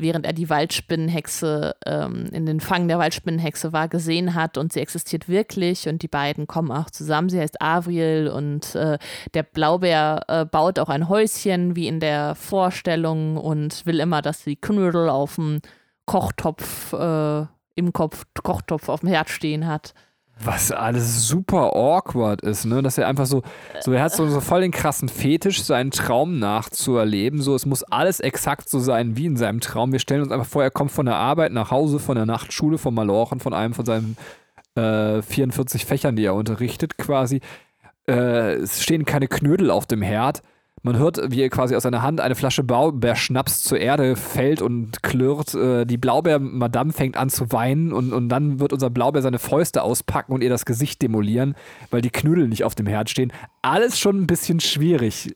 während 0.00 0.26
er 0.26 0.32
die 0.32 0.50
Waldspinnenhexe 0.50 1.74
ähm, 1.86 2.26
in 2.32 2.46
den 2.46 2.60
Fang 2.60 2.88
der 2.88 2.98
Waldspinnenhexe 2.98 3.72
war, 3.72 3.88
gesehen 3.88 4.34
hat. 4.34 4.58
Und 4.58 4.72
sie 4.72 4.80
existiert 4.80 5.28
wirklich. 5.28 5.88
Und 5.88 6.02
die 6.02 6.08
beiden 6.08 6.46
kommen 6.46 6.70
auch 6.70 6.90
zusammen. 6.90 7.28
Sie 7.28 7.40
heißt 7.40 7.60
Avriel 7.60 8.28
und 8.28 8.74
äh, 8.74 8.98
der 9.34 9.42
Blaubeer 9.42 10.22
äh, 10.28 10.44
baut 10.44 10.78
auch 10.78 10.88
ein 10.88 11.08
Häuschen, 11.08 11.76
wie 11.76 11.88
in 11.88 12.00
der 12.00 12.34
Vorstellung, 12.34 13.36
und 13.36 13.86
will 13.86 14.00
immer, 14.00 14.22
dass 14.22 14.44
sie 14.44 14.56
Knödel 14.56 15.08
auf 15.08 15.36
dem 15.36 15.60
Kochtopf, 16.06 16.92
äh, 16.92 17.46
im 17.74 17.92
Kopf, 17.92 18.24
Kochtopf 18.42 18.88
auf 18.88 19.00
dem 19.00 19.08
Herd 19.08 19.28
stehen 19.28 19.66
hat. 19.66 19.94
Was 20.44 20.70
alles 20.70 21.26
super 21.26 21.74
awkward 21.74 22.42
ist, 22.42 22.64
ne? 22.64 22.80
Dass 22.80 22.96
er 22.96 23.08
einfach 23.08 23.26
so, 23.26 23.42
so 23.80 23.92
er 23.92 24.02
hat 24.02 24.12
so, 24.12 24.28
so 24.28 24.40
voll 24.40 24.60
den 24.60 24.70
krassen 24.70 25.08
Fetisch, 25.08 25.62
seinen 25.62 25.90
Traum 25.90 26.38
nachzuerleben. 26.38 27.42
So, 27.42 27.54
es 27.54 27.66
muss 27.66 27.82
alles 27.82 28.20
exakt 28.20 28.68
so 28.68 28.78
sein 28.78 29.16
wie 29.16 29.26
in 29.26 29.36
seinem 29.36 29.60
Traum. 29.60 29.92
Wir 29.92 29.98
stellen 29.98 30.22
uns 30.22 30.30
einfach 30.30 30.46
vor, 30.46 30.62
er 30.62 30.70
kommt 30.70 30.92
von 30.92 31.06
der 31.06 31.16
Arbeit 31.16 31.52
nach 31.52 31.70
Hause, 31.70 31.98
von 31.98 32.14
der 32.14 32.26
Nachtschule, 32.26 32.78
von 32.78 32.94
Malochen, 32.94 33.40
von 33.40 33.52
einem 33.52 33.74
von 33.74 33.84
seinen 33.84 34.16
äh, 34.76 35.22
44 35.22 35.84
Fächern, 35.84 36.14
die 36.14 36.24
er 36.24 36.34
unterrichtet, 36.34 36.98
quasi. 36.98 37.40
Äh, 38.08 38.54
es 38.54 38.82
stehen 38.82 39.04
keine 39.04 39.26
Knödel 39.26 39.70
auf 39.70 39.86
dem 39.86 40.02
Herd. 40.02 40.42
Man 40.82 40.98
hört, 40.98 41.20
wie 41.30 41.42
er 41.42 41.50
quasi 41.50 41.74
aus 41.74 41.82
seiner 41.82 42.02
Hand 42.02 42.20
eine 42.20 42.34
Flasche 42.34 42.62
Blaubeerschnaps 42.62 43.62
zur 43.62 43.78
Erde 43.78 44.16
fällt 44.16 44.62
und 44.62 45.02
klirrt. 45.02 45.54
Äh, 45.54 45.84
die 45.84 45.96
Blaubeer-Madame 45.98 46.92
fängt 46.92 47.16
an 47.16 47.30
zu 47.30 47.50
weinen 47.52 47.92
und, 47.92 48.12
und 48.12 48.28
dann 48.28 48.60
wird 48.60 48.72
unser 48.72 48.90
Blaubeer 48.90 49.22
seine 49.22 49.38
Fäuste 49.38 49.82
auspacken 49.82 50.32
und 50.32 50.42
ihr 50.42 50.50
das 50.50 50.64
Gesicht 50.64 51.02
demolieren, 51.02 51.54
weil 51.90 52.00
die 52.00 52.10
Knödel 52.10 52.48
nicht 52.48 52.64
auf 52.64 52.74
dem 52.74 52.86
Herd 52.86 53.10
stehen. 53.10 53.32
Alles 53.62 53.98
schon 53.98 54.20
ein 54.20 54.26
bisschen 54.26 54.60
schwierig. 54.60 55.34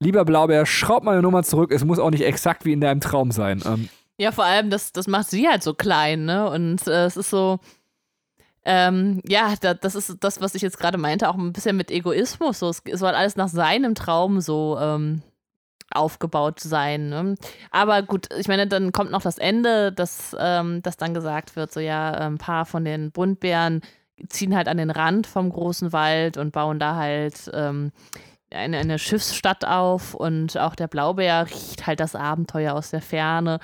Lieber 0.00 0.24
Blaubeer, 0.24 0.66
schraub 0.66 1.04
mal 1.04 1.12
eine 1.12 1.22
Nummer 1.22 1.44
zurück. 1.44 1.70
Es 1.72 1.84
muss 1.84 1.98
auch 2.00 2.10
nicht 2.10 2.24
exakt 2.24 2.64
wie 2.64 2.72
in 2.72 2.80
deinem 2.80 3.00
Traum 3.00 3.30
sein. 3.30 3.62
Ähm, 3.64 3.88
Ja, 4.18 4.32
vor 4.32 4.44
allem, 4.44 4.68
das, 4.68 4.92
das 4.92 5.06
macht 5.06 5.30
sie 5.30 5.48
halt 5.48 5.62
so 5.62 5.74
klein, 5.74 6.24
ne? 6.24 6.50
Und 6.50 6.86
äh, 6.88 7.06
es 7.06 7.16
ist 7.16 7.30
so, 7.30 7.60
ähm, 8.64 9.20
ja, 9.26 9.54
da, 9.60 9.74
das 9.74 9.94
ist 9.94 10.16
das, 10.20 10.40
was 10.40 10.54
ich 10.54 10.62
jetzt 10.62 10.78
gerade 10.78 10.98
meinte, 10.98 11.28
auch 11.28 11.36
ein 11.36 11.52
bisschen 11.52 11.76
mit 11.76 11.90
Egoismus. 11.90 12.60
So, 12.60 12.68
es, 12.68 12.82
es 12.84 13.00
soll 13.00 13.14
alles 13.14 13.36
nach 13.36 13.48
seinem 13.48 13.94
Traum 13.94 14.40
so 14.40 14.78
ähm, 14.80 15.22
aufgebaut 15.90 16.60
sein. 16.60 17.08
Ne? 17.08 17.34
Aber 17.70 18.02
gut, 18.02 18.28
ich 18.38 18.48
meine, 18.48 18.66
dann 18.66 18.92
kommt 18.92 19.10
noch 19.10 19.22
das 19.22 19.38
Ende, 19.38 19.92
dass, 19.92 20.36
ähm, 20.38 20.82
dass 20.82 20.96
dann 20.96 21.14
gesagt 21.14 21.56
wird, 21.56 21.72
so 21.72 21.80
ja, 21.80 22.12
ein 22.12 22.38
paar 22.38 22.64
von 22.64 22.84
den 22.84 23.10
Buntbären 23.10 23.80
ziehen 24.28 24.54
halt 24.54 24.68
an 24.68 24.76
den 24.76 24.90
Rand 24.90 25.26
vom 25.26 25.50
großen 25.50 25.92
Wald 25.92 26.36
und 26.36 26.52
bauen 26.52 26.78
da 26.78 26.96
halt 26.96 27.50
ähm, 27.52 27.90
eine, 28.50 28.78
eine 28.78 28.98
Schiffsstadt 28.98 29.64
auf 29.64 30.14
und 30.14 30.56
auch 30.58 30.74
der 30.74 30.86
Blaubeer 30.86 31.46
riecht 31.46 31.86
halt 31.86 32.00
das 32.00 32.14
Abenteuer 32.14 32.74
aus 32.74 32.90
der 32.90 33.02
Ferne 33.02 33.58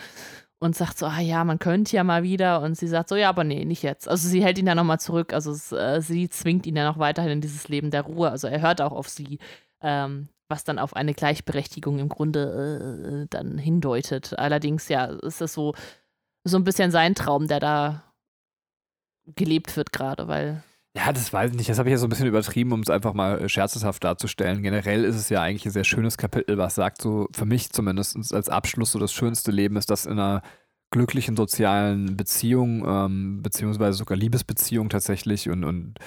und 0.61 0.75
sagt 0.77 0.99
so, 0.99 1.07
ah 1.07 1.21
ja, 1.21 1.45
man 1.45 1.59
könnte 1.59 1.97
ja 1.97 2.05
mal 2.05 2.23
wieder. 2.23 2.61
Und 2.63 2.77
sie 2.77 2.89
sagt 2.89 3.09
so, 3.09 3.17
ja, 3.17 3.29
aber 3.29 3.45
nee, 3.45 3.65
nicht 3.65 3.83
jetzt. 3.83 4.09
Also 4.09 4.29
sie 4.29 4.43
hält 4.43 4.59
ihn 4.59 4.67
dann 4.67 4.77
nochmal 4.77 5.01
zurück. 5.01 5.33
Also 5.33 5.77
äh, 5.77 6.01
sie 6.01 6.29
zwingt 6.29 6.67
ihn 6.67 6.77
ja 6.77 6.85
noch 6.85 6.99
weiterhin 6.99 7.33
in 7.33 7.41
dieses 7.41 7.69
Leben 7.69 7.91
der 7.91 8.03
Ruhe. 8.03 8.31
Also 8.31 8.49
er 8.49 8.61
hört 8.61 8.81
auch 8.81 8.93
auf 8.93 9.09
sie, 9.09 9.39
ähm, 9.83 10.29
was 10.49 10.65
dann 10.65 10.79
auf 10.79 10.97
eine 10.97 11.15
Gleichberechtigung 11.15 11.99
im 11.99 12.09
Grunde 12.09 13.23
äh, 13.25 13.27
dann 13.31 13.59
hindeutet. 13.59 14.37
Allerdings, 14.39 14.89
ja, 14.89 15.05
ist 15.07 15.41
es 15.41 15.53
so, 15.55 15.75
so 16.45 16.57
ein 16.57 16.65
bisschen 16.65 16.91
sein 16.91 17.15
Traum, 17.15 17.47
der 17.47 17.61
da 17.61 18.03
gelebt 19.37 19.77
wird 19.77 19.93
gerade, 19.93 20.27
weil 20.27 20.65
Ja, 20.97 21.13
das 21.13 21.33
weiß 21.33 21.51
ich 21.53 21.57
nicht. 21.57 21.69
Das 21.69 21.79
habe 21.79 21.89
ich 21.89 21.93
ja 21.93 21.99
so 21.99 22.07
ein 22.07 22.11
bisschen 22.11 22.27
übertrieben, 22.27 22.73
um 22.73 22.81
es 22.81 22.91
einfach 22.91 23.15
mal 23.15 23.43
äh, 23.43 23.49
scherzhaft 23.49 24.03
darzustellen. 24.05 24.63
Generell 24.63 25.05
ist 25.05 25.17
es 25.17 25.29
ja 25.29 25.43
eigentlich 25.43 25.67
ein 25.67 25.71
sehr 25.73 25.85
schönes 25.85 26.17
Kapitel, 26.17 26.59
was 26.59 26.75
sagt 26.75 27.03
so, 27.03 27.29
für 27.33 27.45
mich 27.45 27.71
zumindest 27.71 28.35
als 28.35 28.49
Abschluss, 28.49 28.93
so 28.93 28.99
das 28.99 29.13
schönste 29.13 29.51
Leben 29.53 29.77
ist 29.77 29.91
das 29.91 30.07
in 30.07 30.13
einer 30.13 30.43
glücklichen 30.91 31.37
sozialen 31.37 32.17
Beziehung, 32.17 32.85
ähm, 32.89 33.43
beziehungsweise 33.43 33.99
sogar 33.99 34.17
Liebesbeziehung 34.17 34.89
tatsächlich 34.89 35.49
und, 35.51 35.63
und 35.63 35.99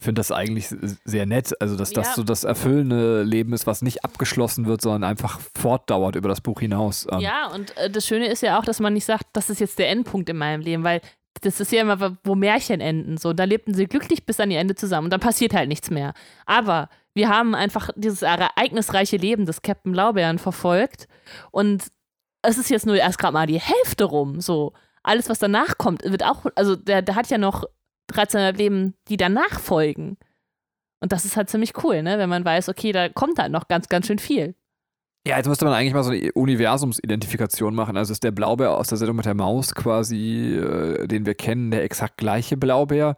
finde 0.00 0.18
das 0.20 0.32
eigentlich 0.32 0.68
sehr 1.04 1.26
nett. 1.26 1.52
Also, 1.60 1.76
dass 1.76 1.92
das 1.92 2.08
Ja. 2.08 2.14
so 2.14 2.24
das 2.24 2.42
erfüllende 2.44 3.22
Leben 3.22 3.52
ist, 3.52 3.66
was 3.66 3.82
nicht 3.82 4.04
abgeschlossen 4.04 4.66
wird, 4.66 4.80
sondern 4.80 5.04
einfach 5.04 5.38
fortdauert 5.56 6.16
über 6.16 6.28
das 6.28 6.40
Buch 6.40 6.60
hinaus. 6.60 7.06
Ähm, 7.12 7.20
Ja, 7.20 7.48
und 7.54 7.76
äh, 7.76 7.90
das 7.90 8.06
Schöne 8.06 8.26
ist 8.26 8.42
ja 8.42 8.58
auch, 8.58 8.64
dass 8.64 8.80
man 8.80 8.94
nicht 8.94 9.04
sagt, 9.04 9.26
das 9.34 9.50
ist 9.50 9.60
jetzt 9.60 9.78
der 9.78 9.90
Endpunkt 9.90 10.28
in 10.30 10.38
meinem 10.38 10.62
Leben, 10.62 10.82
weil 10.82 11.00
das 11.40 11.60
ist 11.60 11.72
ja 11.72 11.82
immer, 11.82 12.16
wo 12.24 12.34
Märchen 12.34 12.80
enden. 12.80 13.16
So, 13.16 13.32
da 13.32 13.44
lebten 13.44 13.74
sie 13.74 13.86
glücklich 13.86 14.26
bis 14.26 14.38
an 14.40 14.50
ihr 14.50 14.60
Ende 14.60 14.74
zusammen 14.74 15.06
und 15.06 15.12
dann 15.12 15.20
passiert 15.20 15.54
halt 15.54 15.68
nichts 15.68 15.90
mehr. 15.90 16.12
Aber 16.46 16.88
wir 17.14 17.28
haben 17.28 17.54
einfach 17.54 17.90
dieses 17.96 18.22
ereignisreiche 18.22 19.16
Leben 19.16 19.46
des 19.46 19.62
Captain 19.62 19.92
Blaubeeren 19.92 20.38
verfolgt 20.38 21.08
und 21.50 21.84
es 22.42 22.58
ist 22.58 22.70
jetzt 22.70 22.86
nur 22.86 22.96
erst 22.96 23.18
gerade 23.18 23.34
mal 23.34 23.46
die 23.46 23.60
Hälfte 23.60 24.04
rum. 24.04 24.40
So, 24.40 24.72
alles, 25.02 25.28
was 25.28 25.38
danach 25.38 25.78
kommt, 25.78 26.02
wird 26.04 26.24
auch, 26.24 26.46
also 26.54 26.76
der, 26.76 27.02
der 27.02 27.14
hat 27.14 27.28
ja 27.30 27.38
noch 27.38 27.64
13 28.08 28.54
Leben, 28.56 28.94
die 29.08 29.16
danach 29.16 29.60
folgen. 29.60 30.16
Und 31.00 31.12
das 31.12 31.24
ist 31.24 31.36
halt 31.36 31.50
ziemlich 31.50 31.82
cool, 31.82 32.02
ne? 32.02 32.18
Wenn 32.18 32.28
man 32.28 32.44
weiß, 32.44 32.68
okay, 32.68 32.92
da 32.92 33.08
kommt 33.08 33.38
halt 33.38 33.50
noch 33.50 33.68
ganz, 33.68 33.88
ganz 33.88 34.06
schön 34.06 34.18
viel. 34.20 34.54
Ja, 35.24 35.36
jetzt 35.36 35.46
müsste 35.46 35.64
man 35.64 35.74
eigentlich 35.74 35.94
mal 35.94 36.02
so 36.02 36.10
eine 36.10 36.32
Universumsidentifikation 36.32 37.74
machen. 37.76 37.96
Also 37.96 38.12
ist 38.12 38.24
der 38.24 38.32
Blaubär 38.32 38.72
aus 38.72 38.88
der 38.88 38.98
Sendung 38.98 39.16
mit 39.16 39.26
der 39.26 39.34
Maus 39.34 39.74
quasi, 39.74 40.56
äh, 40.56 41.06
den 41.06 41.26
wir 41.26 41.34
kennen, 41.34 41.70
der 41.70 41.84
exakt 41.84 42.16
gleiche 42.16 42.56
Blaubär. 42.56 43.16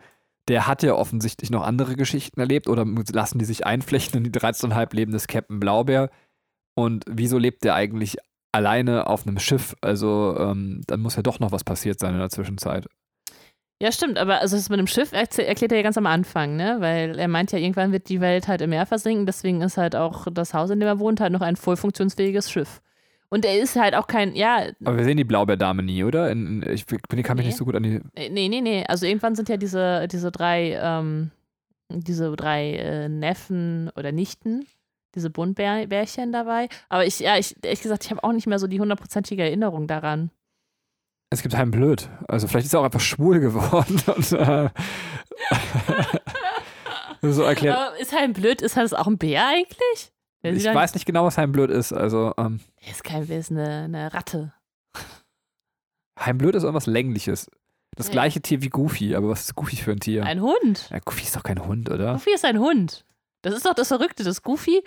Der 0.49 0.67
hat 0.67 0.83
ja 0.83 0.95
offensichtlich 0.95 1.51
noch 1.51 1.63
andere 1.63 1.97
Geschichten 1.97 2.39
erlebt 2.41 2.69
oder 2.69 2.85
lassen 3.13 3.39
die 3.39 3.47
sich 3.47 3.65
einflechten 3.65 4.19
in 4.19 4.25
die 4.31 4.39
13,5 4.39 4.95
Leben 4.95 5.13
des 5.13 5.27
Captain 5.29 5.61
Blaubär. 5.61 6.11
Und 6.75 7.05
wieso 7.09 7.39
lebt 7.39 7.65
der 7.65 7.75
eigentlich 7.75 8.19
alleine 8.53 9.07
auf 9.07 9.27
einem 9.27 9.39
Schiff? 9.39 9.75
Also 9.81 10.37
ähm, 10.39 10.83
dann 10.87 11.01
muss 11.01 11.17
ja 11.17 11.23
doch 11.23 11.41
noch 11.41 11.53
was 11.53 11.65
passiert 11.65 12.01
sein 12.01 12.13
in 12.13 12.21
der 12.21 12.29
Zwischenzeit. 12.29 12.87
Ja, 13.85 13.93
stimmt, 13.93 14.17
aber 14.17 14.41
also 14.41 14.57
das 14.57 14.71
mit 14.71 14.79
dem 14.79 14.87
Schiff 14.87 15.13
erklärt 15.13 15.71
er 15.71 15.77
ja 15.77 15.83
ganz 15.83 15.99
am 15.99 16.07
Anfang, 16.07 16.57
ne? 16.57 16.77
Weil 16.79 17.19
er 17.19 17.29
meint 17.29 17.53
ja, 17.53 17.59
irgendwann 17.59 17.93
wird 17.93 18.09
die 18.09 18.23
Welt 18.23 18.49
halt 18.49 18.63
im 18.63 18.71
Meer 18.71 18.87
versinken, 18.87 19.27
deswegen 19.27 19.61
ist 19.61 19.77
halt 19.77 19.95
auch 19.95 20.27
das 20.33 20.55
Haus, 20.55 20.71
in 20.71 20.81
dem 20.81 20.87
er 20.87 20.99
wohnt, 21.01 21.21
halt 21.21 21.35
noch 21.35 21.43
ein 21.43 21.55
voll 21.55 21.77
funktionsfähiges 21.77 22.51
Schiff. 22.51 22.81
Und 23.29 23.45
er 23.45 23.61
ist 23.61 23.77
halt 23.77 23.95
auch 23.95 24.07
kein, 24.07 24.35
ja. 24.35 24.69
Aber 24.87 24.97
wir 24.97 25.05
sehen 25.05 25.19
die 25.19 25.25
Blaubeerdame 25.25 25.83
nie, 25.83 26.03
oder? 26.03 26.31
In, 26.31 26.63
in, 26.63 26.73
ich 26.73 26.87
bin, 26.87 26.99
kann 27.23 27.37
mich 27.37 27.45
nee. 27.45 27.49
nicht 27.51 27.59
so 27.59 27.67
gut 27.67 27.75
an 27.75 27.83
die. 27.83 28.01
Äh, 28.15 28.31
nee, 28.31 28.49
nee, 28.49 28.63
nee. 28.63 28.87
Also 28.89 29.05
irgendwann 29.05 29.35
sind 29.35 29.51
ja 29.51 29.59
diese, 29.59 30.09
diese 30.09 30.33
drei, 30.33 30.81
ähm, 30.83 31.31
diese 31.91 32.35
drei 32.35 32.77
äh, 32.77 33.11
Neffen 33.11 33.91
oder 33.97 34.13
Nichten, 34.13 34.67
diese 35.15 35.29
Buntbärchen 35.29 36.33
dabei. 36.33 36.71
Aber 36.89 37.05
ich, 37.05 37.21
ja, 37.21 37.37
ich, 37.37 37.55
ehrlich 37.63 37.83
gesagt, 37.83 38.05
ich 38.05 38.11
habe 38.11 38.25
auch 38.25 38.33
nicht 38.33 38.47
mehr 38.47 38.59
so 38.59 38.67
die 38.67 38.81
hundertprozentige 38.81 39.43
Erinnerung 39.43 39.89
daran. 39.89 40.31
Es 41.35 41.43
gibt 41.43 41.55
einen 41.57 41.73
Blöd. 41.73 42.09
Also 42.29 42.47
vielleicht 42.47 42.67
ist 42.67 42.75
er 42.75 42.81
auch 42.81 42.85
einfach 42.85 43.01
schwul 43.01 43.41
geworden. 43.41 44.01
Und, 44.15 44.33
äh, 44.33 44.71
so 47.33 47.43
erklärt. 47.43 47.77
Aber 47.77 47.99
ist 47.99 48.13
Heim 48.13 48.33
blöd? 48.33 48.63
Ist 48.63 48.77
das 48.77 48.95
auch 48.95 49.09
ein 49.09 49.19
Bär 49.19 49.47
eigentlich? 49.49 50.13
ich 50.43 50.65
weiß 50.65 50.95
nicht 50.95 51.07
genau, 51.07 51.25
was 51.25 51.37
Heim 51.37 51.51
blöd 51.53 51.71
ist. 51.71 51.93
Also, 51.93 52.35
ähm, 52.39 52.61
ist 52.89 53.03
kein 53.03 53.29
ist 53.29 53.51
eine, 53.51 53.85
eine 53.85 54.15
Ratte. 54.15 54.53
Heim 56.21 56.39
blöd 56.39 56.55
ist 56.55 56.63
irgendwas 56.63 56.87
Längliches. 56.87 57.51
Das 57.97 58.07
ja. 58.09 58.13
gleiche 58.13 58.41
Tier 58.41 58.63
wie 58.63 58.69
Goofy, 58.69 59.17
aber 59.17 59.31
was 59.31 59.43
ist 59.43 59.55
Goofy 59.57 59.77
für 59.77 59.93
ein 59.93 60.01
Tier? 60.01 60.25
Ein 60.25 60.41
Hund. 60.41 60.89
Ja, 60.91 61.01
Goofy 61.01 61.25
ist 61.25 61.35
doch 61.35 61.43
kein 61.43 61.65
Hund, 61.65 61.91
oder? 61.91 62.13
Goofy 62.13 62.35
ist 62.35 62.45
ein 62.45 62.59
Hund. 62.61 63.05
Das 63.43 63.55
ist 63.55 63.67
doch 63.67 63.75
das 63.75 63.89
Verrückte, 63.89 64.23
dass 64.23 64.43
Goofy 64.43 64.85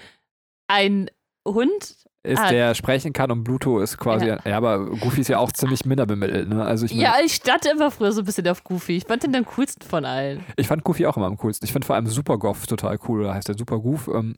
ein 0.67 1.09
Hund 1.45 2.07
ist, 2.27 2.39
ah. 2.39 2.49
der 2.49 2.75
sprechen 2.75 3.13
kann 3.13 3.31
und 3.31 3.43
Bluto 3.43 3.79
ist 3.79 3.97
quasi, 3.97 4.27
ja. 4.27 4.39
ja. 4.45 4.57
aber 4.57 4.85
Goofy 4.85 5.21
ist 5.21 5.29
ja 5.29 5.39
auch 5.39 5.51
ziemlich 5.51 5.85
minderbemittelt, 5.85 6.49
ne? 6.49 6.63
Also 6.63 6.85
ich 6.85 6.93
mein, 6.93 7.01
ja, 7.01 7.15
ich 7.23 7.33
stand 7.33 7.65
immer 7.65 7.89
früher 7.89 8.11
so 8.11 8.21
ein 8.21 8.25
bisschen 8.25 8.47
auf 8.47 8.63
Goofy. 8.63 8.97
Ich 8.97 9.05
fand 9.05 9.23
den 9.23 9.35
am 9.35 9.45
coolsten 9.45 9.87
von 9.87 10.05
allen. 10.05 10.43
Ich 10.57 10.67
fand 10.67 10.83
Goofy 10.83 11.05
auch 11.05 11.17
immer 11.17 11.25
am 11.25 11.37
coolsten. 11.37 11.65
Ich 11.65 11.71
finde 11.71 11.85
vor 11.85 11.95
allem 11.95 12.07
Super 12.07 12.37
Goff 12.37 12.67
total 12.67 12.99
cool, 13.07 13.23
da 13.23 13.33
heißt 13.33 13.47
der 13.47 13.57
Super 13.57 13.79
Goof. 13.79 14.07
Ähm, 14.07 14.35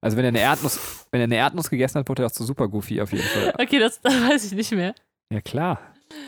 also 0.00 0.16
wenn 0.16 0.24
er 0.24 0.28
eine 0.28 0.40
Erdnuss, 0.40 1.06
wenn 1.10 1.20
er 1.20 1.24
eine 1.24 1.36
Erdnuss 1.36 1.70
gegessen 1.70 1.98
hat, 1.98 2.08
wurde 2.08 2.22
er 2.22 2.26
auch 2.26 2.32
zu 2.32 2.44
Super 2.44 2.68
Goofy 2.68 3.00
auf 3.00 3.12
jeden 3.12 3.24
Fall. 3.24 3.54
Okay, 3.58 3.78
das, 3.78 4.00
das 4.00 4.14
weiß 4.14 4.44
ich 4.46 4.52
nicht 4.52 4.72
mehr. 4.72 4.94
Ja, 5.32 5.40
klar. 5.40 5.80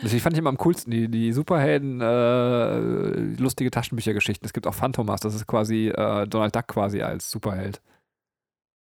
Deswegen 0.03 0.21
fand 0.21 0.33
ich 0.33 0.39
immer 0.39 0.49
am 0.49 0.57
coolsten 0.57 0.91
die, 0.91 1.07
die 1.07 1.31
Superhelden, 1.31 2.01
äh, 2.01 3.41
lustige 3.41 3.71
Taschenbüchergeschichten. 3.71 4.45
Es 4.45 4.53
gibt 4.53 4.67
auch 4.67 4.73
Phantomas, 4.73 5.21
das 5.21 5.35
ist 5.35 5.47
quasi 5.47 5.87
äh, 5.87 6.27
Donald 6.27 6.55
Duck 6.55 6.67
quasi 6.67 7.01
als 7.01 7.31
Superheld. 7.31 7.81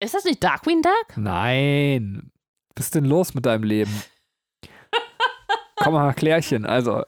Ist 0.02 0.14
das 0.14 0.24
nicht 0.24 0.42
Darkwing 0.42 0.82
Duck? 0.82 1.16
Nein. 1.16 2.32
Was 2.74 2.86
ist 2.86 2.94
denn 2.94 3.04
los 3.04 3.34
mit 3.34 3.44
deinem 3.44 3.64
Leben? 3.64 3.92
Komm 5.76 5.92
mal, 5.92 6.14
Klärchen. 6.14 6.64
Also, 6.64 7.04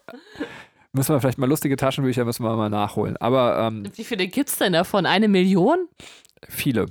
müssen 0.92 1.14
wir 1.14 1.20
vielleicht 1.20 1.38
mal 1.38 1.48
lustige 1.48 1.76
Taschenbücher 1.76 2.24
müssen 2.24 2.44
wir 2.44 2.54
mal 2.54 2.68
nachholen. 2.68 3.16
Aber 3.16 3.58
ähm, 3.58 3.90
wie 3.94 4.04
viele 4.04 4.28
gibt 4.28 4.50
es 4.50 4.58
denn 4.58 4.74
davon? 4.74 5.06
Eine 5.06 5.28
Million? 5.28 5.88
Viele. 6.48 6.86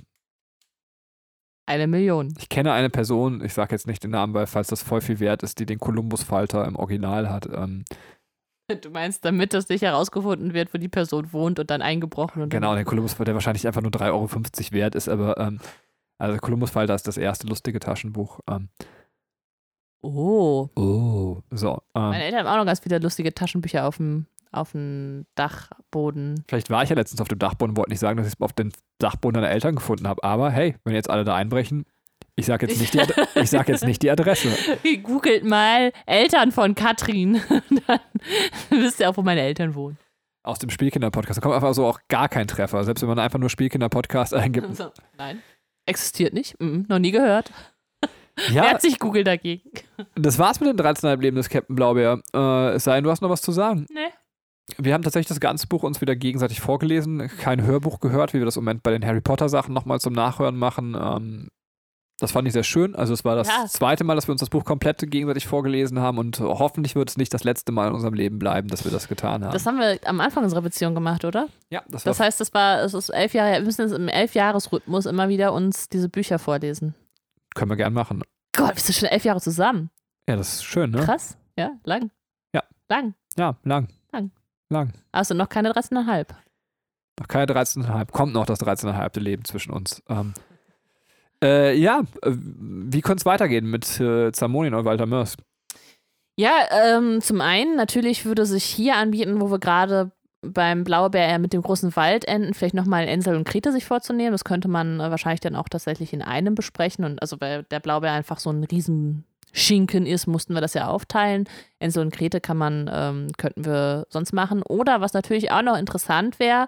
Eine 1.67 1.85
Million. 1.87 2.33
Ich 2.39 2.49
kenne 2.49 2.73
eine 2.73 2.89
Person, 2.89 3.43
ich 3.45 3.53
sage 3.53 3.75
jetzt 3.75 3.85
nicht 3.85 4.03
den 4.03 4.11
Namen, 4.11 4.33
weil 4.33 4.47
falls 4.47 4.67
das 4.69 4.81
voll 4.81 5.01
viel 5.01 5.19
wert 5.19 5.43
ist, 5.43 5.59
die 5.59 5.65
den 5.67 5.79
Columbus-Falter 5.79 6.65
im 6.65 6.75
Original 6.75 7.29
hat. 7.29 7.45
Ähm, 7.45 7.85
Du 8.81 8.89
meinst, 8.89 9.25
damit 9.25 9.53
das 9.53 9.67
nicht 9.67 9.81
herausgefunden 9.81 10.53
wird, 10.53 10.73
wo 10.73 10.77
die 10.77 10.87
Person 10.87 11.33
wohnt 11.33 11.59
und 11.59 11.69
dann 11.69 11.81
eingebrochen 11.81 12.41
und 12.41 12.49
Genau, 12.49 12.73
der 12.73 12.85
Columbus, 12.85 13.15
der 13.17 13.33
wahrscheinlich 13.33 13.67
einfach 13.67 13.81
nur 13.81 13.91
3,50 13.91 14.11
Euro 14.11 14.71
wert 14.71 14.95
ist, 14.95 15.09
aber 15.09 15.37
ähm, 15.37 15.59
also 16.21 16.37
Columbus-Falter 16.37 16.93
ist 16.93 17.07
das 17.07 17.17
erste 17.17 17.47
lustige 17.47 17.79
Taschenbuch. 17.79 18.39
Ähm. 18.47 18.69
Oh. 20.03 20.69
Oh. 20.75 21.41
So. 21.49 21.81
Ähm. 21.95 22.01
Meine 22.09 22.23
Eltern 22.25 22.41
haben 22.41 22.53
auch 22.53 22.57
noch 22.57 22.65
ganz 22.65 22.79
viele 22.79 22.99
lustige 22.99 23.33
Taschenbücher 23.33 23.87
auf 23.87 23.97
dem, 23.97 24.27
auf 24.51 24.73
dem 24.73 25.25
Dachboden. 25.33 26.43
Vielleicht 26.47 26.69
war 26.69 26.83
ich 26.83 26.89
ja 26.89 26.95
letztens 26.95 27.21
auf 27.21 27.27
dem 27.27 27.39
Dachboden, 27.39 27.75
wollte 27.75 27.89
nicht 27.89 27.99
sagen, 27.99 28.17
dass 28.17 28.27
ich 28.27 28.33
es 28.33 28.41
auf 28.41 28.53
dem 28.53 28.71
Dachboden 28.99 29.41
deiner 29.41 29.49
Eltern 29.49 29.75
gefunden 29.75 30.07
habe. 30.07 30.23
Aber 30.23 30.51
hey, 30.51 30.75
wenn 30.83 30.93
jetzt 30.93 31.09
alle 31.09 31.23
da 31.23 31.35
einbrechen, 31.35 31.85
ich 32.35 32.45
sage 32.45 32.67
jetzt, 32.67 32.79
nicht 32.79 32.93
die 32.93 33.45
sag 33.45 33.67
jetzt 33.67 33.83
nicht 33.83 34.03
die 34.03 34.11
Adresse. 34.11 34.49
Googelt 35.01 35.43
mal 35.43 35.91
Eltern 36.05 36.51
von 36.51 36.75
Katrin. 36.75 37.41
Dann 37.87 37.99
wisst 38.69 38.99
ihr 38.99 39.09
auch, 39.09 39.17
wo 39.17 39.23
meine 39.23 39.41
Eltern 39.41 39.73
wohnen. 39.73 39.97
Aus 40.43 40.59
dem 40.59 40.69
Spielkinder-Podcast. 40.69 41.37
Da 41.37 41.41
kommt 41.41 41.55
einfach 41.55 41.73
so 41.73 41.85
auch 41.85 41.99
gar 42.07 42.29
kein 42.29 42.47
Treffer. 42.47 42.83
Selbst 42.83 43.01
wenn 43.01 43.09
man 43.09 43.19
einfach 43.19 43.39
nur 43.39 43.49
Spielkinder-Podcast 43.49 44.35
eingibt. 44.35 44.67
Also, 44.69 44.91
nein. 45.17 45.41
Existiert 45.85 46.33
nicht. 46.33 46.59
Mhm, 46.59 46.85
noch 46.87 46.99
nie 46.99 47.11
gehört. 47.11 47.51
Ja, 48.47 48.63
Wer 48.63 48.69
hat 48.71 48.81
sich 48.81 48.97
Google 48.97 49.25
dagegen? 49.25 49.69
Das 50.15 50.39
war's 50.39 50.61
mit 50.61 50.69
den 50.69 50.77
13,5 50.77 51.19
Leben 51.19 51.35
des 51.35 51.49
Captain 51.49 51.75
Blaubeer. 51.75 52.21
Äh, 52.33 52.69
es 52.75 52.85
sei 52.85 52.95
denn, 52.95 53.03
du 53.03 53.11
hast 53.11 53.21
noch 53.21 53.29
was 53.29 53.41
zu 53.41 53.51
sagen. 53.51 53.85
Nee. 53.93 53.99
Wir 54.77 54.93
haben 54.93 55.03
tatsächlich 55.03 55.27
das 55.27 55.41
ganze 55.41 55.67
Buch 55.67 55.83
uns 55.83 55.99
wieder 56.01 56.15
gegenseitig 56.15 56.61
vorgelesen, 56.61 57.29
kein 57.39 57.61
Hörbuch 57.61 57.99
gehört, 57.99 58.33
wie 58.33 58.39
wir 58.39 58.45
das 58.45 58.55
im 58.55 58.63
Moment 58.63 58.83
bei 58.83 58.91
den 58.91 59.05
Harry 59.05 59.21
Potter 59.21 59.49
Sachen 59.49 59.73
nochmal 59.73 59.99
zum 59.99 60.13
Nachhören 60.13 60.55
machen. 60.55 60.95
Ähm, 60.99 61.49
das 62.21 62.31
fand 62.31 62.47
ich 62.47 62.53
sehr 62.53 62.63
schön. 62.63 62.95
Also 62.95 63.13
es 63.13 63.25
war 63.25 63.35
das 63.35 63.47
ja. 63.47 63.65
zweite 63.67 64.03
Mal, 64.03 64.13
dass 64.13 64.27
wir 64.27 64.31
uns 64.31 64.41
das 64.41 64.51
Buch 64.51 64.63
komplett 64.63 64.99
gegenseitig 65.09 65.47
vorgelesen 65.47 65.99
haben 65.99 66.19
und 66.19 66.39
hoffentlich 66.39 66.95
wird 66.95 67.09
es 67.09 67.17
nicht 67.17 67.33
das 67.33 67.43
letzte 67.43 67.71
Mal 67.71 67.87
in 67.87 67.93
unserem 67.95 68.13
Leben 68.13 68.37
bleiben, 68.37 68.67
dass 68.67 68.85
wir 68.85 68.91
das 68.91 69.07
getan 69.07 69.43
haben. 69.43 69.51
Das 69.51 69.65
haben 69.65 69.79
wir 69.79 69.99
am 70.05 70.21
Anfang 70.21 70.43
unserer 70.43 70.61
Beziehung 70.61 70.93
gemacht, 70.93 71.25
oder? 71.25 71.47
Ja, 71.71 71.81
das, 71.89 72.03
das 72.03 72.19
heißt, 72.19 72.39
das 72.39 72.53
war, 72.53 72.83
es 72.83 72.93
ist 72.93 73.09
elf 73.09 73.33
Jahre, 73.33 73.53
wir 73.53 73.61
müssen 73.61 73.91
im 73.91 74.07
Elfjahresrhythmus 74.07 75.07
immer 75.07 75.29
wieder 75.29 75.51
uns 75.51 75.89
diese 75.89 76.09
Bücher 76.09 76.37
vorlesen. 76.37 76.93
Können 77.55 77.71
wir 77.71 77.77
gern 77.77 77.93
machen. 77.93 78.23
Gott, 78.55 78.75
wir 78.75 78.81
sind 78.81 78.95
schon 78.95 79.09
elf 79.09 79.25
Jahre 79.25 79.41
zusammen. 79.41 79.89
Ja, 80.29 80.35
das 80.35 80.53
ist 80.53 80.63
schön, 80.63 80.91
ne? 80.91 80.99
Krass. 80.99 81.37
Ja, 81.57 81.71
lang. 81.85 82.11
Ja. 82.53 82.61
Lang. 82.87 83.15
Ja, 83.35 83.55
lang. 83.63 83.87
Lang. 84.11 84.31
Lang. 84.69 84.93
Also 85.11 85.33
noch 85.33 85.49
keine 85.49 85.71
13,5. 85.71 86.27
Noch 87.19 87.27
keine 87.27 87.51
13,5. 87.51 88.11
Kommt 88.11 88.33
noch 88.33 88.45
das 88.45 88.59
13,5. 88.61 89.19
Leben 89.19 89.43
zwischen 89.43 89.73
uns. 89.73 90.03
Ähm, 90.07 90.35
äh, 91.43 91.75
ja, 91.75 92.01
äh, 92.21 92.31
wie 92.31 93.01
könnte 93.01 93.21
es 93.21 93.25
weitergehen 93.25 93.69
mit 93.69 93.99
äh, 93.99 94.31
Zamonien 94.31 94.73
und 94.73 94.85
Walter 94.85 95.05
Mörs? 95.05 95.37
Ja, 96.37 96.53
ähm, 96.71 97.21
zum 97.21 97.41
einen 97.41 97.75
natürlich 97.75 98.25
würde 98.25 98.45
sich 98.45 98.63
hier 98.63 98.95
anbieten, 98.95 99.41
wo 99.41 99.51
wir 99.51 99.59
gerade 99.59 100.11
beim 100.41 100.83
Blaubeer 100.83 101.37
mit 101.39 101.53
dem 101.53 101.61
großen 101.61 101.95
Wald 101.95 102.25
enden, 102.27 102.53
vielleicht 102.53 102.73
nochmal 102.73 103.07
Ensel 103.07 103.35
und 103.35 103.43
Krete 103.43 103.71
sich 103.71 103.85
vorzunehmen. 103.85 104.31
Das 104.31 104.43
könnte 104.43 104.67
man 104.67 104.99
äh, 104.99 105.11
wahrscheinlich 105.11 105.41
dann 105.41 105.55
auch 105.55 105.69
tatsächlich 105.69 106.13
in 106.13 106.21
einem 106.21 106.55
besprechen. 106.55 107.05
Und 107.05 107.21
also 107.21 107.39
weil 107.39 107.63
der 107.63 107.79
Blaubeer 107.79 108.13
einfach 108.13 108.39
so 108.39 108.49
ein 108.49 108.63
Riesenschinken 108.63 110.05
ist, 110.07 110.25
mussten 110.25 110.53
wir 110.53 110.61
das 110.61 110.73
ja 110.73 110.87
aufteilen. 110.87 111.47
Ensel 111.79 112.03
und 112.03 112.13
Krete 112.13 112.41
kann 112.41 112.57
man, 112.57 112.89
ähm, 112.91 113.27
könnten 113.37 113.65
wir 113.65 114.07
sonst 114.09 114.33
machen. 114.33 114.63
Oder 114.63 114.99
was 114.99 115.13
natürlich 115.13 115.51
auch 115.51 115.61
noch 115.61 115.77
interessant 115.77 116.39
wäre, 116.39 116.67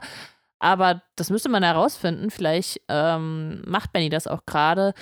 aber 0.63 1.01
das 1.17 1.29
müsste 1.29 1.49
man 1.49 1.61
herausfinden. 1.61 2.31
Vielleicht 2.31 2.81
ähm, 2.87 3.61
macht 3.67 3.91
Benny 3.91 4.09
das 4.09 4.27
auch 4.27 4.45
gerade. 4.45 4.93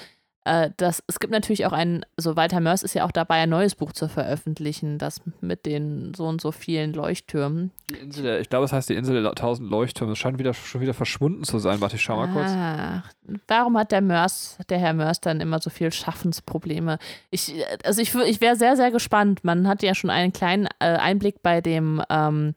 Äh, 0.44 0.72
das, 0.78 1.04
es 1.06 1.20
gibt 1.20 1.32
natürlich 1.32 1.68
auch 1.68 1.72
ein, 1.72 2.04
so 2.18 2.36
Walter 2.36 2.60
Mörs 2.62 2.82
ist 2.82 2.96
ja 2.96 3.06
auch 3.06 3.12
dabei, 3.12 3.36
ein 3.36 3.50
neues 3.50 3.76
Buch 3.76 3.92
zu 3.92 4.10
veröffentlichen, 4.10 4.98
das 4.98 5.22
mit 5.40 5.68
den 5.68 6.16
so 6.16 6.26
und 6.26 6.42
so 6.42 6.52
vielen 6.52 6.94
Leuchttürmen. 6.94 7.70
Die 7.92 7.94
Insel 7.94 8.42
ich 8.42 8.50
glaube, 8.50 8.66
es 8.66 8.74
heißt 8.74 8.90
die 8.90 8.96
Insel 8.96 9.22
der 9.22 9.36
tausend 9.36 9.70
Leuchttürme. 9.70 10.14
Es 10.14 10.18
scheint 10.18 10.40
wieder, 10.40 10.56
schon 10.56 10.82
wieder 10.82 10.96
verschwunden 10.96 11.44
zu 11.44 11.60
sein. 11.60 11.80
Warte, 11.80 11.98
ich 11.98 12.02
schau 12.02 12.16
mal 12.16 12.34
kurz. 12.34 12.50
Ach, 12.50 13.04
warum 13.48 13.78
hat 13.78 13.92
der 13.92 14.02
Mörs, 14.02 14.58
der 14.68 14.80
Herr 14.80 14.94
Mörs 14.94 15.22
dann 15.22 15.42
immer 15.42 15.60
so 15.60 15.70
viel 15.70 15.94
Schaffensprobleme? 15.94 16.98
Ich, 17.30 17.54
also 17.86 18.02
ich, 18.02 18.16
ich 18.16 18.42
wäre 18.42 18.56
sehr, 18.56 18.76
sehr 18.76 18.90
gespannt. 18.90 19.44
Man 19.44 19.68
hat 19.68 19.84
ja 19.84 19.94
schon 19.94 20.10
einen 20.10 20.34
kleinen 20.34 20.68
äh, 20.80 20.86
Einblick 20.86 21.44
bei 21.44 21.62
dem, 21.62 22.02
ähm, 22.10 22.56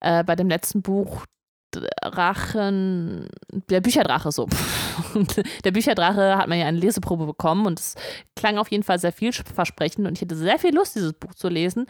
äh, 0.00 0.24
bei 0.24 0.34
dem 0.34 0.48
letzten 0.48 0.80
Buch 0.80 1.26
Drachen, 2.02 3.28
der 3.70 3.80
Bücherdrache 3.80 4.32
so. 4.32 4.48
der 5.64 5.70
Bücherdrache 5.70 6.36
hat 6.36 6.48
man 6.48 6.58
ja 6.58 6.66
eine 6.66 6.78
Leseprobe 6.78 7.26
bekommen 7.26 7.66
und 7.66 7.78
es 7.78 7.94
klang 8.34 8.58
auf 8.58 8.70
jeden 8.70 8.82
Fall 8.82 8.98
sehr 8.98 9.12
vielversprechend 9.12 10.06
und 10.06 10.16
ich 10.16 10.22
hatte 10.22 10.36
sehr 10.36 10.58
viel 10.58 10.74
Lust, 10.74 10.96
dieses 10.96 11.12
Buch 11.12 11.34
zu 11.34 11.48
lesen, 11.48 11.86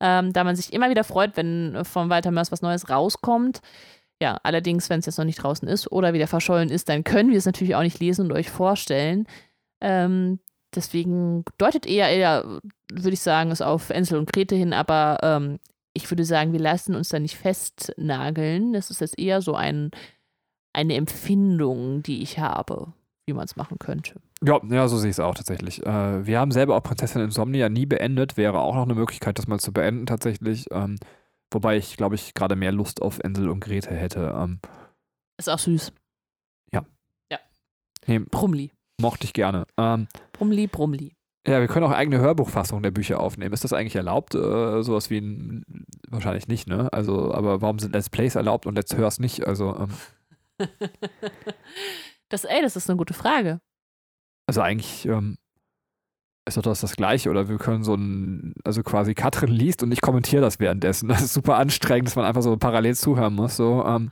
ähm, 0.00 0.32
da 0.32 0.44
man 0.44 0.56
sich 0.56 0.72
immer 0.72 0.90
wieder 0.90 1.04
freut, 1.04 1.36
wenn 1.36 1.84
von 1.84 2.10
Walter 2.10 2.30
Mörs 2.30 2.52
was 2.52 2.62
Neues 2.62 2.88
rauskommt. 2.88 3.60
Ja, 4.20 4.38
allerdings, 4.42 4.90
wenn 4.90 5.00
es 5.00 5.06
jetzt 5.06 5.18
noch 5.18 5.24
nicht 5.24 5.42
draußen 5.42 5.68
ist 5.68 5.92
oder 5.92 6.12
wieder 6.12 6.26
verschollen 6.26 6.70
ist, 6.70 6.88
dann 6.88 7.04
können 7.04 7.30
wir 7.30 7.38
es 7.38 7.46
natürlich 7.46 7.76
auch 7.76 7.82
nicht 7.82 8.00
lesen 8.00 8.26
und 8.26 8.32
euch 8.32 8.50
vorstellen. 8.50 9.26
Ähm, 9.80 10.40
deswegen 10.74 11.44
deutet 11.56 11.86
eher, 11.86 12.08
eher 12.08 12.60
würde 12.92 13.12
ich 13.12 13.20
sagen, 13.20 13.50
es 13.52 13.62
auf 13.62 13.90
Ensel 13.90 14.18
und 14.18 14.32
Grete 14.32 14.56
hin, 14.56 14.72
aber 14.72 15.18
ähm, 15.22 15.58
ich 15.98 16.08
würde 16.10 16.24
sagen, 16.24 16.52
wir 16.52 16.60
lassen 16.60 16.94
uns 16.94 17.08
da 17.08 17.18
nicht 17.18 17.36
festnageln. 17.36 18.72
Das 18.72 18.90
ist 18.90 19.00
jetzt 19.00 19.18
eher 19.18 19.42
so 19.42 19.54
ein, 19.54 19.90
eine 20.72 20.94
Empfindung, 20.94 22.04
die 22.04 22.22
ich 22.22 22.38
habe, 22.38 22.92
wie 23.26 23.32
man 23.32 23.44
es 23.44 23.56
machen 23.56 23.80
könnte. 23.80 24.20
Ja, 24.44 24.60
ja, 24.70 24.86
so 24.86 24.96
sehe 24.96 25.10
ich 25.10 25.16
es 25.16 25.20
auch 25.20 25.34
tatsächlich. 25.34 25.84
Äh, 25.84 26.24
wir 26.24 26.38
haben 26.38 26.52
selber 26.52 26.76
auch 26.76 26.84
Prinzessin 26.84 27.20
Insomnia 27.20 27.68
nie 27.68 27.84
beendet. 27.84 28.36
Wäre 28.36 28.60
auch 28.60 28.76
noch 28.76 28.84
eine 28.84 28.94
Möglichkeit, 28.94 29.38
das 29.38 29.48
mal 29.48 29.58
zu 29.58 29.72
beenden 29.72 30.06
tatsächlich. 30.06 30.66
Ähm, 30.70 31.00
wobei 31.52 31.76
ich, 31.76 31.96
glaube 31.96 32.14
ich, 32.14 32.32
gerade 32.34 32.54
mehr 32.54 32.70
Lust 32.70 33.02
auf 33.02 33.18
Ensel 33.18 33.48
und 33.48 33.58
Grete 33.58 33.92
hätte. 33.92 34.32
Ähm, 34.36 34.60
ist 35.36 35.50
auch 35.50 35.58
süß. 35.58 35.92
Ja. 36.72 36.86
Ja. 37.32 37.40
Nee, 38.06 38.20
Brumli. 38.20 38.70
mochte 39.00 39.24
ich 39.24 39.32
gerne. 39.32 39.66
Ähm, 39.76 40.06
Brumli, 40.32 40.68
Brumli. 40.68 41.16
Ja, 41.48 41.60
wir 41.60 41.68
können 41.68 41.86
auch 41.86 41.92
eigene 41.92 42.18
Hörbuchfassungen 42.18 42.82
der 42.82 42.90
Bücher 42.90 43.20
aufnehmen. 43.20 43.52
Ist 43.52 43.64
das 43.64 43.72
eigentlich 43.72 43.96
erlaubt? 43.96 44.34
Äh, 44.34 44.82
sowas 44.82 45.10
wie 45.10 45.18
ein. 45.18 45.64
Wahrscheinlich 46.08 46.48
nicht, 46.48 46.68
ne? 46.68 46.92
Also, 46.92 47.32
aber 47.34 47.60
warum 47.60 47.78
sind 47.78 47.92
Let's 47.94 48.10
Plays 48.10 48.34
erlaubt 48.34 48.66
und 48.66 48.74
Let's 48.74 48.96
Hör's 48.96 49.18
nicht? 49.18 49.46
Also, 49.46 49.76
ähm, 49.76 50.68
Das, 52.28 52.44
ey, 52.44 52.60
das 52.60 52.76
ist 52.76 52.88
eine 52.90 52.96
gute 52.98 53.14
Frage. 53.14 53.60
Also 54.46 54.60
eigentlich 54.60 55.06
ähm, 55.06 55.38
ist 56.46 56.56
doch 56.56 56.62
das 56.62 56.80
das 56.80 56.96
Gleiche. 56.96 57.30
Oder 57.30 57.48
wir 57.48 57.58
können 57.58 57.84
so 57.84 57.94
ein, 57.94 58.54
also 58.64 58.82
quasi 58.82 59.14
Katrin 59.14 59.50
liest 59.50 59.82
und 59.82 59.92
ich 59.92 60.00
kommentiere 60.00 60.42
das 60.42 60.60
währenddessen. 60.60 61.08
Das 61.08 61.22
ist 61.22 61.34
super 61.34 61.56
anstrengend, 61.56 62.08
dass 62.08 62.16
man 62.16 62.24
einfach 62.24 62.42
so 62.42 62.56
parallel 62.56 62.96
zuhören 62.96 63.34
muss. 63.34 63.56
So, 63.56 63.84
ähm, 63.86 64.10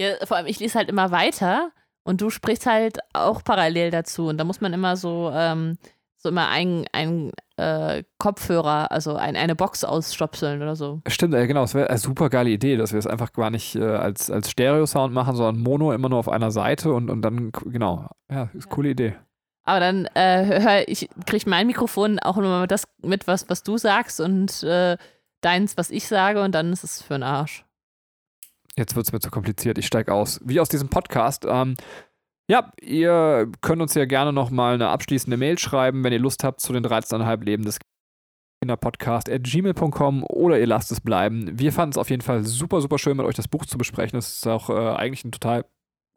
Ja, 0.00 0.14
vor 0.24 0.36
allem, 0.36 0.46
ich 0.46 0.60
lese 0.60 0.78
halt 0.78 0.88
immer 0.88 1.10
weiter 1.10 1.70
und 2.04 2.20
du 2.20 2.30
sprichst 2.30 2.66
halt 2.66 2.98
auch 3.12 3.44
parallel 3.44 3.90
dazu. 3.90 4.28
Und 4.28 4.38
da 4.38 4.44
muss 4.44 4.60
man 4.60 4.72
immer 4.72 4.96
so, 4.96 5.30
ähm, 5.34 5.76
so 6.20 6.28
immer 6.28 6.48
ein, 6.48 6.84
ein 6.92 7.30
äh, 7.56 8.02
Kopfhörer, 8.18 8.90
also 8.90 9.14
ein, 9.16 9.36
eine 9.36 9.54
Box 9.54 9.84
ausstöpseln 9.84 10.60
oder 10.60 10.74
so. 10.74 11.00
stimmt, 11.06 11.34
äh, 11.34 11.46
genau, 11.46 11.62
es 11.62 11.74
wäre 11.74 11.88
eine 11.88 11.98
super 11.98 12.28
geile 12.28 12.50
Idee, 12.50 12.76
dass 12.76 12.92
wir 12.92 12.98
es 12.98 13.06
einfach 13.06 13.32
gar 13.32 13.50
nicht 13.50 13.76
äh, 13.76 13.84
als, 13.84 14.28
als 14.30 14.50
Stereo-Sound 14.50 15.14
machen, 15.14 15.36
sondern 15.36 15.62
Mono 15.62 15.92
immer 15.92 16.08
nur 16.08 16.18
auf 16.18 16.28
einer 16.28 16.50
Seite 16.50 16.92
und, 16.92 17.08
und 17.08 17.22
dann, 17.22 17.52
genau. 17.66 18.08
Ja, 18.30 18.44
ist 18.44 18.50
eine 18.54 18.60
Ja. 18.62 18.68
coole 18.68 18.88
Idee. 18.90 19.14
Aber 19.64 19.80
dann 19.80 20.06
äh, 20.14 20.44
hör, 20.60 20.88
ich 20.88 21.08
kriege 21.26 21.48
mein 21.48 21.66
Mikrofon 21.68 22.18
auch 22.18 22.36
immer 22.36 22.66
das 22.66 22.88
mit, 23.02 23.26
was, 23.28 23.48
was 23.48 23.62
du 23.62 23.78
sagst 23.78 24.20
und 24.20 24.62
äh, 24.64 24.96
deins, 25.40 25.76
was 25.76 25.90
ich 25.90 26.08
sage, 26.08 26.42
und 26.42 26.52
dann 26.52 26.72
ist 26.72 26.82
es 26.82 27.00
für 27.00 27.14
den 27.14 27.22
Arsch. 27.22 27.64
Jetzt 28.76 28.94
wird 28.94 29.06
es 29.06 29.12
mir 29.12 29.20
zu 29.20 29.30
kompliziert. 29.30 29.76
Ich 29.78 29.86
steige 29.86 30.12
aus. 30.12 30.40
Wie 30.44 30.60
aus 30.60 30.68
diesem 30.68 30.88
Podcast. 30.88 31.44
Ähm, 31.48 31.74
ja, 32.50 32.72
ihr 32.80 33.50
könnt 33.60 33.82
uns 33.82 33.94
ja 33.94 34.06
gerne 34.06 34.32
nochmal 34.32 34.74
eine 34.74 34.88
abschließende 34.88 35.36
Mail 35.36 35.58
schreiben, 35.58 36.02
wenn 36.02 36.12
ihr 36.12 36.18
Lust 36.18 36.44
habt 36.44 36.60
zu 36.60 36.72
den 36.72 36.84
13,5 36.84 37.44
Leben 37.44 37.64
des 37.64 37.78
Kinderpodcast 38.60 39.30
at 39.30 39.44
gmail.com 39.44 40.24
oder 40.24 40.58
ihr 40.58 40.66
lasst 40.66 40.90
es 40.90 41.00
bleiben. 41.00 41.58
Wir 41.58 41.72
fanden 41.72 41.92
es 41.92 41.98
auf 41.98 42.10
jeden 42.10 42.22
Fall 42.22 42.44
super, 42.44 42.80
super 42.80 42.98
schön, 42.98 43.16
mit 43.16 43.26
euch 43.26 43.36
das 43.36 43.48
Buch 43.48 43.66
zu 43.66 43.78
besprechen. 43.78 44.18
Es 44.18 44.38
ist 44.38 44.46
auch 44.46 44.70
äh, 44.70 44.96
eigentlich 44.96 45.24
ein 45.24 45.32
total 45.32 45.64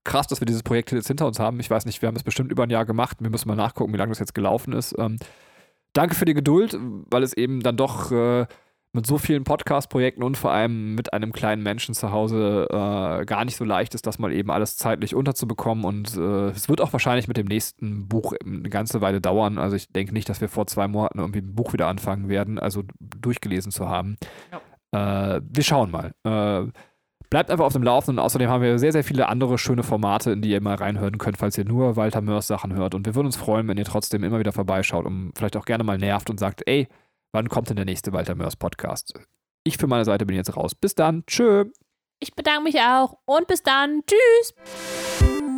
krass, 0.04 0.28
dass 0.28 0.42
wir 0.42 0.46
dieses 0.46 0.64
Projekt 0.64 0.92
jetzt 0.92 1.08
hinter 1.08 1.28
uns 1.28 1.40
haben. 1.40 1.60
Ich 1.60 1.70
weiß 1.70 1.86
nicht, 1.86 2.02
wir 2.02 2.08
haben 2.08 2.16
es 2.16 2.24
bestimmt 2.24 2.52
über 2.52 2.64
ein 2.64 2.70
Jahr 2.70 2.86
gemacht. 2.86 3.18
Wir 3.20 3.30
müssen 3.30 3.48
mal 3.48 3.56
nachgucken, 3.56 3.94
wie 3.94 3.98
lange 3.98 4.12
das 4.12 4.20
jetzt 4.20 4.34
gelaufen 4.34 4.74
ist. 4.74 4.96
Ähm, 4.98 5.18
danke 5.94 6.16
für 6.16 6.26
die 6.26 6.34
Geduld, 6.34 6.78
weil 6.80 7.24
es 7.24 7.34
eben 7.34 7.60
dann 7.60 7.78
doch 7.78 8.12
äh, 8.12 8.48
mit 8.94 9.06
so 9.06 9.18
vielen 9.18 9.46
Podcast-Projekten 9.46 10.22
und 10.22 10.38
vor 10.38 10.52
allem 10.52 10.96
mit 10.96 11.14
einem 11.14 11.32
kleinen 11.32 11.64
Menschen 11.64 11.96
zu 11.96 12.12
Hause 12.12 12.68
äh, 12.70 13.26
gar 13.26 13.46
nicht 13.46 13.56
so 13.56 13.64
leicht 13.64 13.96
ist, 13.96 14.06
das 14.06 14.20
mal 14.20 14.34
eben 14.34 14.52
alles 14.52 14.76
zeitlich 14.76 15.16
unterzubekommen. 15.16 15.86
Und 15.86 16.18
äh, 16.18 16.50
es 16.50 16.68
wird 16.68 16.82
auch 16.82 16.92
wahrscheinlich 16.92 17.28
mit 17.28 17.38
dem 17.38 17.48
nächsten 17.48 18.10
Buch 18.10 18.34
eine 18.46 18.70
ganze 18.70 19.00
Weile 19.00 19.22
dauern. 19.22 19.58
Also 19.58 19.78
ich 19.78 19.90
denke 19.90 20.14
nicht, 20.14 20.28
dass 20.28 20.42
wir 20.42 20.50
vor 20.50 20.68
zwei 20.68 20.88
Monaten 20.90 21.20
irgendwie 21.20 21.40
ein 21.40 21.56
Buch 21.56 21.72
wieder 21.72 21.88
anfangen 21.88 22.28
werden, 22.28 22.60
also 22.60 22.84
durchgelesen 23.00 23.72
zu 23.72 23.88
haben. 23.88 24.18
Äh, 24.92 25.40
wir 25.42 25.64
schauen 25.64 25.92
mal. 25.92 26.12
Äh, 26.26 26.70
bleibt 27.30 27.50
einfach 27.50 27.66
auf 27.66 27.74
dem 27.74 27.84
Laufenden. 27.84 28.20
Außerdem 28.20 28.50
haben 28.50 28.62
wir 28.62 28.78
sehr, 28.78 28.92
sehr 28.92 29.06
viele 29.06 29.30
andere 29.30 29.58
schöne 29.58 29.84
Formate, 29.84 30.32
in 30.32 30.42
die 30.42 30.50
ihr 30.50 30.62
mal 30.62 30.76
reinhören 30.76 31.18
könnt, 31.18 31.38
falls 31.38 31.58
ihr 31.58 31.64
nur 31.64 31.96
Walter 31.96 32.20
Mörs 32.20 32.48
Sachen 32.48 32.76
hört. 32.76 32.94
Und 32.94 33.06
wir 33.06 33.16
würden 33.16 33.28
uns 33.28 33.38
freuen, 33.38 33.70
wenn 33.70 33.78
ihr 33.78 33.86
trotzdem 33.86 34.26
immer 34.26 34.40
wieder 34.40 34.52
vorbeischaut 34.52 35.06
und 35.06 35.32
vielleicht 35.38 35.56
auch 35.56 35.66
gerne 35.66 35.86
mal 35.86 35.98
nervt 35.98 36.30
und 36.30 36.42
sagt, 36.42 36.64
ey, 36.66 36.90
wann 37.32 37.50
kommt 37.50 37.70
denn 37.70 37.76
der 37.76 37.86
nächste 37.86 38.14
Walter 38.14 38.36
Mörs 38.36 38.56
Podcast? 38.56 39.14
Ich 39.64 39.78
für 39.78 39.88
meine 39.88 40.06
Seite 40.06 40.26
bin 40.26 40.36
jetzt 40.36 40.56
raus. 40.56 40.76
Bis 40.76 40.96
dann. 40.96 41.26
Tschö. 41.26 41.66
Ich 42.20 42.36
bedanke 42.36 42.64
mich 42.64 42.80
auch 42.80 43.18
und 43.26 43.48
bis 43.48 43.64
dann. 43.64 44.02
Tschüss. 44.06 45.51